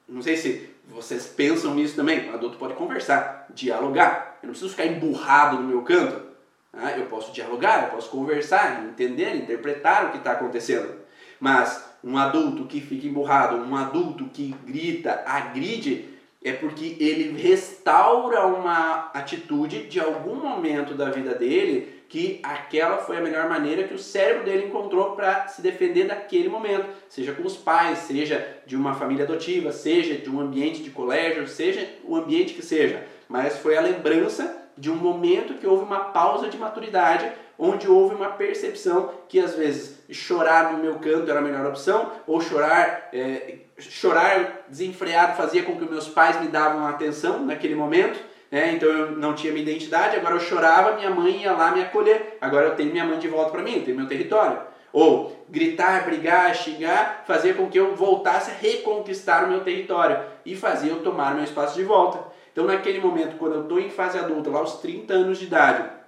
Não 0.07 0.21
sei 0.21 0.35
se 0.35 0.69
vocês 0.89 1.25
pensam 1.27 1.73
nisso 1.73 1.95
também. 1.95 2.29
Um 2.29 2.33
adulto 2.33 2.57
pode 2.57 2.73
conversar, 2.73 3.47
dialogar. 3.51 4.37
Eu 4.41 4.47
não 4.47 4.51
preciso 4.51 4.71
ficar 4.71 4.85
emburrado 4.85 5.57
no 5.57 5.63
meu 5.63 5.81
canto. 5.83 6.21
Ah, 6.73 6.91
eu 6.97 7.05
posso 7.05 7.31
dialogar, 7.31 7.83
eu 7.85 7.89
posso 7.91 8.09
conversar, 8.09 8.83
entender, 8.83 9.35
interpretar 9.35 10.05
o 10.05 10.11
que 10.11 10.17
está 10.17 10.33
acontecendo. 10.33 10.99
Mas 11.39 11.90
um 12.03 12.17
adulto 12.17 12.65
que 12.65 12.81
fica 12.81 13.07
emburrado, 13.07 13.57
um 13.57 13.75
adulto 13.75 14.25
que 14.25 14.55
grita, 14.65 15.23
agride, 15.25 16.05
é 16.43 16.53
porque 16.53 16.97
ele 16.99 17.39
restaura 17.39 18.47
uma 18.47 19.11
atitude 19.13 19.83
de 19.83 19.99
algum 19.99 20.35
momento 20.35 20.95
da 20.95 21.09
vida 21.09 21.35
dele 21.35 22.01
que 22.09 22.41
aquela 22.43 22.97
foi 22.97 23.17
a 23.17 23.21
melhor 23.21 23.47
maneira 23.47 23.87
que 23.87 23.93
o 23.93 23.99
cérebro 23.99 24.43
dele 24.43 24.65
encontrou 24.65 25.11
para 25.11 25.47
se 25.47 25.61
defender 25.61 26.07
daquele 26.07 26.49
momento, 26.49 26.87
seja 27.07 27.31
com 27.31 27.43
os 27.43 27.55
pais, 27.55 27.99
seja 27.99 28.45
de 28.65 28.75
uma 28.75 28.93
família 28.93 29.23
adotiva, 29.23 29.71
seja 29.71 30.15
de 30.15 30.29
um 30.29 30.41
ambiente 30.41 30.83
de 30.83 30.89
colégio, 30.89 31.47
seja 31.47 31.87
o 32.03 32.17
ambiente 32.17 32.53
que 32.53 32.61
seja, 32.61 33.05
mas 33.29 33.59
foi 33.59 33.77
a 33.77 33.81
lembrança 33.81 34.61
de 34.77 34.91
um 34.91 34.95
momento 34.95 35.53
que 35.53 35.67
houve 35.67 35.85
uma 35.85 36.05
pausa 36.05 36.49
de 36.49 36.57
maturidade, 36.57 37.31
onde 37.63 37.87
houve 37.87 38.15
uma 38.15 38.29
percepção 38.29 39.11
que 39.29 39.39
às 39.39 39.53
vezes 39.53 39.99
chorar 40.09 40.73
no 40.73 40.79
meu 40.79 40.95
canto 40.95 41.29
era 41.29 41.37
a 41.37 41.43
melhor 41.43 41.63
opção, 41.67 42.11
ou 42.25 42.41
chorar, 42.41 43.09
é, 43.13 43.57
chorar 43.77 44.63
desenfreado 44.67 45.37
fazia 45.37 45.61
com 45.61 45.77
que 45.77 45.85
meus 45.85 46.09
pais 46.09 46.41
me 46.41 46.47
davam 46.47 46.87
atenção 46.87 47.45
naquele 47.45 47.75
momento, 47.75 48.19
né? 48.49 48.73
então 48.73 48.89
eu 48.89 49.11
não 49.11 49.35
tinha 49.35 49.53
minha 49.53 49.61
identidade, 49.61 50.15
agora 50.15 50.35
eu 50.35 50.39
chorava, 50.39 50.95
minha 50.95 51.11
mãe 51.11 51.43
ia 51.43 51.51
lá 51.51 51.71
me 51.71 51.83
acolher, 51.83 52.39
agora 52.41 52.65
eu 52.65 52.75
tenho 52.75 52.91
minha 52.91 53.05
mãe 53.05 53.19
de 53.19 53.27
volta 53.27 53.51
para 53.51 53.61
mim, 53.61 53.75
eu 53.75 53.85
tenho 53.85 53.97
meu 53.97 54.07
território. 54.07 54.59
Ou 54.91 55.45
gritar, 55.47 56.03
brigar, 56.03 56.53
xingar, 56.55 57.23
fazia 57.25 57.53
com 57.53 57.69
que 57.69 57.79
eu 57.79 57.95
voltasse 57.95 58.49
a 58.49 58.55
reconquistar 58.55 59.45
o 59.45 59.47
meu 59.47 59.61
território 59.61 60.19
e 60.45 60.55
fazia 60.55 60.91
eu 60.91 61.01
tomar 61.01 61.35
meu 61.35 61.43
espaço 61.43 61.75
de 61.75 61.83
volta. 61.83 62.19
Então, 62.51 62.65
naquele 62.65 62.99
momento, 62.99 63.37
quando 63.37 63.55
eu 63.55 63.61
estou 63.61 63.79
em 63.79 63.89
fase 63.89 64.17
adulta, 64.17 64.49
lá 64.49 64.59
aos 64.59 64.81
30 64.81 65.13
anos 65.13 65.37
de 65.37 65.45
idade, 65.45 66.00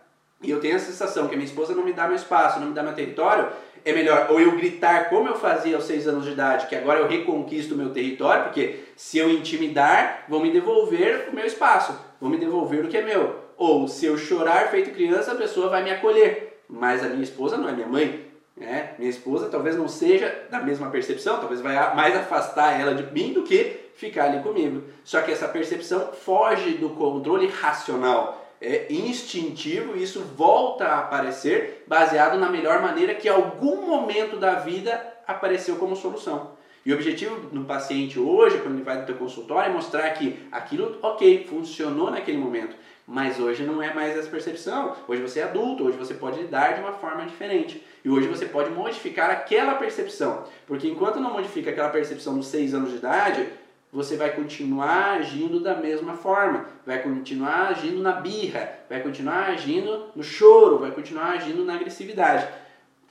e 0.43 0.51
eu 0.51 0.59
tenho 0.59 0.75
a 0.75 0.79
sensação 0.79 1.27
que 1.27 1.33
a 1.33 1.37
minha 1.37 1.47
esposa 1.47 1.73
não 1.73 1.83
me 1.83 1.93
dá 1.93 2.05
meu 2.05 2.15
espaço, 2.15 2.59
não 2.59 2.67
me 2.67 2.73
dá 2.73 2.83
meu 2.83 2.93
território, 2.93 3.47
é 3.85 3.91
melhor 3.91 4.27
ou 4.29 4.39
eu 4.39 4.51
gritar 4.51 5.09
como 5.09 5.27
eu 5.27 5.35
fazia 5.35 5.75
aos 5.75 5.85
6 5.85 6.07
anos 6.07 6.25
de 6.25 6.31
idade, 6.31 6.67
que 6.67 6.75
agora 6.75 6.99
eu 6.99 7.07
reconquisto 7.07 7.73
o 7.73 7.77
meu 7.77 7.89
território, 7.89 8.43
porque 8.43 8.79
se 8.95 9.17
eu 9.17 9.29
intimidar, 9.29 10.25
vão 10.29 10.39
me 10.39 10.51
devolver 10.51 11.29
o 11.31 11.35
meu 11.35 11.45
espaço, 11.45 11.97
vão 12.19 12.29
me 12.29 12.37
devolver 12.37 12.85
o 12.85 12.87
que 12.87 12.97
é 12.97 13.01
meu. 13.01 13.41
Ou 13.57 13.87
se 13.87 14.05
eu 14.05 14.17
chorar 14.17 14.69
feito 14.69 14.91
criança, 14.91 15.31
a 15.31 15.35
pessoa 15.35 15.69
vai 15.69 15.83
me 15.83 15.91
acolher. 15.91 16.61
Mas 16.67 17.03
a 17.03 17.07
minha 17.07 17.23
esposa 17.23 17.57
não 17.57 17.69
é 17.69 17.71
minha 17.71 17.87
mãe, 17.87 18.25
né? 18.55 18.93
Minha 18.97 19.09
esposa 19.09 19.49
talvez 19.49 19.75
não 19.75 19.87
seja 19.87 20.45
da 20.49 20.59
mesma 20.59 20.89
percepção, 20.89 21.39
talvez 21.39 21.61
vai 21.61 21.75
mais 21.95 22.15
afastar 22.15 22.79
ela 22.79 22.93
de 22.95 23.03
mim 23.13 23.33
do 23.33 23.43
que 23.43 23.83
ficar 23.95 24.25
ali 24.25 24.41
comigo. 24.41 24.83
Só 25.03 25.21
que 25.21 25.31
essa 25.31 25.47
percepção 25.47 26.11
foge 26.13 26.71
do 26.71 26.89
controle 26.89 27.47
racional, 27.47 28.42
é 28.63 28.87
instintivo 28.89 29.97
e 29.97 30.03
isso 30.03 30.21
volta 30.21 30.85
a 30.85 30.99
aparecer 30.99 31.83
baseado 31.85 32.39
na 32.39 32.49
melhor 32.49 32.81
maneira 32.81 33.13
que 33.13 33.27
algum 33.27 33.85
momento 33.85 34.37
da 34.37 34.55
vida 34.55 35.13
apareceu 35.27 35.75
como 35.75 35.95
solução. 35.95 36.51
E 36.85 36.91
o 36.91 36.95
objetivo 36.95 37.49
no 37.51 37.65
paciente 37.65 38.19
hoje, 38.19 38.57
quando 38.59 38.75
ele 38.75 38.83
vai 38.83 38.97
no 38.99 39.05
teu 39.05 39.15
consultório, 39.15 39.69
é 39.69 39.73
mostrar 39.73 40.09
que 40.11 40.39
aquilo, 40.51 40.97
ok, 41.01 41.45
funcionou 41.49 42.11
naquele 42.11 42.37
momento, 42.37 42.75
mas 43.05 43.39
hoje 43.39 43.63
não 43.63 43.81
é 43.81 43.93
mais 43.93 44.17
essa 44.17 44.29
percepção. 44.29 44.95
Hoje 45.07 45.21
você 45.21 45.39
é 45.39 45.43
adulto, 45.43 45.85
hoje 45.85 45.97
você 45.97 46.13
pode 46.13 46.39
lidar 46.39 46.73
de 46.73 46.81
uma 46.81 46.93
forma 46.93 47.25
diferente. 47.25 47.83
E 48.03 48.09
hoje 48.09 48.27
você 48.27 48.45
pode 48.45 48.69
modificar 48.69 49.29
aquela 49.29 49.75
percepção. 49.75 50.43
Porque 50.65 50.87
enquanto 50.87 51.19
não 51.19 51.33
modifica 51.33 51.69
aquela 51.69 51.89
percepção 51.89 52.37
dos 52.37 52.47
6 52.47 52.73
anos 52.73 52.91
de 52.91 52.97
idade, 52.97 53.47
você 53.93 54.17
vai 54.17 54.31
continuar 54.31 55.19
agindo 55.19 55.59
da 55.59 55.75
mesma 55.75 56.15
forma, 56.15 56.65
vai 56.83 57.03
continuar 57.03 57.67
agindo 57.67 58.01
na 58.01 58.13
birra, 58.13 58.79
vai 58.89 59.01
continuar 59.01 59.51
agindo 59.51 60.07
no 60.15 60.23
choro, 60.23 60.79
vai 60.79 60.91
continuar 60.91 61.33
agindo 61.33 61.63
na 61.63 61.75
agressividade. 61.75 62.47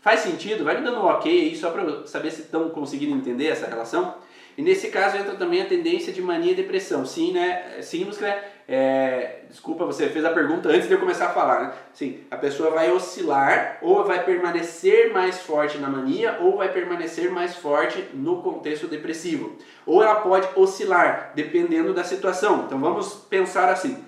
Faz 0.01 0.21
sentido? 0.21 0.65
Vai 0.65 0.77
me 0.77 0.85
dando 0.85 0.99
um 0.99 1.05
ok 1.05 1.31
aí 1.31 1.55
só 1.55 1.71
para 1.71 2.05
saber 2.09 2.33
se 2.33 2.43
estão 2.43 2.69
conseguindo 2.71 3.15
entender 3.15 3.47
essa 3.47 3.69
relação? 3.69 4.17
E 4.59 4.63
nesse 4.63 4.89
caso 4.89 5.17
entra 5.17 5.37
também 5.37 5.63
a 5.63 5.67
tendência 5.67 6.13
de 6.13 6.21
mania 6.21 6.51
e 6.51 6.57
depressão. 6.57 7.07
Sim, 7.07 7.33
né? 7.33 7.81
Sim, 7.81 8.05
né? 8.21 8.29
É, 8.29 8.52
desculpa, 9.49 9.85
você 9.85 10.09
fez 10.09 10.25
a 10.25 10.31
pergunta 10.31 10.69
antes 10.71 10.89
de 10.89 10.95
eu 10.95 10.99
começar 10.99 11.27
a 11.27 11.33
falar, 11.33 11.61
né? 11.61 11.73
Sim, 11.93 12.21
a 12.31 12.37
pessoa 12.37 12.71
vai 12.71 12.91
oscilar 12.91 13.79
ou 13.83 14.03
vai 14.05 14.25
permanecer 14.25 15.13
mais 15.13 15.41
forte 15.41 15.77
na 15.77 15.89
mania 15.89 16.39
ou 16.41 16.57
vai 16.57 16.73
permanecer 16.73 17.31
mais 17.31 17.55
forte 17.55 18.03
no 18.15 18.41
contexto 18.41 18.87
depressivo. 18.87 19.57
Ou 19.85 20.03
ela 20.03 20.17
pode 20.17 20.49
oscilar, 20.57 21.33
dependendo 21.35 21.93
da 21.93 22.03
situação. 22.03 22.65
Então 22.67 22.81
vamos 22.81 23.15
pensar 23.29 23.69
assim. 23.69 24.03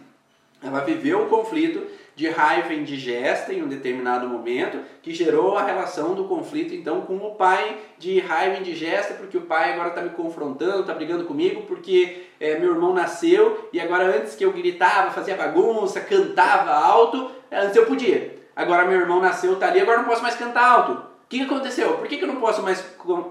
Ela 0.63 0.81
viveu 0.81 1.23
um 1.23 1.29
conflito 1.29 1.87
de 2.15 2.29
raiva 2.29 2.73
indigesta 2.73 3.53
em 3.53 3.63
um 3.63 3.69
determinado 3.69 4.29
momento, 4.29 4.79
que 5.03 5.13
gerou 5.13 5.57
a 5.57 5.65
relação 5.65 6.15
do 6.15 6.25
conflito 6.25 6.75
então 6.75 7.01
com 7.03 7.17
o 7.17 7.35
pai 7.35 7.77
de 7.99 8.21
raiva 8.21 8.59
indigesta, 8.59 9.15
porque 9.15 9.37
o 9.37 9.43
pai 9.43 9.73
agora 9.73 9.89
está 9.89 10.03
me 10.03 10.11
confrontando, 10.11 10.81
está 10.81 10.95
brigando 10.95 11.25
comigo, 11.25 11.63
porque 11.63 12.27
é, 12.39 12.59
meu 12.59 12.73
irmão 12.73 12.95
nasceu 12.95 13.69
e 13.73 13.81
agora 13.81 14.05
antes 14.17 14.37
que 14.37 14.45
eu 14.45 14.53
gritava, 14.53 15.11
fazia 15.11 15.37
bagunça, 15.37 16.01
cantava 16.01 16.71
alto, 16.73 17.31
antes 17.51 17.77
eu 17.77 17.87
podia. 17.87 18.39
Agora 18.55 18.87
meu 18.87 19.01
irmão 19.01 19.21
nasceu, 19.21 19.55
está 19.55 19.67
ali, 19.67 19.81
agora 19.81 19.99
não 19.99 20.05
posso 20.05 20.23
mais 20.23 20.37
cantar 20.37 20.65
alto. 20.65 20.93
O 20.93 21.27
que, 21.29 21.43
aconteceu? 21.43 21.97
Por 21.97 22.07
que, 22.07 22.19
que 22.19 22.25
eu 22.25 22.29
não 22.29 22.37
posso 22.37 22.63
mais 22.63 22.81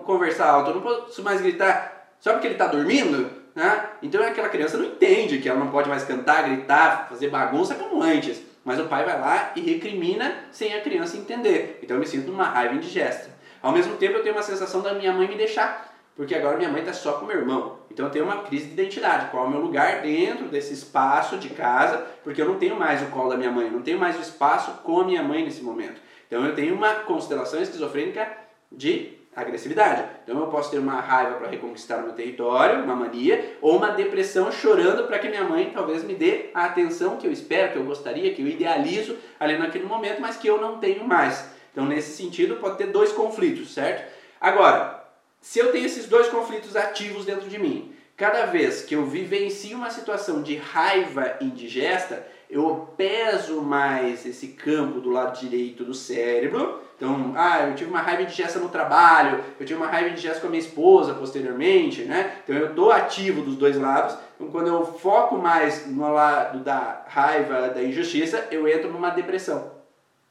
conversar 0.06 0.50
alto? 0.50 0.72
Eu 0.72 0.76
não 0.76 0.82
posso 0.82 1.24
mais 1.24 1.40
gritar 1.40 1.94
só 2.20 2.32
porque 2.32 2.48
ele 2.48 2.56
está 2.56 2.68
dormindo? 2.68 3.30
Né? 3.54 3.86
Então 4.02 4.24
aquela 4.24 4.50
criança 4.50 4.78
não 4.78 4.86
entende 4.86 5.40
que 5.40 5.48
ela 5.48 5.60
não 5.60 5.68
pode 5.68 5.88
mais 5.90 6.04
cantar, 6.04 6.44
gritar, 6.44 7.08
fazer 7.10 7.30
bagunça 7.30 7.76
como 7.76 8.02
antes. 8.02 8.42
Mas 8.64 8.80
o 8.80 8.86
pai 8.86 9.04
vai 9.04 9.20
lá 9.20 9.52
e 9.56 9.62
recrimina 9.62 10.36
sem 10.52 10.74
a 10.74 10.82
criança 10.82 11.18
entender. 11.18 11.80
Então 11.84 11.98
eu 11.98 12.00
me 12.00 12.08
sinto 12.08 12.32
numa 12.32 12.46
raiva 12.46 12.76
indigesta. 12.76 13.30
Ao 13.62 13.72
mesmo 13.72 13.96
tempo 13.98 14.18
eu 14.18 14.24
tenho 14.24 14.36
uma 14.36 14.44
sensação 14.44 14.82
da 14.82 14.94
minha 14.94 15.12
mãe 15.12 15.28
me 15.28 15.36
deixar, 15.36 15.94
porque 16.16 16.36
agora 16.36 16.58
minha 16.58 16.70
mãe 16.70 16.82
está 16.82 16.94
só 16.94 17.14
com 17.14 17.26
meu 17.26 17.38
irmão. 17.38 17.80
Então 17.92 18.06
eu 18.06 18.12
tenho 18.12 18.26
uma 18.26 18.44
crise 18.44 18.68
de 18.68 18.74
identidade. 18.74 19.30
Qual 19.32 19.46
é 19.46 19.48
o 19.48 19.50
meu 19.50 19.60
lugar 19.60 20.02
dentro 20.02 20.48
desse 20.48 20.74
espaço 20.74 21.38
de 21.38 21.50
casa? 21.50 22.06
Porque 22.24 22.42
eu 22.42 22.48
não 22.48 22.58
tenho 22.58 22.76
mais 22.76 23.02
o 23.02 23.08
colo 23.08 23.30
da 23.30 23.38
minha 23.38 23.52
mãe, 23.52 23.70
não 23.70 23.82
tenho 23.82 24.00
mais 24.00 24.18
o 24.18 24.22
espaço 24.22 24.72
com 24.84 25.02
a 25.02 25.04
minha 25.04 25.24
mãe 25.24 25.44
nesse 25.44 25.62
momento. 25.62 26.02
Então 26.28 26.46
eu 26.46 26.56
tenho 26.56 26.74
uma 26.74 26.94
constelação 27.02 27.62
esquizofrênica 27.62 28.28
de 28.72 29.23
agressividade. 29.36 30.06
Então 30.24 30.40
eu 30.40 30.48
posso 30.48 30.72
ter 30.72 30.78
uma 30.78 31.00
raiva 31.00 31.36
para 31.36 31.50
reconquistar 31.50 32.00
o 32.00 32.04
meu 32.04 32.14
território, 32.14 32.84
uma 32.84 32.96
mania, 32.96 33.58
ou 33.62 33.78
uma 33.78 33.90
depressão 33.90 34.52
chorando 34.52 35.08
para 35.08 35.20
que 35.20 35.30
minha 35.30 35.44
mãe 35.44 35.72
talvez 35.74 36.04
me 36.04 36.14
dê 36.14 36.50
a 36.54 36.66
atenção 36.66 37.18
que 37.18 37.28
eu 37.28 37.32
espero, 37.32 37.72
que 37.72 37.78
eu 37.78 37.84
gostaria, 37.84 38.34
que 38.34 38.42
eu 38.42 38.48
idealizo 38.48 39.18
ali 39.40 39.58
naquele 39.58 39.86
momento, 39.86 40.22
mas 40.22 40.38
que 40.38 40.48
eu 40.48 40.60
não 40.60 40.80
tenho 40.80 41.04
mais. 41.08 41.46
Então 41.72 41.86
nesse 41.86 42.16
sentido 42.16 42.58
pode 42.58 42.78
ter 42.78 42.88
dois 42.88 43.12
conflitos, 43.12 43.74
certo? 43.74 44.12
Agora, 44.40 45.04
se 45.42 45.60
eu 45.60 45.72
tenho 45.72 45.86
esses 45.86 46.08
dois 46.08 46.28
conflitos 46.28 46.76
ativos 46.76 47.26
dentro 47.26 47.50
de 47.50 47.60
mim, 47.60 47.94
cada 48.16 48.46
vez 48.46 48.82
que 48.82 48.96
eu 48.96 49.06
vivencio 49.06 49.78
uma 49.78 49.90
situação 49.90 50.42
de 50.42 50.56
raiva 50.56 51.36
indigesta, 51.42 52.26
eu 52.50 52.94
peso 52.96 53.62
mais 53.62 54.26
esse 54.26 54.50
campo 54.50 55.02
do 55.02 55.10
lado 55.10 55.40
direito 55.40 55.84
do 55.84 55.94
cérebro 55.94 56.82
então, 57.04 57.34
ah, 57.36 57.68
eu 57.68 57.76
tive 57.76 57.90
uma 57.90 58.00
raiva 58.00 58.22
indigesta 58.22 58.60
no 58.60 58.70
trabalho, 58.70 59.44
eu 59.60 59.66
tive 59.66 59.78
uma 59.78 59.90
raiva 59.92 60.08
indigesta 60.08 60.40
com 60.40 60.48
a 60.48 60.50
minha 60.50 60.62
esposa 60.62 61.14
posteriormente, 61.14 62.04
né? 62.06 62.38
Então 62.42 62.56
eu 62.56 62.70
estou 62.70 62.94
ativo 62.94 63.42
dos 63.42 63.58
dois 63.58 63.78
lados. 63.78 64.16
Então 64.36 64.48
quando 64.50 64.68
eu 64.68 64.86
foco 64.86 65.36
mais 65.36 65.86
no 65.86 66.14
lado 66.14 66.60
da 66.60 67.02
raiva, 67.10 67.68
da 67.68 67.84
injustiça, 67.84 68.48
eu 68.52 68.66
entro 68.70 68.90
numa 68.90 69.10
depressão. 69.10 69.70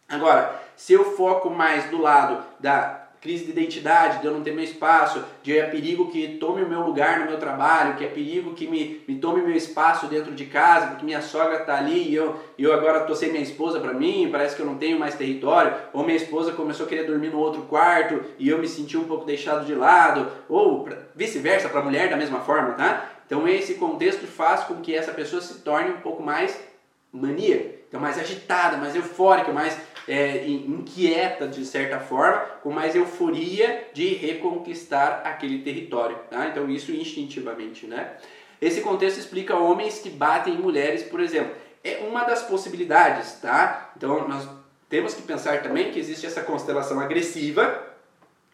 Agora, 0.08 0.62
se 0.74 0.94
eu 0.94 1.14
foco 1.14 1.50
mais 1.50 1.90
do 1.90 2.00
lado 2.00 2.42
da 2.58 3.01
crise 3.22 3.44
de 3.44 3.52
identidade, 3.52 4.20
de 4.20 4.26
eu 4.26 4.32
não 4.32 4.42
ter 4.42 4.52
meu 4.52 4.64
espaço, 4.64 5.24
de 5.44 5.56
é 5.56 5.64
perigo 5.64 6.10
que 6.10 6.38
tome 6.38 6.60
o 6.60 6.68
meu 6.68 6.80
lugar 6.80 7.20
no 7.20 7.26
meu 7.26 7.38
trabalho, 7.38 7.94
que 7.94 8.04
é 8.04 8.08
perigo 8.08 8.52
que 8.52 8.66
me, 8.66 9.00
me 9.06 9.14
tome 9.14 9.40
meu 9.40 9.54
espaço 9.54 10.08
dentro 10.08 10.34
de 10.34 10.44
casa, 10.46 10.88
porque 10.88 11.04
minha 11.04 11.22
sogra 11.22 11.60
está 11.60 11.78
ali 11.78 12.08
e 12.08 12.14
eu, 12.16 12.36
eu 12.58 12.72
agora 12.72 13.02
estou 13.02 13.14
sem 13.14 13.30
minha 13.30 13.42
esposa 13.42 13.78
para 13.78 13.94
mim, 13.94 14.28
parece 14.30 14.56
que 14.56 14.62
eu 14.62 14.66
não 14.66 14.76
tenho 14.76 14.98
mais 14.98 15.14
território, 15.14 15.72
ou 15.92 16.02
minha 16.02 16.16
esposa 16.16 16.50
começou 16.50 16.84
a 16.84 16.88
querer 16.88 17.04
dormir 17.04 17.30
no 17.30 17.38
outro 17.38 17.62
quarto 17.62 18.20
e 18.40 18.48
eu 18.48 18.58
me 18.58 18.66
senti 18.66 18.96
um 18.96 19.04
pouco 19.04 19.24
deixado 19.24 19.64
de 19.64 19.74
lado, 19.74 20.28
ou 20.48 20.88
vice-versa, 21.14 21.68
para 21.68 21.78
a 21.78 21.84
mulher 21.84 22.10
da 22.10 22.16
mesma 22.16 22.40
forma, 22.40 22.72
tá? 22.72 23.08
Então 23.24 23.46
esse 23.46 23.74
contexto 23.74 24.26
faz 24.26 24.64
com 24.64 24.80
que 24.80 24.92
essa 24.92 25.12
pessoa 25.12 25.40
se 25.40 25.60
torne 25.60 25.92
um 25.92 26.00
pouco 26.00 26.24
mais 26.24 26.60
mania, 27.12 27.84
então 27.88 28.00
mais 28.00 28.18
agitada, 28.18 28.78
mais 28.78 28.96
eufórica, 28.96 29.52
mais 29.52 29.78
é, 30.08 30.46
inquieta 30.46 31.46
de 31.46 31.64
certa 31.64 32.00
forma, 32.00 32.38
com 32.62 32.70
mais 32.70 32.94
euforia 32.94 33.88
de 33.92 34.14
reconquistar 34.14 35.22
aquele 35.24 35.62
território. 35.62 36.18
Tá? 36.30 36.48
Então 36.48 36.68
isso 36.68 36.92
instintivamente. 36.92 37.86
Né? 37.86 38.16
Esse 38.60 38.80
contexto 38.80 39.18
explica 39.18 39.56
homens 39.56 39.98
que 39.98 40.10
batem 40.10 40.54
em 40.54 40.58
mulheres, 40.58 41.02
por 41.02 41.20
exemplo. 41.20 41.54
É 41.84 41.98
uma 42.08 42.24
das 42.24 42.42
possibilidades, 42.42 43.32
tá? 43.40 43.92
Então 43.96 44.28
nós 44.28 44.48
temos 44.88 45.14
que 45.14 45.22
pensar 45.22 45.62
também 45.62 45.90
que 45.90 45.98
existe 45.98 46.24
essa 46.26 46.42
constelação 46.42 47.00
agressiva 47.00 47.90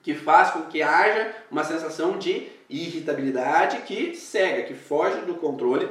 que 0.03 0.15
faz 0.15 0.51
com 0.51 0.63
que 0.63 0.81
haja 0.81 1.35
uma 1.51 1.65
sensação 1.65 2.17
de 2.17 2.49
irritabilidade 2.71 3.83
que 3.83 4.15
cega, 4.15 4.63
que 4.63 4.73
foge 4.73 5.19
do 5.23 5.35
controle 5.35 5.89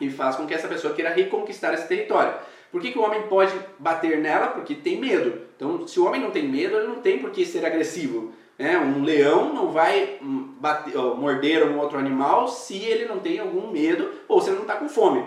e 0.00 0.08
faz 0.10 0.36
com 0.36 0.46
que 0.46 0.54
essa 0.54 0.68
pessoa 0.68 0.94
queira 0.94 1.10
reconquistar 1.10 1.74
esse 1.74 1.86
território. 1.86 2.34
Por 2.74 2.80
que, 2.80 2.90
que 2.90 2.98
o 2.98 3.02
homem 3.02 3.22
pode 3.28 3.56
bater 3.78 4.18
nela? 4.18 4.48
Porque 4.48 4.74
tem 4.74 4.98
medo. 4.98 5.42
Então, 5.54 5.86
se 5.86 6.00
o 6.00 6.06
homem 6.06 6.20
não 6.20 6.32
tem 6.32 6.48
medo, 6.48 6.76
ele 6.76 6.88
não 6.88 6.96
tem 6.96 7.20
por 7.20 7.30
que 7.30 7.46
ser 7.46 7.64
agressivo. 7.64 8.32
É, 8.58 8.76
um 8.76 9.04
leão 9.04 9.54
não 9.54 9.70
vai 9.70 10.18
hum, 10.20 10.56
bater, 10.58 10.92
morder 10.96 11.64
um 11.68 11.78
outro 11.78 11.96
animal 11.96 12.48
se 12.48 12.76
ele 12.78 13.04
não 13.04 13.20
tem 13.20 13.38
algum 13.38 13.70
medo 13.70 14.10
ou 14.26 14.40
se 14.40 14.48
ele 14.48 14.56
não 14.56 14.62
está 14.62 14.74
com 14.74 14.88
fome. 14.88 15.24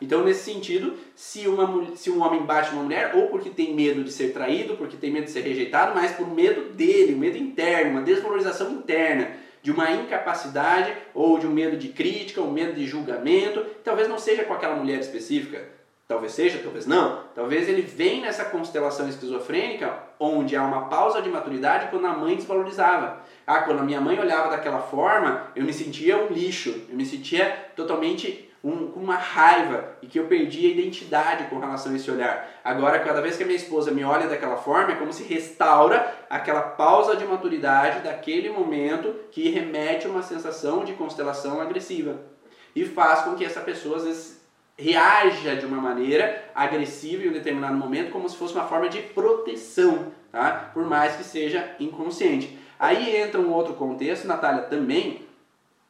Então, 0.00 0.24
nesse 0.24 0.50
sentido, 0.50 0.94
se, 1.14 1.46
uma, 1.46 1.94
se 1.94 2.10
um 2.10 2.22
homem 2.24 2.40
bate 2.40 2.72
uma 2.72 2.84
mulher, 2.84 3.14
ou 3.14 3.28
porque 3.28 3.50
tem 3.50 3.74
medo 3.74 4.02
de 4.02 4.10
ser 4.10 4.32
traído, 4.32 4.78
porque 4.78 4.96
tem 4.96 5.10
medo 5.10 5.26
de 5.26 5.32
ser 5.32 5.42
rejeitado, 5.42 5.94
mas 5.94 6.12
por 6.12 6.26
medo 6.26 6.72
dele, 6.72 7.14
um 7.14 7.18
medo 7.18 7.36
interno, 7.36 7.90
uma 7.90 8.02
desvalorização 8.02 8.72
interna, 8.72 9.28
de 9.62 9.70
uma 9.70 9.90
incapacidade, 9.90 10.90
ou 11.12 11.38
de 11.38 11.46
um 11.46 11.52
medo 11.52 11.76
de 11.76 11.88
crítica, 11.88 12.40
um 12.40 12.50
medo 12.50 12.72
de 12.72 12.86
julgamento, 12.86 13.62
talvez 13.84 14.08
não 14.08 14.18
seja 14.18 14.42
com 14.42 14.54
aquela 14.54 14.76
mulher 14.76 15.00
específica, 15.00 15.75
Talvez 16.08 16.32
seja, 16.32 16.60
talvez 16.62 16.86
não. 16.86 17.24
Talvez 17.34 17.68
ele 17.68 17.82
vem 17.82 18.20
nessa 18.20 18.44
constelação 18.44 19.08
esquizofrênica 19.08 19.92
onde 20.20 20.54
há 20.54 20.62
uma 20.62 20.88
pausa 20.88 21.20
de 21.20 21.28
maturidade 21.28 21.88
quando 21.90 22.06
a 22.06 22.12
mãe 22.12 22.36
desvalorizava. 22.36 23.22
Ah, 23.44 23.62
quando 23.62 23.80
a 23.80 23.82
minha 23.82 24.00
mãe 24.00 24.18
olhava 24.18 24.50
daquela 24.50 24.80
forma, 24.80 25.48
eu 25.56 25.64
me 25.64 25.72
sentia 25.72 26.16
um 26.16 26.28
lixo, 26.28 26.86
eu 26.88 26.96
me 26.96 27.04
sentia 27.04 27.70
totalmente 27.74 28.48
um, 28.62 28.86
com 28.86 29.00
uma 29.00 29.16
raiva 29.16 29.96
e 30.00 30.06
que 30.06 30.18
eu 30.18 30.26
perdi 30.26 30.66
a 30.66 30.70
identidade 30.70 31.44
com 31.50 31.58
relação 31.58 31.92
a 31.92 31.96
esse 31.96 32.08
olhar. 32.08 32.48
Agora, 32.62 33.00
cada 33.00 33.20
vez 33.20 33.36
que 33.36 33.42
a 33.42 33.46
minha 33.46 33.58
esposa 33.58 33.90
me 33.90 34.04
olha 34.04 34.28
daquela 34.28 34.56
forma, 34.56 34.92
é 34.92 34.96
como 34.96 35.12
se 35.12 35.24
restaura 35.24 36.14
aquela 36.30 36.62
pausa 36.62 37.16
de 37.16 37.24
maturidade 37.24 38.04
daquele 38.04 38.48
momento 38.48 39.12
que 39.32 39.48
remete 39.48 40.06
a 40.06 40.10
uma 40.10 40.22
sensação 40.22 40.84
de 40.84 40.92
constelação 40.92 41.60
agressiva 41.60 42.16
e 42.76 42.84
faz 42.84 43.22
com 43.22 43.34
que 43.34 43.44
essa 43.44 43.60
pessoa 43.60 43.96
às 43.96 44.04
vezes 44.04 44.35
reaja 44.78 45.56
de 45.56 45.64
uma 45.64 45.80
maneira 45.80 46.50
agressiva 46.54 47.24
em 47.24 47.28
um 47.28 47.32
determinado 47.32 47.74
momento, 47.74 48.10
como 48.10 48.28
se 48.28 48.36
fosse 48.36 48.54
uma 48.54 48.68
forma 48.68 48.88
de 48.88 49.00
proteção, 49.00 50.12
tá? 50.30 50.70
por 50.72 50.84
mais 50.84 51.16
que 51.16 51.24
seja 51.24 51.74
inconsciente. 51.80 52.58
Aí 52.78 53.16
entra 53.16 53.40
um 53.40 53.52
outro 53.52 53.74
contexto, 53.74 54.26
Natália, 54.26 54.64
também, 54.64 55.22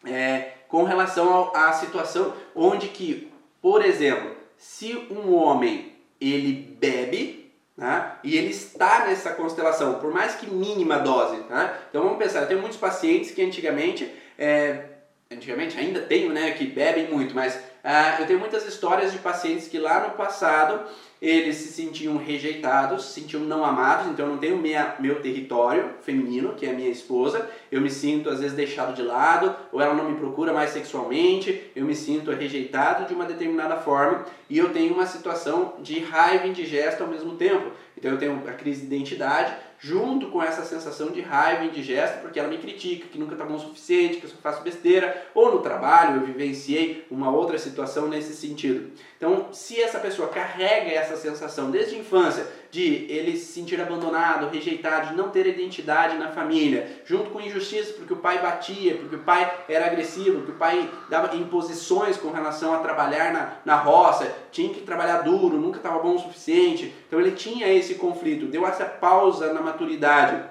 é, 0.04 0.52
com 0.68 0.84
relação 0.84 1.50
à 1.54 1.72
situação 1.72 2.32
onde 2.54 2.88
que, 2.88 3.30
por 3.60 3.84
exemplo, 3.84 4.36
se 4.56 4.94
um 5.10 5.34
homem 5.34 5.92
ele 6.20 6.76
bebe 6.78 7.52
tá? 7.76 8.20
e 8.22 8.36
ele 8.36 8.50
está 8.50 9.06
nessa 9.06 9.30
constelação, 9.32 9.94
por 9.94 10.12
mais 10.12 10.36
que 10.36 10.48
mínima 10.48 10.98
dose, 10.98 11.42
tá? 11.44 11.76
então 11.90 12.04
vamos 12.04 12.18
pensar, 12.18 12.42
eu 12.42 12.48
tenho 12.48 12.60
muitos 12.60 12.78
pacientes 12.78 13.32
que 13.32 13.42
antigamente, 13.42 14.10
é, 14.38 14.84
antigamente 15.30 15.76
ainda 15.76 16.00
tenho, 16.00 16.32
né, 16.32 16.52
que 16.52 16.64
bebem 16.66 17.10
muito, 17.10 17.34
mas 17.34 17.60
ah, 17.88 18.16
eu 18.18 18.26
tenho 18.26 18.40
muitas 18.40 18.66
histórias 18.66 19.12
de 19.12 19.18
pacientes 19.18 19.68
que 19.68 19.78
lá 19.78 20.08
no 20.08 20.14
passado 20.16 20.80
eles 21.22 21.54
se 21.54 21.68
sentiam 21.68 22.16
rejeitados, 22.16 23.04
se 23.04 23.20
sentiam 23.20 23.42
não 23.42 23.64
amados, 23.64 24.08
então 24.08 24.26
eu 24.26 24.32
não 24.32 24.38
tenho 24.38 24.58
minha, 24.58 24.96
meu 24.98 25.22
território 25.22 25.90
feminino, 26.02 26.54
que 26.54 26.66
é 26.66 26.70
a 26.70 26.74
minha 26.74 26.90
esposa, 26.90 27.48
eu 27.70 27.80
me 27.80 27.88
sinto 27.88 28.28
às 28.28 28.40
vezes 28.40 28.56
deixado 28.56 28.92
de 28.92 29.02
lado, 29.02 29.54
ou 29.70 29.80
ela 29.80 29.94
não 29.94 30.10
me 30.10 30.18
procura 30.18 30.52
mais 30.52 30.70
sexualmente, 30.70 31.70
eu 31.76 31.84
me 31.84 31.94
sinto 31.94 32.32
rejeitado 32.32 33.06
de 33.06 33.14
uma 33.14 33.24
determinada 33.24 33.76
forma 33.76 34.26
e 34.50 34.58
eu 34.58 34.72
tenho 34.72 34.92
uma 34.92 35.06
situação 35.06 35.74
de 35.78 36.00
raiva 36.00 36.46
indigesta 36.46 37.04
ao 37.04 37.08
mesmo 37.08 37.36
tempo. 37.36 37.70
Então 37.96 38.10
eu 38.10 38.18
tenho 38.18 38.42
a 38.48 38.52
crise 38.52 38.80
de 38.80 38.94
identidade, 38.94 39.54
junto 39.78 40.28
com 40.28 40.42
essa 40.42 40.64
sensação 40.64 41.10
de 41.10 41.20
raiva 41.20 41.64
indigesta, 41.64 42.18
porque 42.18 42.38
ela 42.38 42.48
me 42.48 42.58
critica, 42.58 43.08
que 43.08 43.18
nunca 43.18 43.34
está 43.34 43.44
bom 43.44 43.54
o 43.54 43.60
suficiente, 43.60 44.18
que 44.18 44.24
eu 44.24 44.30
só 44.30 44.36
faço 44.36 44.62
besteira, 44.62 45.26
ou 45.34 45.52
no 45.52 45.60
trabalho 45.60 46.20
eu 46.20 46.26
vivenciei 46.26 47.06
uma 47.10 47.30
outra 47.30 47.58
situação 47.58 48.08
nesse 48.08 48.34
sentido. 48.34 48.90
Então, 49.16 49.48
se 49.52 49.80
essa 49.80 49.98
pessoa 49.98 50.28
carrega 50.28 50.90
essa 50.90 51.16
sensação 51.16 51.70
desde 51.70 51.96
a 51.96 51.98
infância 51.98 52.46
de 52.70 53.06
ele 53.10 53.36
se 53.36 53.52
sentir 53.52 53.80
abandonado, 53.80 54.50
rejeitado, 54.50 55.08
de 55.08 55.14
não 55.14 55.30
ter 55.30 55.46
identidade 55.46 56.16
na 56.16 56.30
família, 56.30 57.00
junto 57.04 57.30
com 57.30 57.40
injustiça, 57.40 57.92
porque 57.94 58.12
o 58.12 58.18
pai 58.18 58.38
batia, 58.40 58.96
porque 58.96 59.16
o 59.16 59.22
pai 59.22 59.52
era 59.68 59.86
agressivo, 59.86 60.38
porque 60.38 60.52
o 60.52 60.56
pai 60.56 60.90
dava 61.08 61.34
imposições 61.36 62.16
com 62.16 62.30
relação 62.30 62.74
a 62.74 62.78
trabalhar 62.78 63.32
na, 63.32 63.52
na 63.64 63.76
roça, 63.76 64.30
tinha 64.50 64.72
que 64.72 64.80
trabalhar 64.80 65.22
duro, 65.22 65.58
nunca 65.58 65.78
estava 65.78 65.98
bom 65.98 66.14
o 66.14 66.18
suficiente. 66.18 66.94
Então 67.06 67.20
ele 67.20 67.32
tinha 67.32 67.72
esse 67.72 67.94
conflito, 67.94 68.46
deu 68.46 68.66
essa 68.66 68.84
pausa 68.84 69.52
na 69.52 69.60
maturidade. 69.60 70.42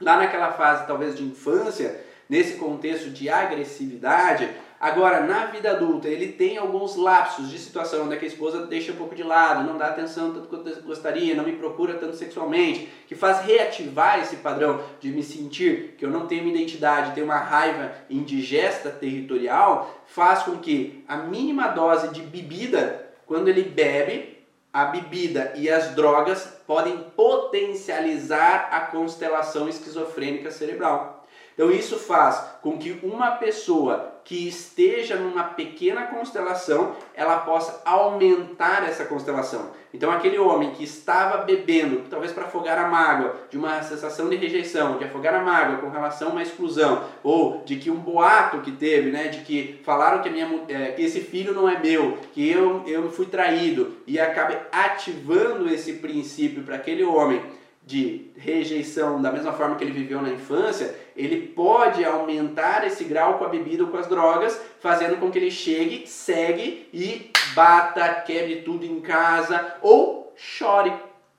Lá 0.00 0.16
naquela 0.16 0.52
fase, 0.52 0.86
talvez 0.86 1.14
de 1.14 1.22
infância, 1.22 2.04
nesse 2.28 2.56
contexto 2.56 3.10
de 3.10 3.28
agressividade, 3.28 4.48
Agora, 4.80 5.20
na 5.20 5.44
vida 5.44 5.72
adulta, 5.72 6.08
ele 6.08 6.32
tem 6.32 6.56
alguns 6.56 6.96
lapsos 6.96 7.50
de 7.50 7.58
situação 7.58 8.06
onde 8.06 8.14
a 8.14 8.26
esposa 8.26 8.64
deixa 8.64 8.92
um 8.92 8.96
pouco 8.96 9.14
de 9.14 9.22
lado, 9.22 9.68
não 9.68 9.76
dá 9.76 9.88
atenção 9.88 10.32
tanto 10.32 10.48
quanto 10.48 10.82
gostaria, 10.82 11.34
não 11.34 11.44
me 11.44 11.52
procura 11.52 11.98
tanto 11.98 12.16
sexualmente, 12.16 12.88
que 13.06 13.14
faz 13.14 13.44
reativar 13.44 14.20
esse 14.20 14.36
padrão 14.36 14.82
de 14.98 15.10
me 15.10 15.22
sentir 15.22 15.96
que 15.98 16.04
eu 16.06 16.08
não 16.08 16.26
tenho 16.26 16.44
uma 16.44 16.52
identidade, 16.56 17.12
tenho 17.12 17.26
uma 17.26 17.36
raiva 17.36 17.92
indigesta 18.08 18.88
territorial, 18.88 20.02
faz 20.06 20.44
com 20.44 20.56
que 20.56 21.04
a 21.06 21.18
mínima 21.18 21.68
dose 21.68 22.08
de 22.08 22.22
bebida, 22.22 23.06
quando 23.26 23.48
ele 23.48 23.64
bebe, 23.64 24.38
a 24.72 24.86
bebida 24.86 25.52
e 25.56 25.68
as 25.68 25.94
drogas 25.94 26.56
podem 26.66 26.96
potencializar 27.14 28.70
a 28.72 28.80
constelação 28.80 29.68
esquizofrênica 29.68 30.50
cerebral. 30.50 31.26
Então 31.52 31.70
isso 31.70 31.98
faz 31.98 32.42
com 32.62 32.78
que 32.78 32.98
uma 33.02 33.32
pessoa 33.32 34.09
que 34.24 34.48
esteja 34.48 35.16
numa 35.16 35.44
pequena 35.44 36.02
constelação, 36.02 36.94
ela 37.14 37.38
possa 37.38 37.82
aumentar 37.84 38.88
essa 38.88 39.04
constelação. 39.04 39.70
Então 39.92 40.10
aquele 40.10 40.38
homem 40.38 40.70
que 40.70 40.84
estava 40.84 41.38
bebendo, 41.38 42.02
talvez 42.08 42.32
para 42.32 42.44
afogar 42.44 42.78
a 42.78 42.88
mágoa, 42.88 43.36
de 43.50 43.58
uma 43.58 43.82
sensação 43.82 44.28
de 44.28 44.36
rejeição, 44.36 44.98
de 44.98 45.04
afogar 45.04 45.34
a 45.34 45.42
mágoa 45.42 45.78
com 45.78 45.90
relação 45.90 46.28
a 46.28 46.32
uma 46.32 46.42
exclusão, 46.42 47.04
ou 47.24 47.62
de 47.64 47.76
que 47.76 47.90
um 47.90 47.96
boato 47.96 48.60
que 48.60 48.70
teve, 48.70 49.10
né, 49.10 49.28
de 49.28 49.40
que 49.40 49.80
falaram 49.84 50.22
que, 50.22 50.30
minha, 50.30 50.48
é, 50.68 50.92
que 50.92 51.02
esse 51.02 51.20
filho 51.20 51.52
não 51.52 51.68
é 51.68 51.78
meu, 51.78 52.18
que 52.32 52.48
eu, 52.48 52.84
eu 52.86 53.10
fui 53.10 53.26
traído, 53.26 53.96
e 54.06 54.20
acabe 54.20 54.56
ativando 54.70 55.68
esse 55.68 55.94
princípio 55.94 56.62
para 56.62 56.76
aquele 56.76 57.02
homem 57.02 57.42
de 57.84 58.30
rejeição, 58.36 59.20
da 59.20 59.32
mesma 59.32 59.52
forma 59.52 59.74
que 59.74 59.82
ele 59.82 59.92
viveu 59.92 60.22
na 60.22 60.30
infância, 60.30 60.94
ele 61.24 61.48
pode 61.48 62.04
aumentar 62.04 62.86
esse 62.86 63.04
grau 63.04 63.38
com 63.38 63.44
a 63.44 63.48
bebida 63.48 63.84
ou 63.84 63.90
com 63.90 63.96
as 63.96 64.06
drogas, 64.06 64.60
fazendo 64.80 65.16
com 65.18 65.30
que 65.30 65.38
ele 65.38 65.50
chegue, 65.50 66.06
segue 66.06 66.88
e 66.92 67.30
bata, 67.54 68.22
quebre 68.26 68.62
tudo 68.62 68.84
em 68.84 69.00
casa 69.00 69.74
ou 69.82 70.32
chore. 70.36 70.92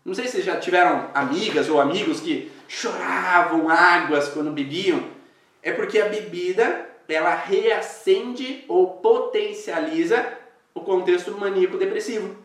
Não 0.05 0.13
sei 0.13 0.25
se 0.25 0.31
vocês 0.33 0.45
já 0.45 0.57
tiveram 0.57 1.09
amigas 1.13 1.69
ou 1.69 1.79
amigos 1.79 2.19
que 2.19 2.51
choravam 2.67 3.69
águas 3.69 4.29
quando 4.29 4.51
bebiam. 4.51 5.03
É 5.61 5.71
porque 5.71 5.99
a 5.99 6.09
bebida 6.09 6.87
ela 7.07 7.35
reacende 7.35 8.63
ou 8.67 8.87
potencializa 8.97 10.25
o 10.73 10.81
contexto 10.81 11.31
maníaco 11.37 11.77
depressivo. 11.77 12.35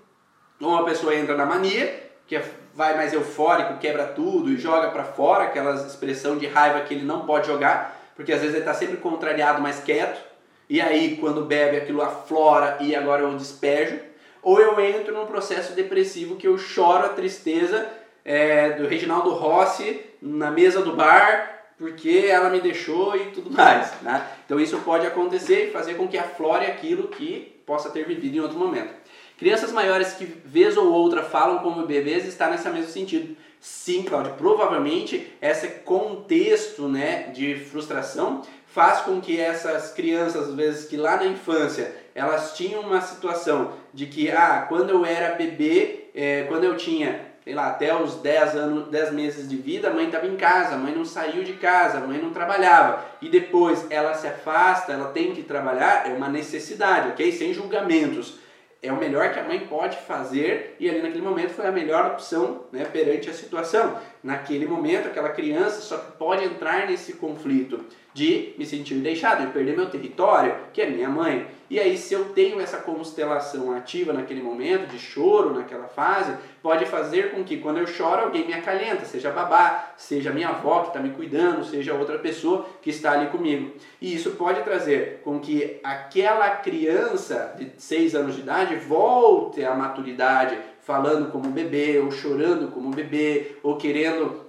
Então 0.57 0.70
uma 0.70 0.84
pessoa 0.84 1.14
entra 1.14 1.37
na 1.37 1.47
mania, 1.47 2.06
que 2.27 2.37
é 2.37 2.45
vai 2.77 2.95
mais 2.95 3.12
eufórico, 3.14 3.79
quebra 3.79 4.05
tudo 4.05 4.51
e 4.51 4.59
joga 4.59 4.91
para 4.91 5.03
fora, 5.03 5.45
aquela 5.45 5.74
expressão 5.74 6.37
de 6.37 6.47
raiva 6.47 6.83
que 6.83 6.93
ele 6.93 7.07
não 7.07 7.24
pode 7.24 7.47
jogar, 7.47 7.99
porque 8.14 8.33
às 8.33 8.41
vezes 8.41 8.55
ele 8.55 8.62
está 8.62 8.74
sempre 8.74 8.99
contrariado, 8.99 9.62
mas 9.62 9.81
quieto, 9.81 10.20
e 10.68 10.79
aí 10.81 11.16
quando 11.16 11.47
bebe 11.47 11.79
aquilo 11.79 12.03
aflora 12.03 12.77
e 12.81 12.95
agora 12.95 13.22
eu 13.22 13.35
despejo, 13.35 13.99
ou 14.43 14.61
eu 14.61 14.79
entro 14.79 15.14
num 15.14 15.27
processo 15.27 15.72
depressivo 15.72 16.37
que 16.37 16.47
eu 16.47 16.59
choro 16.59 17.07
a 17.07 17.09
tristeza 17.09 17.89
é, 18.24 18.70
do 18.70 18.87
Reginaldo 18.87 19.31
Rossi 19.31 20.01
na 20.20 20.51
mesa 20.51 20.83
do 20.83 20.95
bar, 20.95 21.57
porque 21.79 22.27
ela 22.29 22.51
me 22.51 22.61
deixou 22.61 23.16
e 23.16 23.31
tudo 23.31 23.51
mais. 23.51 23.93
Né? 24.03 24.24
Então 24.45 24.61
isso 24.61 24.79
pode 24.79 25.07
acontecer 25.07 25.68
e 25.68 25.70
fazer 25.70 25.95
com 25.95 26.07
que 26.07 26.18
aflore 26.18 26.66
aquilo 26.66 27.09
que 27.09 27.61
possa 27.66 27.91
ter 27.91 28.05
vivido 28.05 28.37
em 28.37 28.41
outro 28.41 28.59
momento. 28.59 28.95
Crianças 29.39 29.70
maiores 29.70 30.12
que 30.12 30.24
vez 30.24 30.76
ou 30.76 30.91
outra 30.91 31.22
falam 31.22 31.59
como 31.59 31.87
bebês 31.87 32.26
está 32.26 32.49
nesse 32.49 32.68
mesmo 32.70 32.91
sentido. 32.91 33.37
Sim, 33.61 34.03
Cláudio, 34.03 34.34
provavelmente 34.39 35.30
esse 35.43 35.68
contexto 35.84 36.89
né, 36.89 37.24
de 37.34 37.57
frustração 37.57 38.43
faz 38.66 39.01
com 39.01 39.20
que 39.20 39.41
essas 39.41 39.93
crianças, 39.93 40.49
às 40.49 40.55
vezes 40.55 40.87
que 40.87 40.97
lá 40.97 41.16
na 41.16 41.26
infância 41.26 41.95
elas 42.14 42.57
tinham 42.57 42.80
uma 42.80 43.01
situação 43.01 43.72
de 43.93 44.07
que, 44.07 44.30
ah, 44.30 44.64
quando 44.68 44.91
eu 44.91 45.05
era 45.05 45.34
bebê, 45.34 46.11
é, 46.14 46.45
quando 46.45 46.64
eu 46.64 46.76
tinha, 46.76 47.20
sei 47.45 47.55
lá, 47.55 47.68
até 47.68 47.95
os 47.95 48.14
10 48.16 48.55
anos, 48.55 48.89
10 48.89 49.12
meses 49.12 49.49
de 49.49 49.57
vida, 49.57 49.89
a 49.89 49.93
mãe 49.93 50.07
estava 50.07 50.26
em 50.26 50.37
casa, 50.37 50.76
a 50.76 50.78
mãe 50.78 50.95
não 50.95 51.05
saiu 51.05 51.45
de 51.45 51.55
casa, 51.55 51.99
a 51.99 52.07
mãe 52.07 52.18
não 52.18 52.30
trabalhava. 52.30 53.05
E 53.20 53.28
depois 53.28 53.87
ela 53.91 54.14
se 54.14 54.26
afasta, 54.26 54.93
ela 54.93 55.11
tem 55.11 55.34
que 55.34 55.43
trabalhar, 55.43 56.09
é 56.09 56.14
uma 56.14 56.28
necessidade, 56.28 57.11
ok? 57.11 57.30
Sem 57.32 57.53
julgamentos 57.53 58.46
é 58.87 58.93
o 58.93 58.97
melhor 58.97 59.32
que 59.32 59.39
a 59.39 59.45
mãe 59.45 59.61
pode 59.61 59.97
fazer 59.99 60.76
e 60.78 60.89
ali 60.89 61.03
naquele 61.03 61.22
momento 61.22 61.51
foi 61.51 61.66
a 61.66 61.72
melhor 61.72 62.07
opção 62.12 62.64
né, 62.72 62.84
perante 62.84 63.30
a 63.30 63.32
situação. 63.32 63.99
Naquele 64.22 64.66
momento, 64.66 65.09
aquela 65.09 65.30
criança 65.30 65.80
só 65.80 65.97
pode 65.97 66.45
entrar 66.45 66.87
nesse 66.87 67.14
conflito 67.14 67.84
de 68.17 68.55
me 68.57 68.64
sentir 68.64 68.95
deixado, 68.95 69.45
de 69.45 69.53
perder 69.53 69.77
meu 69.77 69.91
território, 69.91 70.55
que 70.73 70.81
é 70.81 70.89
minha 70.89 71.07
mãe. 71.07 71.47
E 71.69 71.79
aí, 71.79 71.99
se 71.99 72.14
eu 72.14 72.31
tenho 72.31 72.59
essa 72.59 72.79
constelação 72.79 73.77
ativa 73.77 74.11
naquele 74.11 74.41
momento, 74.41 74.89
de 74.89 74.99
choro 74.99 75.53
naquela 75.53 75.87
fase, 75.87 76.35
pode 76.62 76.87
fazer 76.87 77.33
com 77.33 77.45
que 77.45 77.59
quando 77.59 77.77
eu 77.77 77.87
choro 77.87 78.23
alguém 78.23 78.47
me 78.47 78.55
acalenta, 78.55 79.05
seja 79.05 79.31
babá, 79.31 79.93
seja 79.99 80.33
minha 80.33 80.49
avó 80.49 80.81
que 80.81 80.89
está 80.89 81.01
me 81.01 81.11
cuidando, 81.11 81.62
seja 81.62 81.93
outra 81.93 82.19
pessoa 82.19 82.64
que 82.81 82.89
está 82.89 83.12
ali 83.12 83.27
comigo. 83.27 83.75
E 84.01 84.14
isso 84.14 84.31
pode 84.31 84.62
trazer 84.62 85.21
com 85.23 85.39
que 85.39 85.79
aquela 85.85 86.49
criança 86.49 87.55
de 87.59 87.71
6 87.77 88.14
anos 88.14 88.35
de 88.35 88.41
idade 88.41 88.77
volte 88.77 89.62
à 89.62 89.75
maturidade, 89.75 90.57
falando 90.81 91.31
como 91.31 91.51
bebê, 91.51 91.99
ou 91.99 92.11
chorando 92.11 92.69
como 92.69 92.89
bebê, 92.89 93.57
ou 93.62 93.77
querendo 93.77 94.47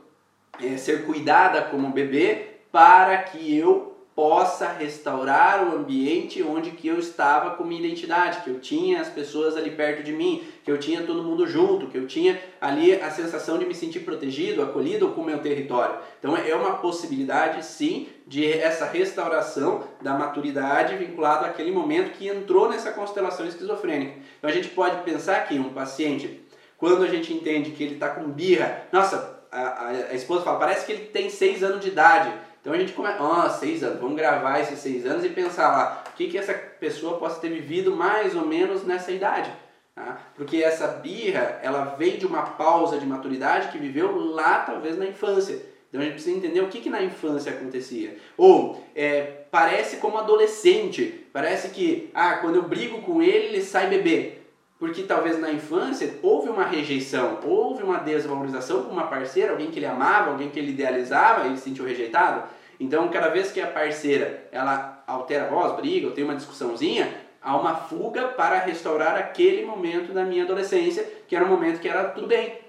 é, 0.64 0.78
ser 0.78 1.06
cuidada 1.06 1.64
como 1.64 1.90
bebê, 1.90 2.57
para 2.78 3.18
que 3.24 3.58
eu 3.58 3.96
possa 4.14 4.68
restaurar 4.68 5.68
o 5.68 5.76
ambiente 5.76 6.44
onde 6.44 6.70
que 6.70 6.88
eu 6.88 7.00
estava 7.00 7.56
com 7.56 7.64
minha 7.64 7.84
identidade, 7.84 8.42
que 8.42 8.52
eu 8.52 8.60
tinha 8.60 9.02
as 9.02 9.10
pessoas 9.10 9.58
ali 9.58 9.72
perto 9.72 10.04
de 10.04 10.14
mim, 10.14 10.44
que 10.64 10.70
eu 10.70 10.78
tinha 10.78 11.02
todo 11.02 11.24
mundo 11.24 11.48
junto, 11.48 11.88
que 11.88 11.98
eu 11.98 12.06
tinha 12.06 12.40
ali 12.62 12.94
a 12.94 13.10
sensação 13.10 13.58
de 13.58 13.66
me 13.66 13.74
sentir 13.74 14.02
protegido, 14.02 14.62
acolhido 14.62 15.10
com 15.10 15.22
o 15.22 15.26
meu 15.26 15.40
território. 15.40 15.98
Então 16.20 16.38
é 16.38 16.54
uma 16.54 16.76
possibilidade 16.76 17.66
sim 17.66 18.10
de 18.28 18.48
essa 18.48 18.86
restauração 18.86 19.84
da 20.00 20.14
maturidade 20.14 20.98
vinculado 20.98 21.46
àquele 21.46 21.72
momento 21.72 22.12
que 22.12 22.28
entrou 22.28 22.70
nessa 22.70 22.92
constelação 22.92 23.48
esquizofrênica. 23.48 24.20
Então 24.38 24.52
a 24.52 24.54
gente 24.54 24.68
pode 24.68 25.04
pensar 25.04 25.48
que 25.48 25.58
um 25.58 25.74
paciente, 25.74 26.46
quando 26.78 27.04
a 27.04 27.08
gente 27.08 27.34
entende 27.34 27.72
que 27.72 27.84
ele 27.84 27.96
está 27.96 28.10
com 28.10 28.30
birra, 28.30 28.84
nossa, 28.92 29.36
a, 29.52 29.62
a, 29.62 29.90
a 30.12 30.14
esposa 30.14 30.44
fala, 30.44 30.60
parece 30.60 30.86
que 30.86 30.92
ele 30.92 31.06
tem 31.06 31.28
seis 31.28 31.64
anos 31.64 31.82
de 31.82 31.88
idade. 31.90 32.32
Então 32.62 32.74
a 32.74 32.78
gente 32.78 32.94
começa, 32.94 33.22
ó, 33.22 33.46
oh, 33.46 33.50
seis 33.50 33.84
anos, 33.84 34.00
vamos 34.00 34.18
gravar 34.18 34.60
esses 34.60 34.80
seis 34.80 35.06
anos 35.06 35.24
e 35.24 35.30
pensar 35.30 35.70
lá, 35.72 36.04
o 36.08 36.16
que, 36.18 36.28
que 36.28 36.38
essa 36.38 36.54
pessoa 36.54 37.18
possa 37.18 37.40
ter 37.40 37.50
vivido 37.50 37.96
mais 37.96 38.36
ou 38.36 38.46
menos 38.46 38.84
nessa 38.84 39.12
idade. 39.12 39.52
Tá? 39.96 40.20
Porque 40.36 40.58
essa 40.58 40.88
birra, 40.88 41.60
ela 41.64 41.96
vem 41.98 42.18
de 42.18 42.26
uma 42.26 42.44
pausa 42.44 43.00
de 43.00 43.06
maturidade 43.06 43.70
que 43.70 43.78
viveu 43.78 44.16
lá, 44.16 44.60
talvez, 44.60 44.98
na 44.98 45.06
infância. 45.06 45.60
Então 45.90 46.02
a 46.02 46.04
gente 46.04 46.14
precisa 46.14 46.38
entender 46.38 46.62
o 46.62 46.68
que, 46.68 46.82
que 46.82 46.90
na 46.90 47.02
infância 47.02 47.52
acontecia. 47.52 48.18
Ou 48.38 48.86
é, 48.96 49.22
parece 49.50 49.98
como 49.98 50.18
adolescente, 50.18 51.26
parece 51.34 51.70
que, 51.70 52.12
ah, 52.14 52.38
quando 52.38 52.58
eu 52.58 52.64
brigo 52.64 53.02
com 53.02 53.24
ele, 53.24 53.48
ele 53.48 53.62
sai 53.62 53.88
bebê. 53.88 54.40
Porque 54.80 55.04
talvez 55.04 55.40
na 55.40 55.52
infância 55.52 56.20
houve 56.22 56.50
uma 56.50 56.64
rejeição, 56.64 57.40
houve 57.44 57.82
uma 57.82 57.98
desvalorização 57.98 58.84
com 58.84 58.92
uma 58.92 59.08
parceira, 59.08 59.52
alguém 59.52 59.72
que 59.72 59.80
ele 59.80 59.88
amava, 59.88 60.32
alguém 60.32 60.50
que 60.50 60.60
ele 60.60 60.72
idealizava 60.72 61.44
e 61.44 61.48
ele 61.48 61.58
se 61.58 61.64
sentiu 61.64 61.86
rejeitado. 61.86 62.44
Então, 62.80 63.08
cada 63.08 63.30
vez 63.30 63.52
que 63.52 63.60
a 63.60 63.68
parceira 63.68 64.48
ela 64.52 65.04
altera 65.08 65.46
a 65.46 65.50
voz, 65.50 65.76
briga 65.76 66.08
ou 66.08 66.14
tem 66.14 66.24
uma 66.24 66.36
discussãozinha, 66.36 67.12
há 67.42 67.58
uma 67.58 67.76
fuga 67.76 68.28
para 68.28 68.60
restaurar 68.60 69.16
aquele 69.16 69.66
momento 69.66 70.14
da 70.14 70.24
minha 70.24 70.44
adolescência, 70.44 71.04
que 71.28 71.36
era 71.36 71.44
um 71.44 71.50
momento 71.50 71.80
que 71.80 71.88
era 71.88 72.10
tudo 72.10 72.28
bem. 72.28 72.60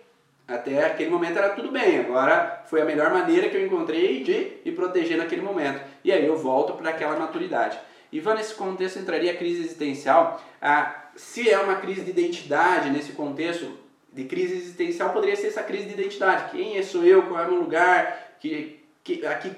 Até 0.46 0.86
aquele 0.86 1.11
momento 1.11 1.36
era 1.36 1.50
tudo 1.50 1.70
bem, 1.70 2.00
agora 2.00 2.62
foi 2.64 2.80
a 2.80 2.84
melhor 2.86 3.12
maneira 3.12 3.50
que 3.50 3.56
eu 3.56 3.66
encontrei 3.66 4.22
de 4.22 4.52
me 4.64 4.72
proteger 4.72 5.18
naquele 5.18 5.42
momento. 5.42 5.78
E 6.02 6.11
aí 6.11 6.24
eu 6.24 6.38
volto 6.38 6.72
para 6.72 6.88
aquela 6.88 7.18
maturidade. 7.18 7.78
Ivan, 8.12 8.34
nesse 8.34 8.54
contexto 8.54 8.98
entraria 8.98 9.32
a 9.32 9.36
crise 9.36 9.61
existencial. 9.61 10.42
Ah, 10.61 11.11
se 11.14 11.48
é 11.48 11.59
uma 11.59 11.76
crise 11.76 12.02
de 12.02 12.11
identidade, 12.11 12.90
nesse 12.90 13.12
contexto 13.12 13.70
de 14.12 14.24
crise 14.24 14.54
existencial, 14.54 15.12
poderia 15.12 15.36
ser 15.36 15.48
essa 15.48 15.62
crise 15.62 15.86
de 15.86 15.94
identidade. 15.94 16.50
Quem 16.50 16.82
sou 16.82 17.04
eu? 17.04 17.22
Qual 17.24 17.40
é 17.40 17.46
o 17.46 17.50
meu 17.50 17.61
lugar? 17.61 18.36
Que, 18.40 18.80
que, 19.04 19.26
a 19.26 19.34
que 19.34 19.50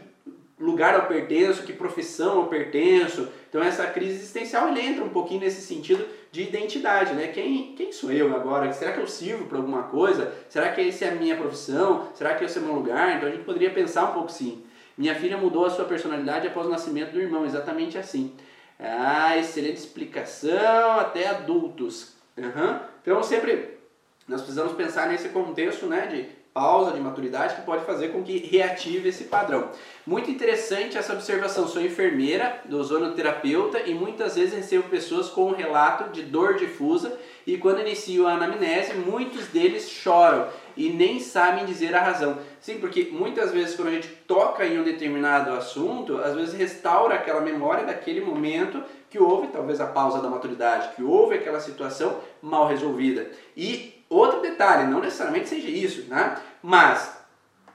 lugar 0.59 0.94
eu 0.94 1.07
pertenço? 1.07 1.62
Que 1.62 1.72
profissão 1.72 2.42
eu 2.42 2.46
pertenço? 2.46 3.28
Então 3.48 3.62
essa 3.62 3.86
crise 3.86 4.16
existencial 4.16 4.68
ele 4.68 4.80
entra 4.80 5.05
um 5.05 5.09
pouquinho 5.09 5.40
nesse 5.40 5.62
sentido 5.62 6.07
de 6.30 6.42
identidade, 6.42 7.14
né? 7.14 7.28
Quem, 7.28 7.74
quem 7.74 7.92
sou 7.92 8.12
eu 8.12 8.34
agora? 8.34 8.72
Será 8.72 8.92
que 8.92 9.01
eu 9.01 9.07
sirvo 9.07 9.46
para 9.46 9.59
alguma 9.59 9.84
coisa? 9.84 10.32
Será 10.48 10.70
que 10.72 10.80
essa 10.80 11.07
é 11.07 11.09
a 11.11 11.14
minha 11.14 11.36
profissão? 11.36 12.09
Será 12.14 12.34
que 12.34 12.44
esse 12.44 12.59
é 12.59 12.61
o 12.61 12.64
meu 12.64 12.74
lugar? 12.74 13.16
Então 13.16 13.28
a 13.28 13.32
gente 13.32 13.44
poderia 13.44 13.70
pensar 13.70 14.11
um 14.11 14.12
pouco 14.12 14.30
sim. 14.30 14.62
Minha 15.01 15.14
filha 15.14 15.38
mudou 15.38 15.64
a 15.64 15.70
sua 15.70 15.86
personalidade 15.86 16.46
após 16.46 16.66
o 16.66 16.70
nascimento 16.70 17.12
do 17.12 17.22
irmão, 17.22 17.46
exatamente 17.46 17.96
assim. 17.96 18.34
Ah, 18.78 19.34
excelente 19.38 19.78
explicação, 19.78 21.01
até 21.01 21.26
adultos. 21.26 22.12
Uhum. 22.36 22.78
Então 23.01 23.22
sempre 23.22 23.78
nós 24.28 24.42
precisamos 24.42 24.74
pensar 24.74 25.09
nesse 25.09 25.30
contexto 25.30 25.86
né, 25.86 26.07
de 26.07 26.28
pausa, 26.53 26.92
de 26.92 27.01
maturidade, 27.01 27.55
que 27.55 27.62
pode 27.62 27.84
fazer 27.84 28.09
com 28.09 28.22
que 28.22 28.38
reative 28.38 29.09
esse 29.09 29.24
padrão. 29.24 29.70
Muito 30.07 30.30
interessante 30.30 30.98
essa 30.98 31.12
observação. 31.12 31.68
Sou 31.68 31.80
enfermeira, 31.80 32.61
ozonoterapeuta 32.70 33.80
e 33.80 33.94
muitas 33.94 34.34
vezes 34.34 34.55
recebo 34.55 34.88
pessoas 34.88 35.28
com 35.28 35.46
um 35.46 35.55
relato 35.55 36.11
de 36.11 36.22
dor 36.22 36.55
difusa 36.55 37.18
e 37.46 37.57
quando 37.57 37.80
inicio 37.80 38.26
a 38.26 38.32
anamnese, 38.32 38.94
muitos 38.94 39.46
deles 39.48 39.88
choram 39.88 40.48
e 40.76 40.88
nem 40.88 41.20
sabem 41.20 41.64
dizer 41.64 41.94
a 41.94 42.03
razão. 42.03 42.38
Sim, 42.61 42.78
porque 42.78 43.09
muitas 43.11 43.53
vezes 43.53 43.74
quando 43.74 43.88
a 43.88 43.92
gente 43.92 44.09
toca 44.26 44.64
em 44.66 44.78
um 44.78 44.84
determinado 44.84 45.53
assunto, 45.53 46.18
às 46.18 46.34
vezes 46.34 46.55
restaura 46.55 47.14
aquela 47.14 47.40
memória 47.40 47.84
daquele 47.84 48.20
momento 48.20 48.82
que 49.09 49.18
houve 49.18 49.48
talvez 49.48 49.80
a 49.80 49.86
pausa 49.86 50.20
da 50.20 50.28
maturidade, 50.28 50.94
que 50.94 51.03
houve 51.03 51.34
aquela 51.34 51.59
situação 51.59 52.20
mal 52.40 52.68
resolvida. 52.68 53.28
E 53.57 53.89
outro 54.11 54.40
detalhe, 54.40 54.90
não 54.90 55.00
necessariamente 55.00 55.48
seja 55.48 55.68
isso, 55.68 56.08
né? 56.08 56.36
Mas 56.62 57.16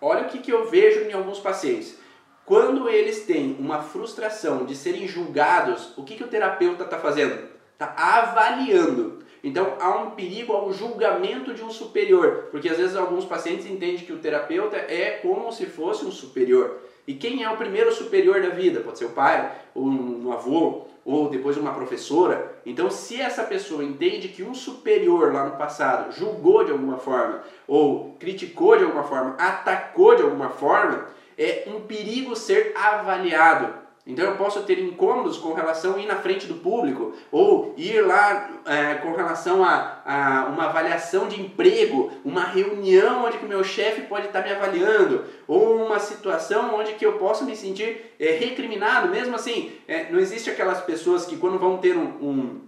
olha 0.02 0.24
o 0.24 0.30
que, 0.30 0.40
que 0.40 0.52
eu 0.52 0.70
vejo 0.70 1.02
em 1.02 1.14
alguns 1.14 1.40
pacientes. 1.40 1.98
Quando 2.46 2.88
eles 2.88 3.26
têm 3.26 3.56
uma 3.60 3.82
frustração 3.82 4.66
de 4.66 4.76
serem 4.76 5.08
julgados, 5.08 5.98
o 5.98 6.04
que, 6.04 6.16
que 6.16 6.24
o 6.24 6.28
terapeuta 6.28 6.84
está 6.84 7.00
fazendo? 7.00 7.50
Está 7.74 7.96
avaliando. 7.98 9.25
Então 9.46 9.76
há 9.80 9.92
um 10.02 10.10
perigo 10.10 10.54
ao 10.54 10.74
julgamento 10.74 11.54
de 11.54 11.64
um 11.64 11.70
superior, 11.70 12.48
porque 12.50 12.68
às 12.68 12.78
vezes 12.78 12.96
alguns 12.96 13.26
pacientes 13.26 13.68
entendem 13.68 13.98
que 13.98 14.12
o 14.12 14.18
terapeuta 14.18 14.76
é 14.76 15.20
como 15.22 15.52
se 15.52 15.68
fosse 15.68 16.04
um 16.04 16.12
superior. 16.12 16.80
E 17.08 17.14
quem 17.14 17.44
é 17.44 17.50
o 17.52 17.56
primeiro 17.56 17.94
superior 17.94 18.42
da 18.42 18.50
vida? 18.50 18.80
Pode 18.80 18.98
ser 18.98 19.06
o 19.06 19.12
pai, 19.12 19.52
ou 19.76 19.86
um 19.86 20.34
avô, 20.34 20.88
ou 21.06 21.30
depois 21.30 21.58
uma 21.58 21.76
professora. 21.76 22.56
Então, 22.66 22.90
se 22.90 23.22
essa 23.22 23.44
pessoa 23.44 23.84
entende 23.84 24.30
que 24.30 24.42
um 24.42 24.56
superior 24.56 25.32
lá 25.32 25.46
no 25.46 25.58
passado 25.58 26.12
julgou 26.12 26.64
de 26.64 26.72
alguma 26.72 26.98
forma, 26.98 27.44
ou 27.68 28.16
criticou 28.20 28.76
de 28.76 28.84
alguma 28.84 29.04
forma, 29.04 29.36
atacou 29.38 30.16
de 30.16 30.24
alguma 30.24 30.50
forma, 30.50 31.06
é 31.38 31.66
um 31.68 31.82
perigo 31.82 32.36
ser 32.36 32.74
avaliado. 32.76 33.85
Então 34.08 34.24
eu 34.24 34.36
posso 34.36 34.62
ter 34.62 34.78
incômodos 34.78 35.38
com 35.38 35.54
relação 35.54 35.96
a 35.96 36.00
ir 36.00 36.06
na 36.06 36.18
frente 36.18 36.46
do 36.46 36.56
público, 36.56 37.14
ou 37.32 37.74
ir 37.76 38.02
lá 38.02 38.52
é, 38.66 38.96
com 38.96 39.14
relação 39.14 39.64
a, 39.64 40.02
a, 40.06 40.46
uma 40.46 40.66
avaliação 40.66 41.28
de 41.28 41.42
emprego, 41.42 42.12
uma 42.24 42.44
reunião 42.44 43.26
onde 43.26 43.40
que 43.40 43.46
meu 43.48 43.64
chefe 43.64 44.02
pode 44.02 44.28
estar 44.28 44.44
me 44.44 44.52
avaliando, 44.52 45.26
ou 45.48 45.84
uma 45.84 45.98
situação 45.98 46.76
onde 46.76 46.94
que 46.94 47.06
eu 47.06 47.14
posso 47.14 47.46
me 47.46 47.56
sentir 47.56 48.14
é, 48.20 48.32
recriminado, 48.34 49.10
mesmo 49.10 49.36
assim, 49.36 49.72
é, 49.88 50.12
não 50.12 50.20
existe 50.20 50.52
aquelas 50.52 50.82
pessoas 50.82 51.26
que 51.26 51.38
quando 51.38 51.58
vão 51.58 51.78
ter 51.78 51.98
um, 51.98 52.06
um, 52.22 52.62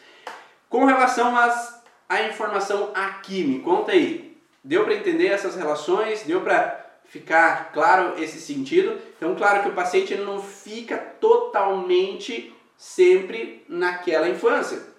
Com 0.69 0.85
relação 0.85 1.37
às, 1.37 1.83
à 2.09 2.23
informação 2.23 2.91
aqui, 2.95 3.43
me 3.43 3.59
conta 3.59 3.91
aí, 3.91 4.41
deu 4.63 4.85
para 4.85 4.95
entender 4.95 5.27
essas 5.27 5.57
relações? 5.57 6.23
Deu 6.23 6.43
para 6.43 6.81
ficar 7.07 7.73
claro 7.73 8.23
esse 8.23 8.41
sentido? 8.41 8.97
Então, 9.17 9.35
claro 9.35 9.63
que 9.63 9.69
o 9.69 9.75
paciente 9.75 10.15
não 10.15 10.41
fica 10.41 10.97
totalmente 10.97 12.55
sempre 12.77 13.65
naquela 13.69 14.29
infância 14.29 14.92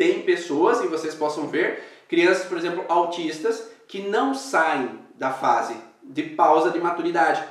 tem 0.00 0.22
pessoas, 0.22 0.80
e 0.80 0.86
vocês 0.86 1.14
possam 1.14 1.48
ver, 1.48 1.84
crianças, 2.08 2.46
por 2.46 2.56
exemplo, 2.56 2.86
autistas, 2.88 3.70
que 3.86 4.00
não 4.00 4.32
saem 4.32 4.98
da 5.18 5.30
fase 5.30 5.76
de 6.02 6.22
pausa 6.22 6.70
de 6.70 6.78
maturidade. 6.78 7.44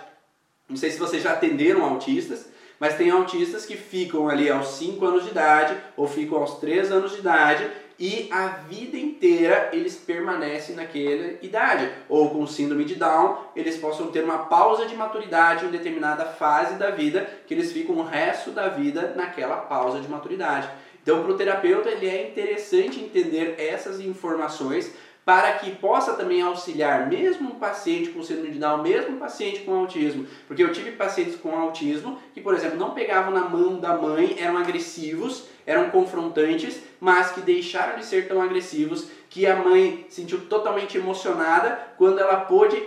Não 0.67 0.75
sei 0.75 0.89
se 0.89 0.97
vocês 0.97 1.21
já 1.21 1.33
atenderam 1.33 1.85
autistas, 1.85 2.49
mas 2.79 2.97
tem 2.97 3.11
autistas 3.11 3.67
que 3.67 3.77
ficam 3.77 4.27
ali 4.27 4.49
aos 4.49 4.69
5 4.79 5.05
anos 5.05 5.25
de 5.25 5.29
idade 5.29 5.77
ou 5.95 6.07
ficam 6.07 6.39
aos 6.39 6.57
3 6.57 6.91
anos 6.91 7.11
de 7.11 7.19
idade 7.19 7.69
e 7.99 8.27
a 8.31 8.47
vida 8.47 8.97
inteira 8.97 9.69
eles 9.71 9.95
permanecem 9.95 10.75
naquela 10.75 11.33
idade. 11.43 11.91
Ou 12.07 12.31
com 12.31 12.47
síndrome 12.47 12.83
de 12.83 12.95
Down, 12.95 13.37
eles 13.55 13.77
possam 13.77 14.07
ter 14.07 14.23
uma 14.23 14.45
pausa 14.45 14.87
de 14.87 14.95
maturidade 14.95 15.65
em 15.65 15.69
determinada 15.69 16.25
fase 16.25 16.75
da 16.75 16.89
vida, 16.89 17.29
que 17.45 17.53
eles 17.53 17.71
ficam 17.71 17.97
o 17.97 18.03
resto 18.03 18.49
da 18.49 18.69
vida 18.69 19.13
naquela 19.15 19.57
pausa 19.57 19.99
de 19.99 20.07
maturidade. 20.07 20.67
Então, 21.01 21.23
para 21.23 21.31
o 21.31 21.37
terapeuta, 21.37 21.89
ele 21.89 22.07
é 22.07 22.29
interessante 22.29 22.99
entender 22.99 23.55
essas 23.57 23.99
informações 23.99 24.93
para 25.29 25.51
que 25.53 25.75
possa 25.75 26.13
também 26.13 26.41
auxiliar 26.41 27.07
mesmo 27.07 27.51
um 27.51 27.59
paciente 27.59 28.09
com 28.09 28.23
síndrome 28.23 28.49
de 28.49 28.57
Down, 28.57 28.81
mesmo 28.81 29.15
um 29.15 29.19
paciente 29.19 29.59
com 29.59 29.75
autismo. 29.75 30.25
Porque 30.47 30.63
eu 30.63 30.71
tive 30.71 30.93
pacientes 30.93 31.35
com 31.35 31.55
autismo 31.55 32.17
que, 32.33 32.41
por 32.41 32.55
exemplo, 32.55 32.79
não 32.79 32.95
pegavam 32.95 33.31
na 33.31 33.41
mão 33.41 33.79
da 33.79 33.95
mãe, 33.95 34.37
eram 34.39 34.57
agressivos, 34.57 35.45
eram 35.67 35.91
confrontantes, 35.91 36.81
mas 36.99 37.31
que 37.31 37.41
deixaram 37.41 37.99
de 37.99 38.05
ser 38.05 38.27
tão 38.27 38.41
agressivos 38.41 39.07
que 39.29 39.45
a 39.45 39.55
mãe 39.55 40.03
sentiu 40.09 40.47
totalmente 40.47 40.97
emocionada 40.97 41.79
quando 41.95 42.17
ela 42.17 42.37
pôde 42.37 42.81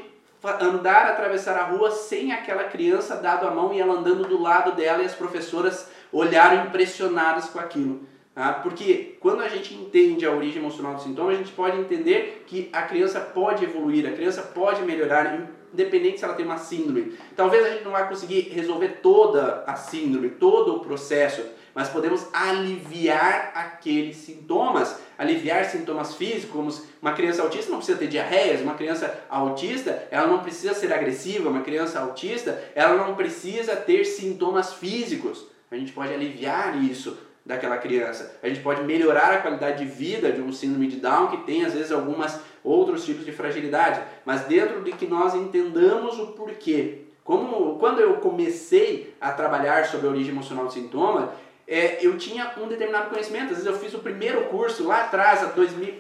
andar, 0.61 1.07
atravessar 1.07 1.57
a 1.57 1.67
rua 1.67 1.93
sem 1.93 2.33
aquela 2.33 2.65
criança 2.65 3.15
dado 3.15 3.47
a 3.47 3.53
mão 3.53 3.73
e 3.73 3.81
ela 3.81 3.95
andando 3.95 4.25
do 4.25 4.43
lado 4.43 4.73
dela 4.73 5.03
e 5.03 5.07
as 5.07 5.15
professoras 5.15 5.89
olharam 6.13 6.67
impressionadas 6.67 7.47
com 7.47 7.59
aquilo. 7.59 8.01
Tá? 8.35 8.53
Porque 8.55 9.17
quando 9.21 9.43
a 9.43 9.49
gente 9.49 9.75
entende 9.75 10.25
a 10.25 10.33
origem 10.33 10.59
emocional 10.59 10.95
do 10.95 11.03
sintoma, 11.03 11.33
a 11.33 11.35
gente 11.35 11.53
pode 11.53 11.79
entender 11.79 12.45
que 12.47 12.71
a 12.73 12.83
criança 12.83 13.21
pode 13.21 13.65
evoluir, 13.65 14.07
a 14.07 14.13
criança 14.13 14.43
pode 14.43 14.83
melhorar, 14.83 15.49
independente 15.73 16.19
se 16.19 16.25
ela 16.25 16.35
tem 16.35 16.47
uma 16.47 16.57
síndrome. 16.57 17.15
Talvez 17.37 17.65
a 17.65 17.71
gente 17.71 17.85
não 17.85 17.93
vai 17.93 18.09
conseguir 18.09 18.41
resolver 18.53 19.01
toda 19.03 19.65
a 19.67 19.77
síndrome, 19.77 20.31
todo 20.31 20.77
o 20.77 20.81
processo, 20.81 21.45
mas 21.75 21.89
podemos 21.89 22.27
aliviar 22.33 23.53
aqueles 23.55 24.17
sintomas, 24.17 24.99
aliviar 25.19 25.67
sintomas 25.67 26.15
físicos, 26.15 26.51
como 26.51 26.71
uma 27.01 27.13
criança 27.13 27.43
autista 27.43 27.71
não 27.71 27.79
precisa 27.79 27.99
ter 27.99 28.09
diarreias, 28.09 28.61
uma 28.63 28.75
criança 28.75 29.25
autista 29.29 30.07
ela 30.11 30.27
não 30.27 30.41
precisa 30.41 30.75
ser 30.75 30.93
agressiva, 30.93 31.51
uma 31.51 31.63
criança 31.63 32.01
autista 32.01 32.63
ela 32.75 32.97
não 32.97 33.15
precisa 33.15 33.77
ter 33.77 34.05
sintomas 34.05 34.73
físicos. 34.75 35.52
A 35.73 35.79
gente 35.79 35.93
pode 35.93 36.12
aliviar 36.12 36.83
isso 36.83 37.16
daquela 37.45 37.79
criança. 37.79 38.39
A 38.43 38.49
gente 38.49 38.61
pode 38.61 38.83
melhorar 38.85 39.33
a 39.33 39.39
qualidade 39.39 39.85
de 39.85 39.91
vida 39.91 40.31
de 40.31 40.41
um 40.41 40.53
síndrome 40.53 40.87
de 40.87 40.97
Down 40.97 41.29
que 41.29 41.39
tem 41.39 41.64
às 41.64 41.73
vezes 41.73 41.91
algumas 41.91 42.39
outros 42.62 43.05
tipos 43.05 43.25
de 43.25 43.33
fragilidade, 43.33 44.03
mas 44.25 44.43
dentro 44.43 44.83
de 44.83 44.93
que 44.93 45.07
nós 45.07 45.35
entendamos 45.35 46.18
o 46.18 46.29
porquê. 46.29 46.99
Como 47.25 47.79
quando 47.79 48.01
eu 48.01 48.14
comecei 48.18 49.14
a 49.20 49.33
trabalhar 49.33 49.87
sobre 49.87 50.07
a 50.07 50.11
origem 50.11 50.33
emocional 50.33 50.66
do 50.66 50.73
sintoma, 50.73 51.33
é, 51.66 52.05
eu 52.05 52.18
tinha 52.18 52.53
um 52.61 52.68
determinado 52.68 53.09
conhecimento. 53.09 53.45
Às 53.45 53.64
vezes 53.64 53.66
eu 53.66 53.79
fiz 53.79 53.95
o 53.95 54.01
primeiro 54.01 54.43
curso 54.47 54.87
lá 54.87 55.05
atrás, 55.05 55.43
a 55.43 55.47
2000, 55.47 55.95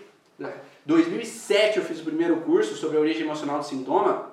2007 0.84 1.78
eu 1.78 1.84
fiz 1.84 2.00
o 2.00 2.04
primeiro 2.04 2.36
curso 2.42 2.74
sobre 2.74 2.98
a 2.98 3.00
origem 3.00 3.22
emocional 3.22 3.58
do 3.58 3.64
sintoma, 3.64 4.32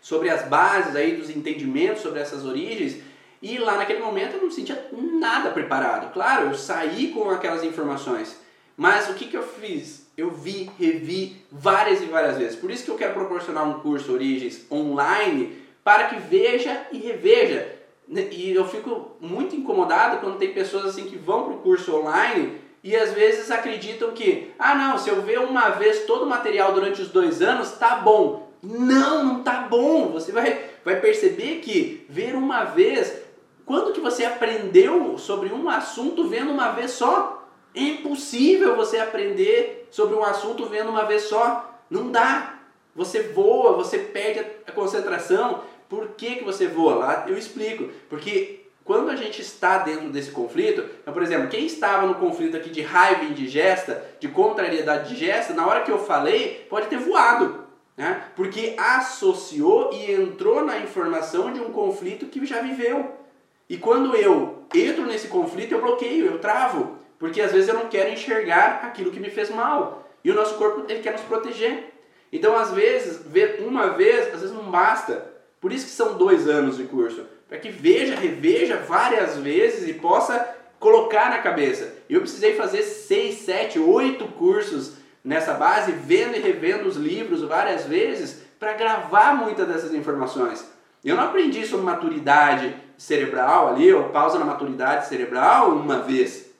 sobre 0.00 0.30
as 0.30 0.46
bases 0.48 0.96
aí 0.96 1.16
dos 1.16 1.28
entendimentos 1.30 2.02
sobre 2.02 2.20
essas 2.20 2.44
origens 2.44 3.00
e 3.42 3.58
lá 3.58 3.76
naquele 3.76 4.00
momento 4.00 4.34
eu 4.34 4.40
não 4.40 4.48
me 4.48 4.52
sentia 4.52 4.88
nada 4.92 5.50
preparado. 5.50 6.12
Claro, 6.12 6.48
eu 6.48 6.54
saí 6.54 7.08
com 7.08 7.30
aquelas 7.30 7.62
informações. 7.64 8.40
Mas 8.76 9.08
o 9.08 9.14
que, 9.14 9.26
que 9.26 9.36
eu 9.36 9.42
fiz? 9.42 10.10
Eu 10.16 10.30
vi, 10.30 10.70
revi 10.78 11.36
várias 11.50 12.02
e 12.02 12.06
várias 12.06 12.36
vezes. 12.36 12.56
Por 12.56 12.70
isso 12.70 12.84
que 12.84 12.90
eu 12.90 12.96
quero 12.96 13.14
proporcionar 13.14 13.68
um 13.68 13.80
curso 13.80 14.12
Origens 14.12 14.66
online 14.70 15.58
para 15.82 16.08
que 16.08 16.16
veja 16.16 16.86
e 16.90 16.98
reveja. 16.98 17.72
E 18.08 18.52
eu 18.54 18.66
fico 18.66 19.16
muito 19.20 19.54
incomodado 19.54 20.18
quando 20.18 20.38
tem 20.38 20.52
pessoas 20.52 20.86
assim 20.86 21.04
que 21.04 21.16
vão 21.16 21.44
para 21.44 21.54
o 21.54 21.58
curso 21.58 21.94
online 21.96 22.60
e 22.82 22.94
às 22.94 23.12
vezes 23.12 23.50
acreditam 23.50 24.10
que, 24.10 24.52
ah 24.58 24.74
não, 24.74 24.98
se 24.98 25.08
eu 25.08 25.22
ver 25.22 25.38
uma 25.38 25.70
vez 25.70 26.04
todo 26.04 26.24
o 26.24 26.28
material 26.28 26.72
durante 26.72 27.00
os 27.00 27.08
dois 27.08 27.40
anos, 27.40 27.72
tá 27.72 27.96
bom. 27.96 28.52
Não, 28.62 29.24
não 29.24 29.42
tá 29.42 29.66
bom. 29.70 30.08
Você 30.08 30.32
vai, 30.32 30.60
vai 30.84 31.00
perceber 31.00 31.60
que 31.60 32.04
ver 32.10 32.34
uma 32.34 32.64
vez 32.64 33.23
quando 33.64 33.92
que 33.92 34.00
você 34.00 34.24
aprendeu 34.24 35.16
sobre 35.16 35.52
um 35.52 35.68
assunto 35.68 36.28
vendo 36.28 36.50
uma 36.50 36.70
vez 36.72 36.92
só? 36.92 37.48
É 37.74 37.80
impossível 37.80 38.76
você 38.76 38.98
aprender 38.98 39.88
sobre 39.90 40.14
um 40.14 40.22
assunto 40.22 40.66
vendo 40.66 40.90
uma 40.90 41.04
vez 41.04 41.22
só. 41.22 41.78
Não 41.90 42.10
dá. 42.10 42.58
Você 42.94 43.22
voa, 43.22 43.72
você 43.72 43.98
perde 43.98 44.40
a 44.66 44.72
concentração. 44.72 45.62
Por 45.88 46.08
que, 46.10 46.36
que 46.36 46.44
você 46.44 46.66
voa? 46.66 46.94
Lá 46.94 47.24
eu 47.26 47.36
explico. 47.36 47.90
Porque 48.08 48.64
quando 48.84 49.10
a 49.10 49.16
gente 49.16 49.40
está 49.40 49.78
dentro 49.78 50.10
desse 50.10 50.30
conflito, 50.30 50.84
então, 51.00 51.14
por 51.14 51.22
exemplo, 51.22 51.48
quem 51.48 51.64
estava 51.64 52.06
no 52.06 52.16
conflito 52.16 52.56
aqui 52.56 52.68
de 52.68 52.82
raiva 52.82 53.24
indigesta, 53.24 54.04
de 54.20 54.28
contrariedade 54.28 55.08
digesta, 55.08 55.54
na 55.54 55.66
hora 55.66 55.82
que 55.82 55.90
eu 55.90 55.98
falei, 55.98 56.66
pode 56.68 56.88
ter 56.88 56.98
voado. 56.98 57.64
Né? 57.96 58.24
Porque 58.36 58.76
associou 58.76 59.90
e 59.92 60.12
entrou 60.12 60.64
na 60.64 60.78
informação 60.78 61.52
de 61.52 61.60
um 61.60 61.72
conflito 61.72 62.26
que 62.26 62.44
já 62.44 62.60
viveu. 62.60 63.23
E 63.68 63.76
quando 63.76 64.14
eu 64.14 64.64
entro 64.74 65.06
nesse 65.06 65.28
conflito, 65.28 65.72
eu 65.72 65.80
bloqueio, 65.80 66.26
eu 66.26 66.38
travo, 66.38 66.98
porque 67.18 67.40
às 67.40 67.52
vezes 67.52 67.68
eu 67.68 67.74
não 67.74 67.88
quero 67.88 68.10
enxergar 68.10 68.80
aquilo 68.84 69.10
que 69.10 69.20
me 69.20 69.30
fez 69.30 69.50
mal. 69.50 70.08
E 70.22 70.30
o 70.30 70.34
nosso 70.34 70.56
corpo 70.56 70.84
ele 70.88 71.00
quer 71.00 71.12
nos 71.12 71.22
proteger. 71.22 71.92
Então, 72.32 72.56
às 72.56 72.72
vezes, 72.72 73.20
ver 73.26 73.64
uma 73.66 73.90
vez, 73.90 74.34
às 74.34 74.40
vezes 74.40 74.52
não 74.54 74.70
basta. 74.70 75.32
Por 75.60 75.72
isso 75.72 75.86
que 75.86 75.92
são 75.92 76.18
dois 76.18 76.48
anos 76.48 76.76
de 76.76 76.84
curso, 76.84 77.26
para 77.48 77.58
que 77.58 77.70
veja, 77.70 78.16
reveja 78.16 78.76
várias 78.76 79.36
vezes 79.36 79.88
e 79.88 79.94
possa 79.94 80.54
colocar 80.78 81.30
na 81.30 81.38
cabeça. 81.38 81.94
Eu 82.10 82.20
precisei 82.20 82.54
fazer 82.54 82.82
seis, 82.82 83.36
sete, 83.36 83.78
oito 83.78 84.26
cursos 84.26 84.94
nessa 85.24 85.54
base, 85.54 85.92
vendo 85.92 86.36
e 86.36 86.40
revendo 86.40 86.86
os 86.86 86.96
livros 86.96 87.42
várias 87.42 87.86
vezes 87.86 88.42
para 88.58 88.74
gravar 88.74 89.34
muitas 89.34 89.66
dessas 89.66 89.94
informações. 89.94 90.73
Eu 91.04 91.16
não 91.16 91.24
aprendi 91.24 91.66
sobre 91.66 91.84
maturidade 91.84 92.74
cerebral 92.96 93.68
ali, 93.68 93.92
ou 93.92 94.08
pausa 94.08 94.38
na 94.38 94.44
maturidade 94.44 95.06
cerebral 95.06 95.70
uma 95.72 96.00
vez. 96.00 96.50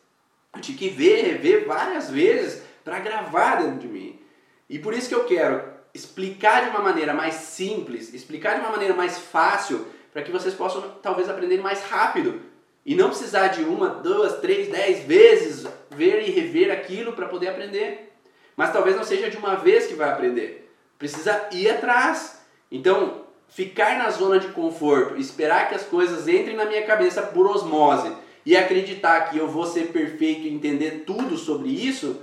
Eu 0.54 0.60
tive 0.60 0.78
que 0.78 0.88
ver, 0.90 1.22
rever 1.22 1.66
várias 1.66 2.10
vezes 2.10 2.62
para 2.84 2.98
gravar 2.98 3.62
dentro 3.62 3.78
de 3.78 3.88
mim. 3.88 4.20
E 4.68 4.78
por 4.78 4.92
isso 4.92 5.08
que 5.08 5.14
eu 5.14 5.24
quero 5.24 5.62
explicar 5.94 6.64
de 6.64 6.70
uma 6.70 6.80
maneira 6.80 7.14
mais 7.14 7.34
simples, 7.34 8.12
explicar 8.12 8.54
de 8.54 8.60
uma 8.60 8.70
maneira 8.70 8.94
mais 8.94 9.18
fácil, 9.18 9.86
para 10.12 10.22
que 10.22 10.30
vocês 10.30 10.54
possam 10.54 10.82
talvez 11.02 11.28
aprender 11.28 11.60
mais 11.60 11.82
rápido. 11.84 12.42
E 12.84 12.94
não 12.94 13.08
precisar 13.08 13.48
de 13.48 13.62
uma, 13.62 13.88
duas, 13.88 14.40
três, 14.40 14.68
dez 14.68 15.04
vezes 15.04 15.66
ver 15.90 16.28
e 16.28 16.30
rever 16.30 16.70
aquilo 16.70 17.14
para 17.14 17.26
poder 17.26 17.48
aprender. 17.48 18.12
Mas 18.54 18.72
talvez 18.72 18.94
não 18.94 19.04
seja 19.04 19.30
de 19.30 19.36
uma 19.36 19.56
vez 19.56 19.86
que 19.86 19.94
vai 19.94 20.10
aprender. 20.10 20.70
Precisa 20.98 21.48
ir 21.50 21.70
atrás. 21.70 22.40
Então, 22.70 23.23
ficar 23.54 23.96
na 23.96 24.10
zona 24.10 24.40
de 24.40 24.48
conforto, 24.48 25.16
esperar 25.16 25.68
que 25.68 25.76
as 25.76 25.84
coisas 25.84 26.26
entrem 26.26 26.56
na 26.56 26.64
minha 26.64 26.84
cabeça 26.84 27.22
por 27.22 27.46
osmose 27.46 28.12
e 28.44 28.56
acreditar 28.56 29.30
que 29.30 29.38
eu 29.38 29.48
vou 29.48 29.64
ser 29.64 29.92
perfeito 29.92 30.42
e 30.42 30.52
entender 30.52 31.04
tudo 31.06 31.38
sobre 31.38 31.68
isso, 31.68 32.20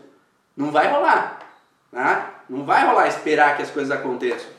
não 0.55 0.71
vai 0.71 0.91
rolar. 0.91 1.39
Tá? 1.89 2.43
Não 2.49 2.65
vai 2.65 2.85
rolar 2.85 3.07
esperar 3.07 3.55
que 3.55 3.63
as 3.63 3.71
coisas 3.71 3.91
aconteçam. 3.91 4.49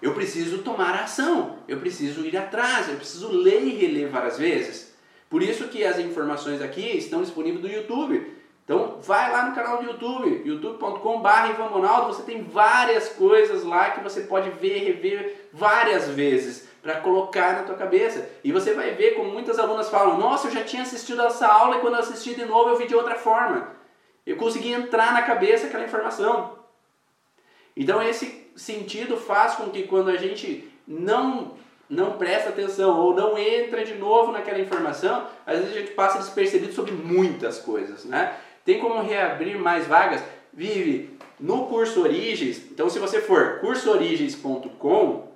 Eu 0.00 0.14
preciso 0.14 0.58
tomar 0.58 0.94
ação, 0.94 1.58
eu 1.66 1.78
preciso 1.78 2.24
ir 2.24 2.36
atrás, 2.36 2.88
eu 2.88 2.94
preciso 2.94 3.28
ler 3.28 3.62
e 3.64 3.74
reler 3.74 4.08
várias 4.08 4.38
vezes. 4.38 4.94
Por 5.28 5.42
isso 5.42 5.68
que 5.68 5.84
as 5.84 5.98
informações 5.98 6.62
aqui 6.62 6.96
estão 6.96 7.22
disponíveis 7.22 7.62
no 7.62 7.70
YouTube. 7.70 8.39
Então 8.70 8.98
vai 9.02 9.32
lá 9.32 9.46
no 9.46 9.54
canal 9.56 9.78
do 9.78 9.84
YouTube, 9.84 10.42
youtube.com.br 10.44 12.06
você 12.06 12.22
tem 12.22 12.44
várias 12.44 13.08
coisas 13.08 13.64
lá 13.64 13.90
que 13.90 14.00
você 14.00 14.20
pode 14.20 14.48
ver, 14.50 14.84
rever 14.84 15.48
várias 15.52 16.06
vezes 16.06 16.68
para 16.80 17.00
colocar 17.00 17.54
na 17.54 17.62
tua 17.64 17.74
cabeça. 17.74 18.30
E 18.44 18.52
você 18.52 18.72
vai 18.72 18.92
ver 18.92 19.16
como 19.16 19.32
muitas 19.32 19.58
alunas 19.58 19.90
falam: 19.90 20.16
"Nossa, 20.18 20.46
eu 20.46 20.52
já 20.52 20.62
tinha 20.62 20.82
assistido 20.82 21.20
essa 21.20 21.48
aula 21.48 21.78
e 21.78 21.80
quando 21.80 21.94
eu 21.94 22.00
assisti 22.00 22.32
de 22.32 22.44
novo 22.44 22.70
eu 22.70 22.78
vi 22.78 22.86
de 22.86 22.94
outra 22.94 23.16
forma". 23.16 23.72
Eu 24.24 24.36
consegui 24.36 24.72
entrar 24.72 25.12
na 25.12 25.22
cabeça 25.22 25.66
aquela 25.66 25.84
informação. 25.84 26.56
Então 27.76 28.00
esse 28.00 28.52
sentido 28.54 29.16
faz 29.16 29.56
com 29.56 29.68
que 29.70 29.82
quando 29.88 30.10
a 30.10 30.16
gente 30.16 30.72
não 30.86 31.58
não 31.88 32.12
presta 32.12 32.50
atenção 32.50 32.96
ou 33.00 33.16
não 33.16 33.36
entra 33.36 33.84
de 33.84 33.94
novo 33.94 34.30
naquela 34.30 34.60
informação, 34.60 35.26
às 35.44 35.58
vezes 35.58 35.74
a 35.74 35.80
gente 35.80 35.90
passa 35.90 36.18
despercebido 36.18 36.72
sobre 36.72 36.92
muitas 36.92 37.58
coisas, 37.58 38.04
né? 38.04 38.32
Tem 38.64 38.78
como 38.78 39.02
reabrir 39.02 39.58
mais 39.58 39.86
vagas? 39.86 40.22
Vive 40.52 41.18
no 41.38 41.66
curso 41.66 42.02
Origens. 42.02 42.58
Então 42.70 42.90
se 42.90 42.98
você 42.98 43.20
for 43.20 43.60
cursoorigens.com, 43.60 45.30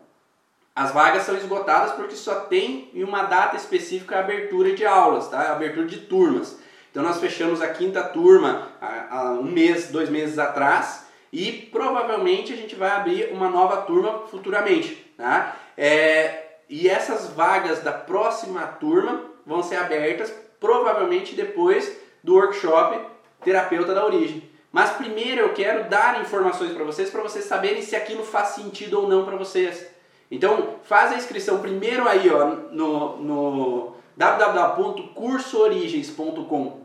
as 0.77 0.91
vagas 0.93 1.23
são 1.23 1.37
esgotadas 1.37 1.93
porque 1.93 2.17
só 2.17 2.41
tem 2.41 2.91
em 2.93 3.05
uma 3.05 3.23
data 3.23 3.57
específica 3.57 4.17
a 4.17 4.21
abertura 4.21 4.75
de 4.75 4.85
aulas, 4.85 5.29
tá? 5.29 5.39
A 5.39 5.53
abertura 5.53 5.87
de 5.87 5.99
turmas. 5.99 6.59
Então 6.91 7.03
nós 7.03 7.19
fechamos 7.19 7.63
a 7.63 7.69
quinta 7.69 8.03
turma 8.03 8.69
há, 8.81 9.33
um 9.33 9.45
mês, 9.45 9.89
dois 9.89 10.09
meses 10.09 10.39
atrás 10.39 11.07
e 11.33 11.53
provavelmente 11.53 12.53
a 12.53 12.57
gente 12.57 12.75
vai 12.75 12.91
abrir 12.91 13.33
uma 13.33 13.49
nova 13.49 13.79
turma 13.83 14.27
futuramente, 14.29 14.95
tá? 15.17 15.57
É, 15.77 16.59
e 16.69 16.89
essas 16.89 17.29
vagas 17.31 17.81
da 17.81 17.93
próxima 17.93 18.63
turma 18.67 19.23
vão 19.47 19.63
ser 19.63 19.77
abertas 19.77 20.33
provavelmente 20.61 21.35
depois 21.35 21.97
do 22.23 22.35
workshop 22.35 23.14
Terapeuta 23.45 23.95
da 23.95 24.05
Origem. 24.05 24.51
Mas 24.73 24.91
primeiro 24.91 25.43
eu 25.43 25.55
quero 25.55 25.89
dar 25.89 26.21
informações 26.21 26.73
para 26.73 26.83
vocês, 26.83 27.11
para 27.11 27.23
vocês 27.23 27.45
saberem 27.45 27.83
se 27.83 27.95
aquilo 27.95 28.25
faz 28.25 28.49
sentido 28.49 29.01
ou 29.01 29.09
não 29.09 29.25
para 29.25 29.37
vocês. 29.37 29.87
Então, 30.31 30.77
faz 30.83 31.13
a 31.13 31.17
inscrição 31.17 31.61
primeiro 31.61 32.09
aí, 32.09 32.29
ó, 32.29 32.47
no, 32.73 33.19
no 33.19 33.95
www.cursoorigens.com 34.17 36.81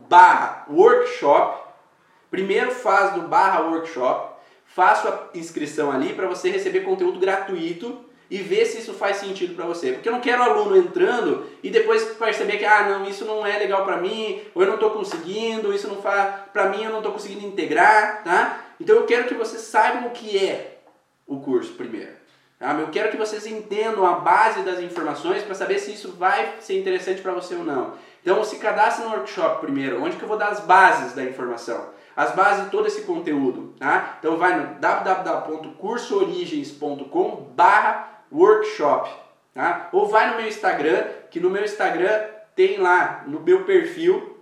workshop. 0.68 1.70
Primeiro 2.30 2.70
faz 2.70 3.14
do 3.14 3.22
barra 3.22 3.62
workshop, 3.62 4.36
faça 4.64 5.08
a 5.08 5.30
inscrição 5.36 5.90
ali 5.90 6.12
para 6.12 6.28
você 6.28 6.48
receber 6.48 6.82
conteúdo 6.82 7.18
gratuito 7.18 8.08
e 8.30 8.38
ver 8.38 8.64
se 8.64 8.78
isso 8.78 8.94
faz 8.94 9.16
sentido 9.16 9.54
para 9.54 9.66
você. 9.66 9.92
Porque 9.92 10.08
eu 10.08 10.12
não 10.12 10.20
quero 10.20 10.42
aluno 10.42 10.76
entrando 10.76 11.46
e 11.62 11.68
depois 11.68 12.04
perceber 12.04 12.58
que 12.58 12.64
ah, 12.64 12.88
não, 12.88 13.08
isso 13.08 13.24
não 13.24 13.44
é 13.44 13.58
legal 13.58 13.84
para 13.84 13.96
mim, 13.96 14.40
ou 14.54 14.62
eu 14.62 14.68
não 14.68 14.76
estou 14.76 14.90
conseguindo, 14.90 15.74
isso 15.74 15.88
não 15.88 16.00
faz 16.00 16.34
para 16.52 16.68
mim, 16.68 16.84
eu 16.84 16.90
não 16.90 16.98
estou 16.98 17.12
conseguindo 17.12 17.44
integrar, 17.44 18.22
tá? 18.22 18.60
Então 18.80 18.96
eu 18.96 19.04
quero 19.04 19.26
que 19.26 19.34
vocês 19.34 19.62
saibam 19.62 20.06
o 20.06 20.10
que 20.10 20.38
é 20.38 20.78
o 21.26 21.40
curso 21.40 21.72
primeiro. 21.74 22.12
Tá? 22.58 22.72
Eu 22.74 22.88
quero 22.88 23.10
que 23.10 23.16
vocês 23.16 23.46
entendam 23.46 24.06
a 24.06 24.12
base 24.20 24.62
das 24.62 24.80
informações 24.80 25.42
para 25.42 25.54
saber 25.54 25.78
se 25.78 25.92
isso 25.92 26.12
vai 26.12 26.56
ser 26.60 26.78
interessante 26.78 27.20
para 27.20 27.32
você 27.32 27.54
ou 27.54 27.64
não. 27.64 27.94
Então 28.22 28.44
se 28.44 28.58
cadastre 28.58 29.04
no 29.04 29.10
workshop 29.12 29.60
primeiro, 29.60 30.02
onde 30.02 30.16
que 30.16 30.22
eu 30.22 30.28
vou 30.28 30.36
dar 30.36 30.48
as 30.48 30.60
bases 30.60 31.14
da 31.14 31.24
informação, 31.24 31.88
as 32.14 32.32
bases 32.32 32.64
de 32.64 32.70
todo 32.70 32.86
esse 32.86 33.02
conteúdo, 33.02 33.74
tá? 33.78 34.16
Então 34.18 34.36
vai 34.36 34.58
no 34.58 34.78
www.cursoorigens.com/workshop, 38.30 39.10
tá? 39.54 39.88
Ou 39.92 40.06
vai 40.06 40.30
no 40.30 40.36
meu 40.36 40.46
Instagram, 40.46 41.04
que 41.30 41.40
no 41.40 41.50
meu 41.50 41.64
Instagram 41.64 42.26
tem 42.54 42.78
lá 42.78 43.24
no 43.26 43.40
meu 43.40 43.64
perfil 43.64 44.38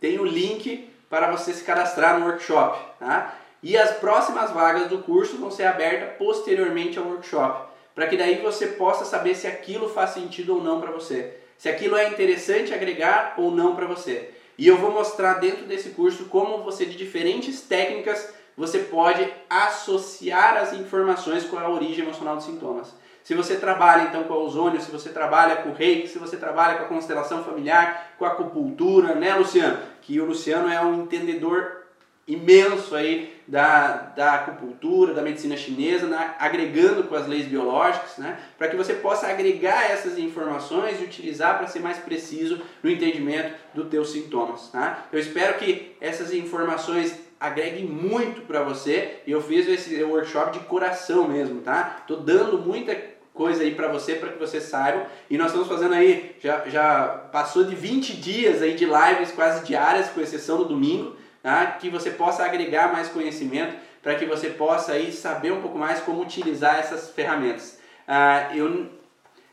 tem 0.00 0.18
o 0.18 0.24
link 0.24 0.88
para 1.10 1.30
você 1.30 1.52
se 1.52 1.62
cadastrar 1.62 2.18
no 2.18 2.26
workshop, 2.26 2.78
tá? 2.98 3.34
E 3.62 3.76
as 3.76 3.90
próximas 3.98 4.50
vagas 4.50 4.88
do 4.88 5.02
curso 5.02 5.36
vão 5.36 5.50
ser 5.50 5.64
abertas 5.64 6.16
posteriormente 6.16 6.98
ao 6.98 7.04
workshop, 7.04 7.68
para 7.94 8.06
que 8.06 8.16
daí 8.16 8.36
você 8.36 8.68
possa 8.68 9.04
saber 9.04 9.34
se 9.34 9.46
aquilo 9.46 9.90
faz 9.90 10.10
sentido 10.10 10.56
ou 10.56 10.62
não 10.62 10.80
para 10.80 10.90
você, 10.90 11.36
se 11.58 11.68
aquilo 11.68 11.96
é 11.96 12.08
interessante 12.08 12.72
agregar 12.72 13.34
ou 13.36 13.50
não 13.50 13.76
para 13.76 13.86
você. 13.86 14.30
E 14.56 14.66
eu 14.66 14.78
vou 14.78 14.90
mostrar 14.90 15.34
dentro 15.34 15.66
desse 15.66 15.90
curso 15.90 16.26
como 16.26 16.62
você 16.62 16.86
de 16.86 16.96
diferentes 16.96 17.60
técnicas 17.60 18.32
você 18.56 18.80
pode 18.80 19.26
associar 19.48 20.56
as 20.56 20.74
informações 20.74 21.44
com 21.44 21.58
a 21.58 21.68
origem 21.68 22.04
emocional 22.04 22.36
dos 22.36 22.44
sintomas. 22.44 22.92
Se 23.22 23.34
você 23.34 23.56
trabalha 23.56 24.08
então 24.08 24.24
com 24.24 24.34
ozônio, 24.34 24.80
se 24.80 24.90
você 24.90 25.10
trabalha 25.10 25.56
com 25.56 25.70
o 25.70 25.74
reiki, 25.74 26.08
se 26.08 26.18
você 26.18 26.36
trabalha 26.36 26.78
com 26.78 26.84
a 26.84 26.88
constelação 26.88 27.44
familiar, 27.44 28.14
com 28.18 28.24
a 28.24 28.28
acupuntura, 28.28 29.14
né, 29.14 29.34
Luciano? 29.34 29.78
Que 30.02 30.20
o 30.20 30.24
Luciano 30.24 30.68
é 30.68 30.80
um 30.80 31.02
entendedor 31.02 31.80
imenso 32.26 32.94
aí 32.94 33.40
da, 33.46 33.92
da 34.16 34.34
acupuntura, 34.34 35.12
da 35.12 35.22
medicina 35.22 35.56
chinesa, 35.56 36.06
né, 36.06 36.34
agregando 36.38 37.04
com 37.04 37.14
as 37.16 37.26
leis 37.26 37.46
biológicas, 37.46 38.18
né, 38.18 38.38
para 38.56 38.68
que 38.68 38.76
você 38.76 38.94
possa 38.94 39.26
agregar 39.26 39.90
essas 39.90 40.16
informações 40.18 41.00
e 41.00 41.04
utilizar 41.04 41.58
para 41.58 41.66
ser 41.66 41.80
mais 41.80 41.98
preciso 41.98 42.60
no 42.82 42.90
entendimento 42.90 43.54
dos 43.74 43.88
teus 43.88 44.12
sintomas. 44.12 44.68
Tá? 44.68 45.06
Eu 45.12 45.18
espero 45.18 45.58
que 45.58 45.96
essas 46.00 46.32
informações 46.32 47.18
agreguem 47.40 47.86
muito 47.86 48.42
para 48.42 48.62
você 48.62 49.20
e 49.26 49.32
eu 49.32 49.42
fiz 49.42 49.66
esse 49.66 50.00
workshop 50.04 50.58
de 50.58 50.64
coração 50.66 51.26
mesmo, 51.26 51.62
tá? 51.62 52.04
Tô 52.06 52.16
dando 52.16 52.58
muita 52.58 52.94
coisa 53.32 53.62
aí 53.62 53.74
para 53.74 53.88
você, 53.88 54.14
para 54.14 54.28
que 54.28 54.38
você 54.38 54.60
saiba. 54.60 55.06
E 55.30 55.38
nós 55.38 55.46
estamos 55.46 55.66
fazendo 55.66 55.94
aí, 55.94 56.36
já, 56.38 56.68
já 56.68 57.08
passou 57.32 57.64
de 57.64 57.74
20 57.74 58.16
dias 58.16 58.60
aí 58.60 58.74
de 58.74 58.84
lives 58.84 59.32
quase 59.32 59.64
diárias, 59.64 60.10
com 60.10 60.20
exceção 60.20 60.58
do 60.58 60.66
domingo 60.66 61.16
tá? 61.42 61.66
que 61.66 61.88
você 61.88 62.10
possa 62.10 62.44
agregar 62.44 62.92
mais 62.92 63.08
conhecimento 63.08 63.76
para 64.02 64.14
que 64.14 64.24
você 64.24 64.50
possa 64.50 64.92
aí 64.92 65.12
saber 65.12 65.52
um 65.52 65.60
pouco 65.60 65.78
mais 65.78 66.00
como 66.00 66.22
utilizar 66.22 66.78
essas 66.78 67.10
ferramentas. 67.10 67.78
Ah, 68.06 68.50
eu, 68.54 68.86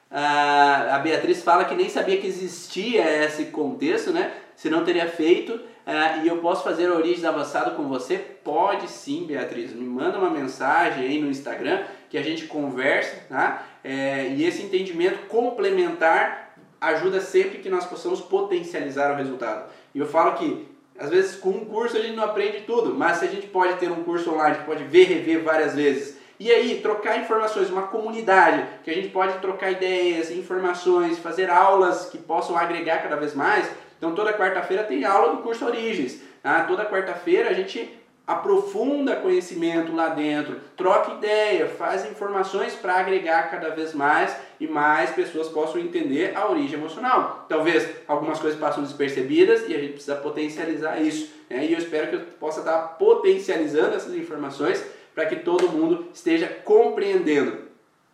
ah, 0.10 0.96
a 0.96 1.00
Beatriz 1.00 1.44
fala 1.44 1.66
que 1.66 1.76
nem 1.76 1.90
sabia 1.90 2.18
que 2.18 2.28
existia 2.28 3.26
esse 3.26 3.46
contexto, 3.46 4.12
né? 4.12 4.34
Se 4.56 4.70
não 4.70 4.84
teria 4.84 5.08
feito. 5.08 5.60
Ah, 5.90 6.18
e 6.18 6.28
eu 6.28 6.40
posso 6.40 6.66
fazer 6.66 6.92
origem 6.92 7.26
avançado 7.26 7.72
com 7.72 7.84
você? 7.84 8.18
Pode 8.18 8.90
sim, 8.90 9.26
Beatriz. 9.26 9.72
Me 9.72 9.86
manda 9.86 10.18
uma 10.18 10.30
mensagem 10.30 11.06
aí 11.06 11.22
no 11.22 11.30
Instagram 11.30 11.82
que 12.10 12.18
a 12.18 12.22
gente 12.22 12.46
conversa, 12.46 13.24
tá? 13.30 13.64
É, 13.82 14.28
e 14.36 14.44
esse 14.44 14.62
entendimento 14.62 15.28
complementar 15.28 16.58
ajuda 16.82 17.22
sempre 17.22 17.60
que 17.60 17.70
nós 17.70 17.86
possamos 17.86 18.20
potencializar 18.20 19.14
o 19.14 19.16
resultado. 19.16 19.72
E 19.96 20.00
eu 20.00 20.06
falo 20.06 20.34
que 20.34 20.68
às 21.00 21.10
vezes 21.10 21.38
com 21.38 21.52
um 21.52 21.64
curso 21.64 21.96
a 21.96 22.02
gente 22.02 22.18
não 22.18 22.26
aprende 22.26 22.64
tudo, 22.64 22.94
mas 22.94 23.20
se 23.20 23.26
a 23.26 23.30
gente 23.30 23.48
pode 23.48 23.76
ter 23.76 23.90
um 23.90 24.04
curso 24.04 24.34
online 24.34 24.58
pode 24.66 24.84
ver, 24.84 25.06
rever 25.06 25.42
várias 25.42 25.74
vezes, 25.74 26.18
e 26.38 26.52
aí 26.52 26.82
trocar 26.82 27.18
informações, 27.18 27.70
uma 27.70 27.88
comunidade 27.88 28.64
que 28.84 28.92
a 28.92 28.94
gente 28.94 29.08
pode 29.08 29.40
trocar 29.40 29.72
ideias, 29.72 30.30
informações, 30.32 31.18
fazer 31.18 31.50
aulas 31.50 32.10
que 32.10 32.18
possam 32.18 32.58
agregar 32.58 33.02
cada 33.02 33.16
vez 33.16 33.34
mais. 33.34 33.68
Então 33.98 34.14
toda 34.14 34.34
quarta-feira 34.34 34.84
tem 34.84 35.06
aula 35.06 35.36
do 35.36 35.42
curso 35.42 35.66
Origens. 35.66 36.22
Tá? 36.42 36.64
Toda 36.64 36.86
quarta-feira 36.86 37.50
a 37.50 37.54
gente 37.54 37.98
aprofunda 38.28 39.16
conhecimento 39.16 39.96
lá 39.96 40.10
dentro, 40.10 40.60
troca 40.76 41.14
ideia, 41.14 41.66
faz 41.66 42.06
informações 42.06 42.76
para 42.76 42.96
agregar 42.96 43.50
cada 43.50 43.70
vez 43.70 43.94
mais 43.94 44.36
e 44.60 44.68
mais 44.68 45.12
pessoas 45.12 45.48
possam 45.48 45.80
entender 45.80 46.36
a 46.36 46.50
origem 46.52 46.78
emocional. 46.78 47.46
Talvez 47.48 47.90
algumas 48.06 48.38
coisas 48.38 48.60
passam 48.60 48.84
despercebidas 48.84 49.70
e 49.70 49.74
a 49.74 49.80
gente 49.80 49.94
precisa 49.94 50.16
potencializar 50.16 51.02
isso. 51.02 51.34
Né? 51.50 51.68
E 51.68 51.72
eu 51.72 51.80
espero 51.80 52.10
que 52.10 52.16
eu 52.16 52.22
possa 52.38 52.60
estar 52.60 52.78
potencializando 53.00 53.96
essas 53.96 54.14
informações 54.14 54.86
para 55.16 55.26
que 55.26 55.38
todo 55.38 55.70
mundo 55.70 56.10
esteja 56.14 56.48
compreendendo. 56.66 57.60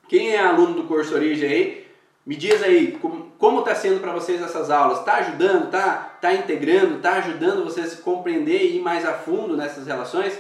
Quem 0.07 0.36
é 0.36 0.39
aluno 0.39 0.75
do 0.75 0.84
curso 0.84 1.15
Origem 1.15 1.49
aí, 1.49 1.88
me 2.23 2.36
diz 2.36 2.61
aí 2.61 2.99
como 3.43 3.59
está 3.59 3.75
sendo 3.75 3.99
para 3.99 4.13
vocês 4.13 4.41
essas 4.41 4.69
aulas. 4.69 4.99
Está 4.99 5.15
ajudando? 5.15 5.65
Está 5.65 6.15
tá 6.21 6.33
integrando? 6.33 6.95
Está 6.95 7.15
ajudando 7.15 7.65
vocês 7.65 7.91
a 7.91 8.01
compreender 8.01 8.63
e 8.63 8.77
ir 8.77 8.81
mais 8.81 9.05
a 9.05 9.11
fundo 9.11 9.57
nessas 9.57 9.85
relações? 9.85 10.39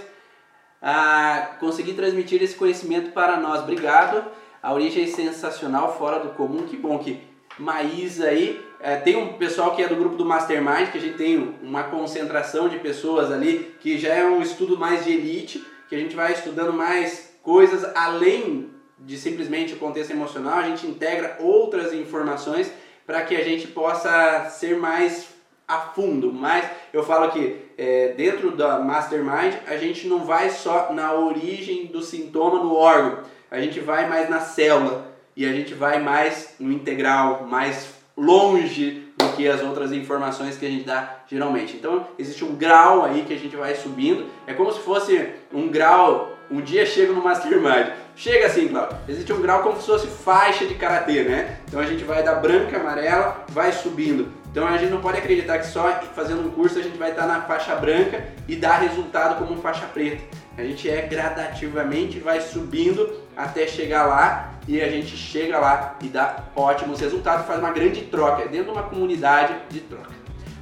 a 0.81 1.55
conseguir 1.59 1.93
transmitir 1.93 2.41
esse 2.41 2.55
conhecimento 2.55 3.11
para 3.11 3.35
nós. 3.35 3.59
Obrigado. 3.61 4.23
A 4.61 4.73
origem 4.73 5.03
é 5.03 5.07
sensacional, 5.07 5.97
fora 5.97 6.19
do 6.19 6.29
comum. 6.29 6.65
Que 6.65 6.77
bom 6.77 6.97
que 6.97 7.19
Maísa 7.57 8.27
aí. 8.27 8.63
É, 8.79 8.95
tem 8.95 9.17
um 9.17 9.33
pessoal 9.33 9.75
que 9.75 9.83
é 9.83 9.87
do 9.89 9.97
grupo 9.97 10.15
do 10.15 10.25
Mastermind, 10.25 10.89
que 10.89 10.97
a 10.97 11.01
gente 11.01 11.17
tem 11.17 11.55
uma 11.61 11.83
concentração 11.83 12.69
de 12.69 12.79
pessoas 12.79 13.31
ali, 13.33 13.75
que 13.81 13.97
já 13.97 14.13
é 14.13 14.23
um 14.25 14.41
estudo 14.41 14.77
mais 14.77 15.03
de 15.03 15.11
elite, 15.11 15.65
que 15.89 15.95
a 15.95 15.99
gente 15.99 16.15
vai 16.15 16.31
estudando 16.31 16.71
mais 16.71 17.37
coisas 17.41 17.83
além 17.95 18.71
de 18.97 19.17
simplesmente 19.17 19.73
o 19.73 19.77
contexto 19.77 20.11
emocional, 20.11 20.59
a 20.59 20.63
gente 20.69 20.87
integra 20.87 21.37
outras 21.41 21.93
informações 21.93 22.71
para 23.05 23.21
que 23.23 23.35
a 23.35 23.43
gente 23.43 23.67
possa 23.67 24.49
ser 24.49 24.77
mais 24.77 25.27
a 25.67 25.79
fundo, 25.79 26.31
mais 26.31 26.65
eu 26.91 27.03
falo 27.03 27.31
que 27.31 27.57
é, 27.77 28.09
dentro 28.09 28.51
da 28.51 28.79
Mastermind 28.79 29.55
a 29.65 29.77
gente 29.77 30.07
não 30.07 30.25
vai 30.25 30.49
só 30.49 30.91
na 30.91 31.13
origem 31.13 31.85
do 31.87 32.01
sintoma 32.01 32.61
no 32.61 32.75
órgão, 32.75 33.19
a 33.49 33.59
gente 33.59 33.79
vai 33.79 34.07
mais 34.07 34.29
na 34.29 34.39
célula. 34.39 35.13
E 35.35 35.45
a 35.45 35.51
gente 35.51 35.73
vai 35.73 35.99
mais 35.99 36.55
no 36.59 36.71
integral, 36.71 37.47
mais 37.47 37.89
longe 38.15 39.07
do 39.17 39.29
que 39.29 39.47
as 39.47 39.63
outras 39.63 39.91
informações 39.91 40.57
que 40.57 40.65
a 40.65 40.69
gente 40.69 40.83
dá 40.83 41.21
geralmente. 41.27 41.75
Então 41.75 42.07
existe 42.19 42.45
um 42.45 42.55
grau 42.55 43.03
aí 43.03 43.23
que 43.23 43.33
a 43.33 43.37
gente 43.37 43.55
vai 43.55 43.73
subindo, 43.73 44.27
é 44.45 44.53
como 44.53 44.71
se 44.71 44.79
fosse 44.79 45.29
um 45.51 45.69
grau, 45.69 46.32
um 46.53 46.61
dia 46.61 46.85
chega 46.85 47.11
no 47.11 47.23
Mastermind, 47.23 47.93
chega 48.15 48.45
assim, 48.45 48.67
Cláudio, 48.67 48.95
existe 49.09 49.33
um 49.33 49.41
grau 49.41 49.63
como 49.63 49.81
se 49.81 49.87
fosse 49.87 50.05
faixa 50.05 50.67
de 50.67 50.75
karatê, 50.75 51.23
né? 51.23 51.57
Então 51.67 51.79
a 51.79 51.85
gente 51.85 52.03
vai 52.03 52.21
da 52.21 52.35
branca, 52.35 52.77
amarela, 52.77 53.43
vai 53.49 53.71
subindo. 53.71 54.31
Então 54.51 54.67
a 54.67 54.77
gente 54.77 54.91
não 54.91 55.01
pode 55.01 55.17
acreditar 55.17 55.57
que 55.57 55.65
só 55.65 55.99
fazendo 56.13 56.45
um 56.45 56.51
curso 56.51 56.77
a 56.77 56.83
gente 56.83 56.95
vai 56.95 57.09
estar 57.09 57.25
na 57.25 57.41
faixa 57.41 57.75
branca 57.75 58.23
e 58.47 58.55
dar 58.55 58.81
resultado 58.81 59.39
como 59.39 59.59
faixa 59.59 59.87
preta. 59.87 60.23
A 60.55 60.61
gente 60.61 60.87
é 60.87 61.01
gradativamente 61.01 62.19
vai 62.19 62.39
subindo 62.39 63.21
até 63.35 63.65
chegar 63.65 64.05
lá 64.05 64.53
e 64.67 64.79
a 64.79 64.87
gente 64.87 65.17
chega 65.17 65.57
lá 65.57 65.95
e 66.03 66.07
dá 66.07 66.43
ótimos 66.55 66.99
resultados, 66.99 67.47
faz 67.47 67.57
uma 67.57 67.71
grande 67.71 68.01
troca, 68.01 68.43
é 68.43 68.47
dentro 68.47 68.65
de 68.65 68.77
uma 68.77 68.83
comunidade 68.83 69.55
de 69.71 69.79
troca. 69.79 70.11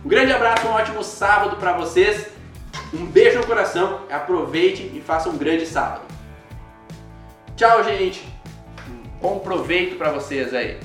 Um 0.05 0.07
grande 0.07 0.31
abraço, 0.31 0.65
um 0.67 0.71
ótimo 0.71 1.03
sábado 1.03 1.57
para 1.57 1.73
vocês. 1.73 2.29
Um 2.93 3.05
beijo 3.05 3.39
no 3.39 3.47
coração, 3.47 4.01
aproveite 4.09 4.83
e 4.93 5.01
faça 5.01 5.29
um 5.29 5.37
grande 5.37 5.65
sábado. 5.65 6.03
Tchau, 7.55 7.83
gente. 7.83 8.25
Bom 9.21 9.39
proveito 9.39 9.97
para 9.97 10.11
vocês 10.11 10.53
aí. 10.53 10.79